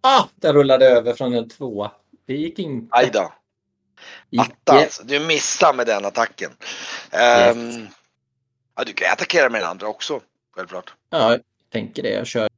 Ah, 0.00 0.24
den 0.34 0.54
rullade 0.54 0.86
över 0.86 1.14
från 1.14 1.34
en 1.34 1.48
tvåa. 1.48 1.92
Det 2.26 2.34
gick 2.34 2.58
inte. 2.58 2.86
Aj 2.90 3.10
då. 3.12 3.32
Atta 4.38 4.72
alltså, 4.72 5.04
du 5.04 5.20
missar 5.20 5.74
med 5.74 5.86
den 5.86 6.04
attacken. 6.04 6.50
Ehm, 7.10 7.88
ja, 8.76 8.84
du 8.84 8.92
kan 8.92 9.12
attackera 9.12 9.50
med 9.50 9.60
den 9.60 9.70
andra 9.70 9.86
också, 9.86 10.20
självklart. 10.56 10.94
Ja, 11.10 11.30
jag 11.30 11.40
tänker 11.72 12.02
det. 12.02 12.10
Jag 12.10 12.26
kör 12.26 12.48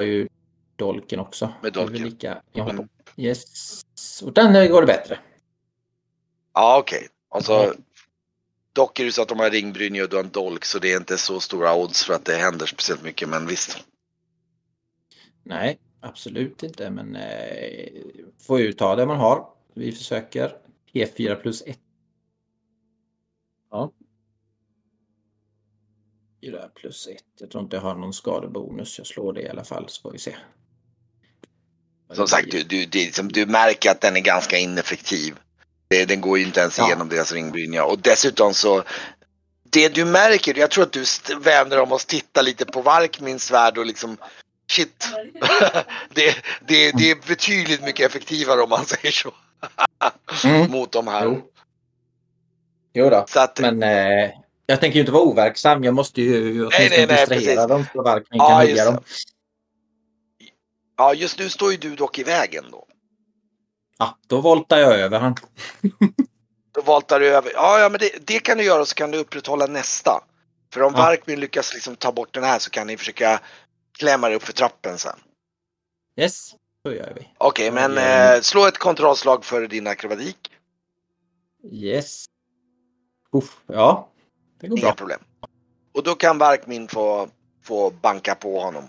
ju 0.00 0.28
dolken 0.76 1.20
också. 1.20 1.52
Med 1.62 1.72
dolken. 1.72 2.02
Lika. 2.02 2.42
Jag 2.52 2.70
Mm. 2.70 2.88
Yes. 3.16 4.22
Och 4.22 4.32
den 4.32 4.56
eh, 4.56 4.66
går 4.66 4.80
det 4.80 4.86
bättre. 4.86 5.18
Ja 6.54 6.78
okej. 6.78 7.08
Alltså, 7.30 7.52
Ja. 7.52 7.72
Dock 8.72 9.00
är 9.00 9.04
det 9.04 9.12
så 9.12 9.22
att 9.22 9.28
de 9.28 9.38
har 9.38 9.50
ringbrynja 9.50 10.02
och 10.02 10.08
du 10.08 10.16
har 10.16 10.24
en 10.24 10.30
dolk 10.30 10.64
så 10.64 10.78
det 10.78 10.92
är 10.92 10.96
inte 10.96 11.18
så 11.18 11.40
stora 11.40 11.74
odds 11.74 12.04
för 12.04 12.14
att 12.14 12.24
det 12.24 12.34
händer 12.34 12.66
speciellt 12.66 13.02
mycket 13.02 13.28
men 13.28 13.46
visst. 13.46 13.84
Nej, 15.42 15.78
absolut 16.00 16.62
inte. 16.62 16.90
Men 16.90 17.16
eh, 17.16 17.88
får 18.46 18.60
ju 18.60 18.72
ta 18.72 18.96
det 18.96 19.06
man 19.06 19.16
har. 19.16 19.46
Vi 19.74 19.92
försöker. 19.92 20.56
P4 20.94 21.34
plus 21.34 21.62
1. 21.66 21.78
Ja. 23.70 23.92
4 26.42 26.68
plus 26.74 27.06
1. 27.06 27.16
Jag 27.40 27.50
tror 27.50 27.64
inte 27.64 27.76
jag 27.76 27.82
har 27.82 27.94
någon 27.94 28.12
skadebonus. 28.12 28.98
Jag 28.98 29.06
slår 29.06 29.32
det 29.32 29.42
i 29.42 29.48
alla 29.48 29.64
fall 29.64 29.88
så 29.88 30.02
får 30.02 30.12
vi 30.12 30.18
se. 30.18 30.36
Som 32.12 32.28
sagt, 32.28 32.50
du, 32.50 32.62
du, 32.62 32.82
är 32.82 32.86
liksom, 32.86 33.28
du 33.28 33.46
märker 33.46 33.90
att 33.90 34.00
den 34.00 34.16
är 34.16 34.20
ganska 34.20 34.58
ineffektiv. 34.58 35.34
Det, 35.88 36.04
den 36.04 36.20
går 36.20 36.38
ju 36.38 36.44
inte 36.44 36.60
ens 36.60 36.78
Ja. 36.78 36.86
igenom 36.86 37.08
deras 37.08 37.32
ringbrynja 37.32 37.84
och 37.84 37.98
dessutom 37.98 38.54
så 38.54 38.84
det 39.62 39.88
du 39.88 40.04
märker, 40.04 40.58
jag 40.58 40.70
tror 40.70 40.84
att 40.84 40.92
du 40.92 41.04
vänder 41.40 41.80
om 41.80 41.92
och 41.92 42.00
tittar 42.00 42.42
lite 42.42 42.64
på 42.64 42.82
Varkmins 42.82 43.44
svärd 43.44 43.78
och 43.78 43.86
liksom 43.86 44.16
shit. 44.70 45.08
det, 46.14 46.36
det, 46.66 46.92
det 46.92 47.10
är 47.10 47.28
betydligt 47.28 47.82
mycket 47.82 48.06
effektivare 48.06 48.60
om 48.62 48.70
man 48.70 48.86
säger 48.86 49.10
så. 49.10 49.34
Mm. 50.44 50.70
Mot 50.70 50.92
de 50.92 51.08
här. 51.08 51.24
Jo. 51.24 51.50
Jo 52.94 53.10
då, 53.10 53.24
Så 53.28 53.40
att, 53.40 53.60
men 53.60 53.82
eh, 53.82 54.30
jag 54.66 54.80
tänker 54.80 54.94
ju 54.94 55.00
inte 55.00 55.12
vara 55.12 55.22
overksam. 55.22 55.84
Jag 55.84 55.94
måste 55.94 56.22
ju 56.22 56.60
åtminstone 56.66 56.88
nej, 56.88 57.06
nej, 57.06 57.06
distrahera 57.06 57.28
precis. 57.28 57.68
dem 57.68 57.84
så 57.92 58.02
Varkmin 58.02 58.38
Ja, 58.38 58.48
kan 58.48 58.66
det. 58.66 58.84
dem. 58.84 58.98
ja, 60.96 61.14
just 61.14 61.38
nu 61.38 61.48
står 61.48 61.72
ju 61.72 61.78
du 61.78 61.96
dock 61.96 62.18
i 62.18 62.22
vägen 62.22 62.64
då. 62.70 62.86
Ja, 63.98 64.18
då 64.26 64.40
voltar 64.40 64.78
jag 64.78 64.98
över 65.00 65.18
han. 65.18 65.36
Då 66.74 66.82
voltar 66.82 67.20
du 67.20 67.28
över. 67.28 67.52
Ja, 67.54 67.78
ja 67.80 67.88
men 67.88 68.00
det, 68.00 68.26
det 68.26 68.38
kan 68.40 68.58
du 68.58 68.64
göra 68.64 68.84
så 68.84 68.94
kan 68.94 69.10
du 69.10 69.18
upprätthålla 69.18 69.66
nästa. 69.66 70.24
För 70.72 70.82
om 70.82 70.92
Ja. 70.96 71.02
Varkmin 71.02 71.40
lyckas 71.40 71.74
liksom 71.74 71.96
ta 71.96 72.12
bort 72.12 72.34
den 72.34 72.44
här 72.44 72.58
så 72.58 72.70
kan 72.70 72.86
ni 72.86 72.96
försöka 72.96 73.40
klämma 73.98 74.26
dig 74.28 74.36
upp 74.36 74.42
för 74.42 74.52
trappen 74.52 74.98
sen. 74.98 75.18
Yes, 76.20 76.54
så 76.86 76.92
gör 76.92 77.12
vi. 77.16 77.28
Okej, 77.38 77.70
men 77.70 77.92
Mm. 77.92 78.34
eh, 78.36 78.40
slå 78.40 78.66
ett 78.66 78.78
kontrollslag 78.78 79.44
för 79.44 79.66
din 79.66 79.86
akrobatik. 79.86 80.50
Yes. 81.72 82.24
Uff, 83.32 83.56
ja, 83.66 84.08
det 84.60 84.68
går 84.68 84.78
Inga 84.78 84.86
bra. 84.86 84.94
problem. 84.94 85.20
Och 85.92 86.02
då 86.02 86.14
kan 86.14 86.38
Varkmin 86.38 86.88
få, 86.88 87.28
få 87.62 87.90
banka 87.90 88.34
på 88.34 88.60
honom. 88.60 88.88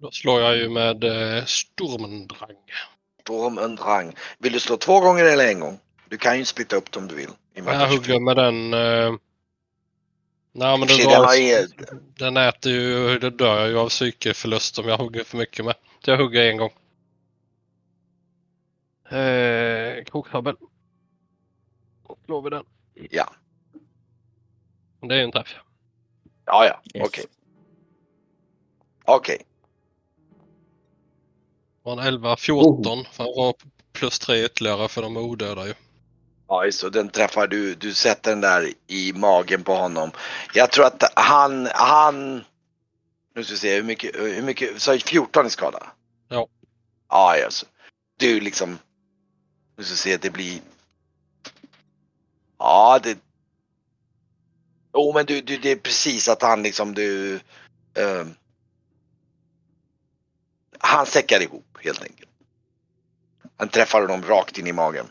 Då 0.00 0.10
slår 0.10 0.40
jag 0.40 0.56
ju 0.56 0.68
med 0.68 1.04
eh, 1.04 1.44
Stormendrang. 1.44 2.56
Storm 3.20 3.58
en 3.58 3.76
rang. 3.76 4.14
Vill 4.38 4.52
du 4.52 4.60
slå 4.60 4.76
två 4.76 5.00
gånger 5.00 5.24
eller 5.24 5.48
en 5.48 5.60
gång? 5.60 5.78
Du 6.08 6.18
kan 6.18 6.38
ju 6.38 6.44
splitta 6.44 6.76
upp 6.76 6.92
det 6.92 6.98
om 6.98 7.08
du 7.08 7.14
vill. 7.14 7.30
I 7.54 7.60
Jag 7.60 7.88
hugger 7.88 8.20
med 8.20 8.36
den... 8.36 8.74
Eh... 8.74 9.14
Nej 10.56 10.78
men 10.78 10.88
den, 10.88 10.98
den 10.98 11.10
har 11.10 11.68
den 12.18 12.36
äter 12.36 12.72
ju... 12.72 13.18
Det 13.18 13.30
dör 13.30 13.60
jag 13.60 13.68
ju 13.68 13.78
av 13.78 13.88
psykeförlust 13.88 14.78
om 14.78 14.88
jag 14.88 14.98
hugger 14.98 15.24
för 15.24 15.36
mycket 15.36 15.64
med. 15.64 15.74
Så 16.04 16.10
jag 16.10 16.18
hugger 16.18 16.50
en 16.50 16.56
gång. 16.56 16.72
Eh, 19.18 20.04
Kokhabel. 20.04 20.56
Då 22.08 22.16
slår 22.24 22.42
vi 22.42 22.50
den. 22.50 22.64
Ja, 23.10 23.32
Det 25.00 25.14
är 25.14 25.22
en 25.22 25.32
träff. 25.32 25.54
ja, 26.44 26.66
ja. 26.66 26.80
Yes. 26.94 27.08
okej. 27.08 27.24
Okej. 29.04 29.42
Var 31.82 31.92
en 31.92 31.98
11, 31.98 32.36
14. 32.36 33.04
För 33.12 33.24
han 33.24 33.32
var 33.36 33.54
plus 33.92 34.18
3 34.18 34.44
ytterligare 34.44 34.88
för 34.88 35.02
de 35.02 35.16
är 35.16 35.20
odöda 35.20 35.66
ju. 35.66 35.74
Ja, 36.48 36.64
det. 36.82 36.90
Den 36.90 37.08
träffar 37.08 37.46
du. 37.46 37.74
Du 37.74 37.94
sätter 37.94 38.30
den 38.30 38.40
där 38.40 38.72
i 38.86 39.12
magen 39.12 39.62
på 39.62 39.74
honom. 39.74 40.10
Jag 40.54 40.72
tror 40.72 40.86
att 40.86 41.12
han, 41.16 41.68
han... 41.74 42.44
Nu 43.34 43.44
ska 43.44 43.52
vi 43.52 43.58
se 43.58 43.76
hur 43.76 43.82
mycket, 43.82 44.16
hur 44.16 44.42
mycket, 44.42 44.82
sa 44.82 44.92
jag 44.92 45.02
14 45.02 45.46
i 45.46 45.50
skada? 45.50 45.92
Ja. 46.28 46.48
Ja, 47.08 47.44
alltså. 47.44 47.66
Du 48.16 48.40
liksom, 48.40 48.78
nu 49.76 49.84
ska 49.84 49.92
vi 49.92 49.96
se, 49.96 50.16
det 50.16 50.30
blir... 50.30 50.60
Ja, 52.58 53.00
det... 53.02 53.18
Jo, 54.92 55.12
men 55.14 55.26
du, 55.26 55.40
du, 55.40 55.58
det 55.58 55.70
är 55.70 55.76
precis 55.76 56.28
att 56.28 56.42
han 56.42 56.62
liksom, 56.62 56.94
du... 56.94 57.40
ehm, 57.94 58.34
han 60.78 61.06
säckar 61.06 61.42
ihop 61.42 61.78
helt 61.80 62.02
enkelt. 62.02 62.30
Han 63.56 63.68
träffar 63.68 64.00
honom 64.00 64.22
rakt 64.22 64.58
in 64.58 64.66
i 64.66 64.72
magen. 64.72 65.06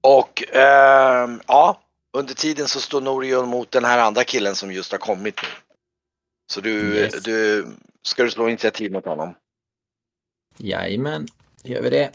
Och 0.00 0.54
ehm, 0.54 1.40
ja, 1.46 1.80
under 2.12 2.34
tiden 2.34 2.68
så 2.68 2.80
står 2.80 3.00
Norion 3.00 3.48
mot 3.48 3.70
den 3.70 3.84
här 3.84 3.98
andra 3.98 4.24
killen 4.24 4.54
som 4.54 4.72
just 4.72 4.92
har 4.92 4.98
kommit 4.98 5.42
nu. 5.42 5.48
Så 6.50 6.60
du, 6.60 6.96
Yes. 6.96 7.22
du 7.22 7.66
ska 8.02 8.22
du 8.22 8.30
slå 8.30 8.48
initiativ 8.48 8.92
mot 8.92 9.04
honom? 9.04 9.34
Jajamän, 10.56 11.26
gör 11.62 11.82
vi 11.82 11.90
det. 11.90 12.12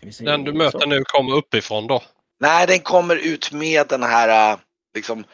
Vi. 0.00 0.24
Den 0.24 0.44
du 0.44 0.52
möter 0.52 0.78
Så. 0.78 0.86
nu 0.86 1.02
kommer 1.04 1.36
uppifrån 1.36 1.86
då. 1.86 2.02
Nej, 2.40 2.66
den 2.66 2.78
kommer 2.80 3.16
ut 3.16 3.52
med 3.52 3.88
den 3.88 4.02
här, 4.02 4.52
äh, 4.52 4.58
liksom, 4.94 5.24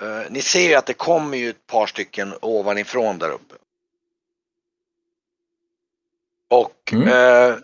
äh, 0.00 0.30
ni 0.30 0.42
ser 0.42 0.68
ju 0.68 0.74
att 0.74 0.86
det 0.86 0.94
kommer 0.94 1.36
ju 1.38 1.50
ett 1.50 1.66
par 1.66 1.86
stycken 1.86 2.34
ovanifrån 2.42 3.18
där 3.18 3.30
uppe. 3.30 3.54
Och, 6.50 6.92
Mm. 6.92 7.08
äh, 7.08 7.58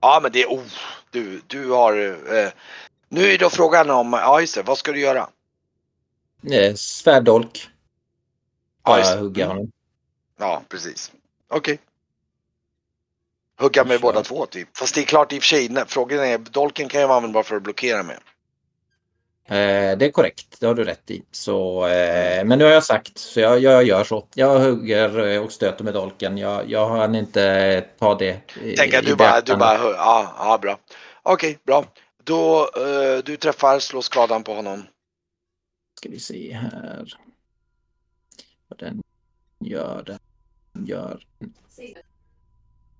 ja 0.00 0.20
men 0.22 0.32
det 0.32 0.42
är, 0.42 0.46
oh, 0.48 0.72
du, 1.10 1.40
du 1.46 1.70
har, 1.70 1.96
äh, 2.36 2.52
nu 3.08 3.24
är 3.24 3.38
då 3.38 3.50
frågan 3.50 3.90
om, 3.90 4.12
ja 4.12 4.40
just 4.40 4.54
det, 4.54 4.62
vad 4.62 4.78
ska 4.78 4.92
du 4.92 5.00
göra? 5.00 5.28
Eh, 6.50 6.74
Svärddolk. 6.74 7.68
Ja, 8.84 8.98
just 8.98 9.10
Bara 9.10 9.16
det. 9.16 9.22
hugga 9.22 9.44
Mm. 9.44 9.56
honom. 9.56 9.72
Ja, 10.38 10.62
precis. 10.68 11.12
Okej. 11.48 11.78
Hugga 13.60 13.84
med 13.84 14.00
båda 14.00 14.22
två 14.22 14.46
typ. 14.46 14.76
Fast 14.76 14.94
det 14.94 15.00
är 15.00 15.04
klart 15.04 15.32
i 15.32 15.38
och 15.38 15.42
för 15.42 15.46
sig, 15.46 15.84
frågan 15.86 16.18
är, 16.18 16.38
dolken 16.38 16.88
kan 16.88 17.00
ju 17.00 17.06
vara 17.06 17.16
användbar 17.16 17.42
för 17.42 17.56
att 17.56 17.62
blockera 17.62 18.02
med. 18.02 18.18
Eh, 19.48 19.98
det 19.98 20.06
är 20.06 20.10
korrekt, 20.10 20.60
det 20.60 20.66
har 20.66 20.74
du 20.74 20.84
rätt 20.84 21.10
i. 21.10 21.22
Så, 21.30 21.86
eh, 21.86 22.44
men 22.44 22.58
nu 22.58 22.64
har 22.64 22.70
jag 22.72 22.84
sagt, 22.84 23.18
så 23.18 23.40
jag, 23.40 23.58
jag 23.58 23.84
gör 23.84 24.04
så. 24.04 24.26
Jag 24.34 24.60
hugger 24.60 25.26
eh, 25.28 25.42
och 25.42 25.52
stöter 25.52 25.84
med 25.84 25.94
dolken. 25.94 26.38
Jag, 26.38 26.70
jag 26.70 26.88
hann 26.88 27.14
inte 27.14 27.84
ta 27.98 28.14
det 28.14 28.40
i, 28.62 28.76
Tänk 28.76 28.94
att 28.94 29.06
du 29.06 29.14
bara, 29.16 29.40
du 29.40 29.56
bara, 29.56 29.78
ja, 29.78 30.34
ja 30.38 30.58
bra. 30.62 30.78
Okej, 31.22 31.58
bra. 31.66 31.84
Då, 32.24 32.60
eh, 32.76 33.24
du 33.24 33.36
träffar, 33.36 33.78
slår 33.78 34.00
skadan 34.00 34.44
på 34.44 34.54
honom. 34.54 34.82
Ska 36.02 36.10
vi 36.10 36.20
se 36.20 36.52
här. 36.52 37.12
Vad 38.68 38.78
den 38.78 39.02
gör. 39.60 40.18
Den 40.72 40.86
gör 40.86 41.26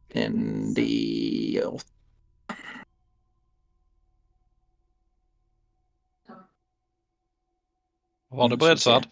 en 0.09 0.65
D8. 0.77 1.81
Var 8.29 8.49
det 8.49 8.57
breddsvärd? 8.57 9.07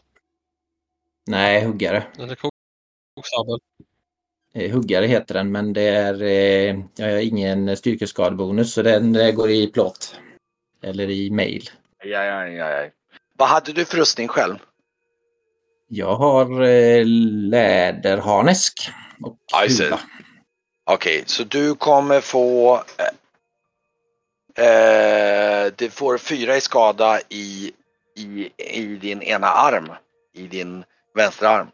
Nej, 1.27 1.65
huggare. 1.65 2.07
Eller 2.19 2.35
koksabel? 3.15 3.59
Eh, 4.53 4.73
Huggare 4.73 5.07
heter 5.07 5.35
den 5.35 5.53
men 5.53 5.73
det 5.73 5.89
är 5.89 6.23
eh, 6.23 6.85
jag 6.97 7.13
har 7.13 7.19
ingen 7.19 7.77
styrkeskadebonus 7.77 8.73
så 8.75 8.83
den 8.83 9.17
eh, 9.17 9.33
går 9.33 9.51
i 9.51 9.67
plåt. 9.67 10.21
Eller 10.83 11.11
i 11.11 11.31
mail. 11.31 11.71
Ja, 12.05 12.25
ja, 12.25 12.49
ja, 12.49 12.83
ja. 12.83 12.91
Vad 13.41 13.49
hade 13.49 13.73
du 13.73 13.85
för 13.85 13.97
rustning 13.97 14.29
själv? 14.29 14.59
Jag 15.89 16.17
har 16.17 16.63
eh, 16.63 17.05
läderharnesk 17.51 18.91
och 19.23 19.39
huva. 19.69 20.01
Okej, 20.91 21.23
så 21.27 21.45
du 21.45 21.75
kommer 21.75 22.21
få 22.21 22.75
eh, 24.57 24.67
eh, 24.67 25.73
Du 25.77 25.91
får 25.91 26.19
fyra 26.19 26.57
i 26.57 26.61
skada 26.61 27.21
i, 27.29 27.73
i, 28.17 28.51
i 28.57 28.83
din 28.97 29.23
ena 29.23 29.47
arm. 29.47 29.93
I 30.35 30.47
din 30.47 30.85
vänstra 31.15 31.49
arm. 31.49 31.69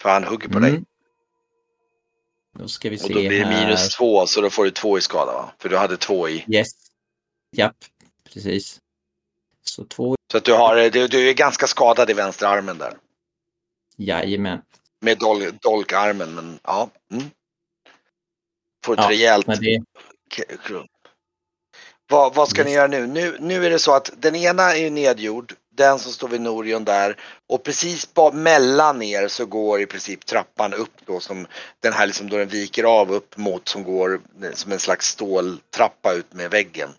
För 0.00 0.08
han 0.08 0.24
hugger 0.24 0.48
på 0.48 0.58
dig. 0.58 0.70
Mm. 0.70 0.84
Då 2.58 2.68
ska 2.68 2.90
vi 2.90 2.98
se 2.98 3.04
Och 3.04 3.10
då 3.10 3.20
blir 3.20 3.30
det 3.30 3.44
här. 3.44 3.64
minus 3.64 3.96
två 3.96 4.26
så 4.26 4.40
då 4.40 4.50
får 4.50 4.64
du 4.64 4.70
två 4.70 4.98
i 4.98 5.00
skada 5.00 5.32
va? 5.32 5.52
För 5.58 5.68
du 5.68 5.76
hade 5.76 5.96
två 5.96 6.28
i. 6.28 6.44
Yes. 6.48 6.70
Japp, 7.56 7.76
precis. 8.32 8.80
Så 9.64 9.84
två. 9.84 10.16
Så 10.30 10.36
att 10.36 10.44
du, 10.44 10.52
har, 10.52 10.90
du, 10.90 11.08
du 11.08 11.28
är 11.28 11.34
ganska 11.34 11.66
skadad 11.66 12.10
i 12.10 12.12
vänstra 12.12 12.48
armen 12.48 12.78
där. 12.78 12.94
Jajamän. 13.96 14.62
Med 15.00 15.18
dol, 15.18 15.42
dolkarmen 15.60 16.34
men 16.34 16.58
ja. 16.62 16.90
Mm. 17.12 17.30
Får 18.84 18.92
ett 18.92 19.00
Ja, 19.02 19.10
rejält 19.10 19.46
det. 19.46 19.82
Vad, 22.10 22.34
vad 22.34 22.48
ska 22.48 22.64
ni 22.64 22.72
göra 22.72 22.86
nu? 22.86 23.06
nu? 23.06 23.36
Nu 23.40 23.66
är 23.66 23.70
det 23.70 23.78
så 23.78 23.94
att 23.94 24.12
den 24.18 24.36
ena 24.36 24.76
är 24.76 24.90
nedgjord. 24.90 25.54
Den 25.72 25.98
som 25.98 26.12
står 26.12 26.28
vid 26.28 26.40
Norion 26.40 26.84
där. 26.84 27.16
Och 27.48 27.62
precis 27.62 28.08
mellan 28.32 29.02
er 29.02 29.28
så 29.28 29.46
går 29.46 29.80
i 29.80 29.86
princip 29.86 30.26
trappan 30.26 30.74
upp 30.74 30.92
då 31.06 31.20
som 31.20 31.46
den 31.80 31.92
här 31.92 32.06
liksom 32.06 32.28
då 32.28 32.36
den 32.36 32.48
viker 32.48 32.84
av 32.84 33.12
upp 33.12 33.36
mot 33.36 33.68
som 33.68 33.84
går 33.84 34.20
som 34.54 34.72
en 34.72 34.78
slags 34.78 35.06
ståltrappa 35.06 36.12
ut 36.12 36.32
med 36.32 36.50
väggen. 36.50 36.90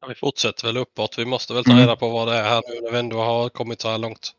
Ja, 0.00 0.08
vi 0.08 0.14
fortsätter 0.14 0.66
väl 0.66 0.76
uppåt. 0.76 1.18
Vi 1.18 1.24
måste 1.24 1.54
väl 1.54 1.64
ta 1.64 1.70
Mm. 1.70 1.82
reda 1.82 1.96
på 1.96 2.08
vad 2.08 2.28
det 2.28 2.34
är 2.34 2.42
här 2.42 2.62
nu 2.68 2.80
när 2.80 2.90
vi 2.90 2.98
ändå 2.98 3.16
har 3.18 3.48
kommit 3.48 3.80
så 3.80 3.88
här 3.88 3.98
långt. 3.98 4.32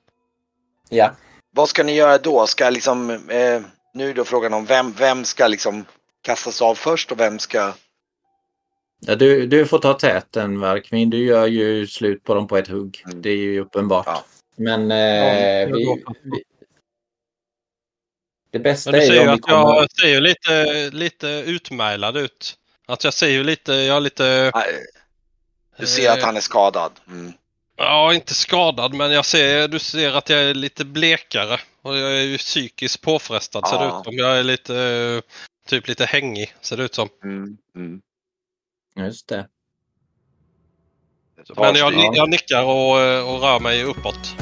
ja. 0.90 1.16
Vad 1.52 1.70
ska 1.70 1.84
ni 1.84 1.96
göra 1.96 2.18
då? 2.18 2.48
Ska 2.48 2.70
liksom, 2.70 3.10
eh, 3.10 3.62
nu 3.94 4.10
är 4.10 4.14
då 4.14 4.24
frågan 4.26 4.54
om 4.54 4.66
vem, 4.66 4.92
vem 4.92 5.26
ska 5.26 5.48
liksom 5.48 5.86
kastas 6.22 6.62
av 6.62 6.76
först 6.76 7.12
och 7.12 7.20
vem 7.20 7.40
ska... 7.40 7.74
Ja, 9.00 9.16
du, 9.16 9.48
du 9.48 9.66
får 9.66 9.80
ta 9.80 9.94
täten 9.94 10.60
Varkmin. 10.60 11.10
Du 11.10 11.26
gör 11.26 11.46
ju 11.48 11.88
slut 11.88 12.24
på 12.24 12.34
dem 12.34 12.48
på 12.48 12.58
ett 12.58 12.68
hugg. 12.68 13.02
Mm. 13.06 13.22
Det 13.22 13.30
är 13.30 13.36
ju 13.38 13.60
uppenbart. 13.60 14.06
Ja. 14.08 14.24
Men 14.56 14.92
eh, 14.92 14.98
jag 14.98 15.68
vi, 15.68 16.04
vi, 16.24 16.44
det 18.52 18.60
bästa 18.60 18.92
Men 18.92 19.00
du 19.00 19.06
är 19.06 19.10
ser 19.10 19.16
ju 19.16 19.22
ju 19.22 19.28
att 19.30 19.42
kommer... 19.42 19.58
jag 19.58 19.92
ser 19.92 20.08
ju 20.08 20.20
lite, 20.20 20.90
lite 20.90 21.28
utmärglad 21.28 22.18
ut. 22.18 22.56
Att 22.88 23.04
jag 23.04 23.14
ser 23.14 23.28
ju 23.30 23.44
lite, 23.44 23.74
jag 23.74 23.94
har 23.94 24.02
lite 24.02 24.52
Nej, 24.56 24.86
Du 25.80 25.88
ser 25.88 26.12
att 26.12 26.22
han 26.22 26.38
är 26.38 26.42
skadad. 26.42 26.92
Mm. 27.08 27.34
Ja, 27.76 28.14
inte 28.14 28.34
skadad 28.34 28.94
men 28.94 29.12
jag 29.12 29.26
ser, 29.26 29.68
du 29.68 29.80
ser 29.80 30.14
att 30.14 30.30
jag 30.30 30.40
är 30.40 30.54
lite 30.54 30.86
blekare. 30.86 31.60
Och 31.82 31.98
jag 31.98 32.12
är 32.12 32.24
ju 32.24 32.38
psykiskt 32.38 33.02
påfrestad 33.02 33.68
ser 33.68 33.80
det 33.80 33.86
Ja. 33.86 34.00
ut 34.00 34.06
som. 34.06 34.18
Jag 34.18 34.40
är 34.40 34.44
lite, 34.44 35.22
typ 35.68 35.88
lite 35.88 36.06
hängig 36.06 36.54
ser 36.62 36.78
det 36.78 36.84
ut 36.84 36.96
som. 36.96 37.10
Mm. 37.24 37.58
Mm. 37.76 38.02
Just 38.96 39.28
det. 39.28 39.48
Men 41.56 41.76
jag, 41.76 42.16
jag 42.16 42.30
nickar 42.30 42.64
och, 42.64 42.92
och 43.34 43.42
rör 43.42 43.60
mig 43.60 43.84
uppåt. 43.84 44.36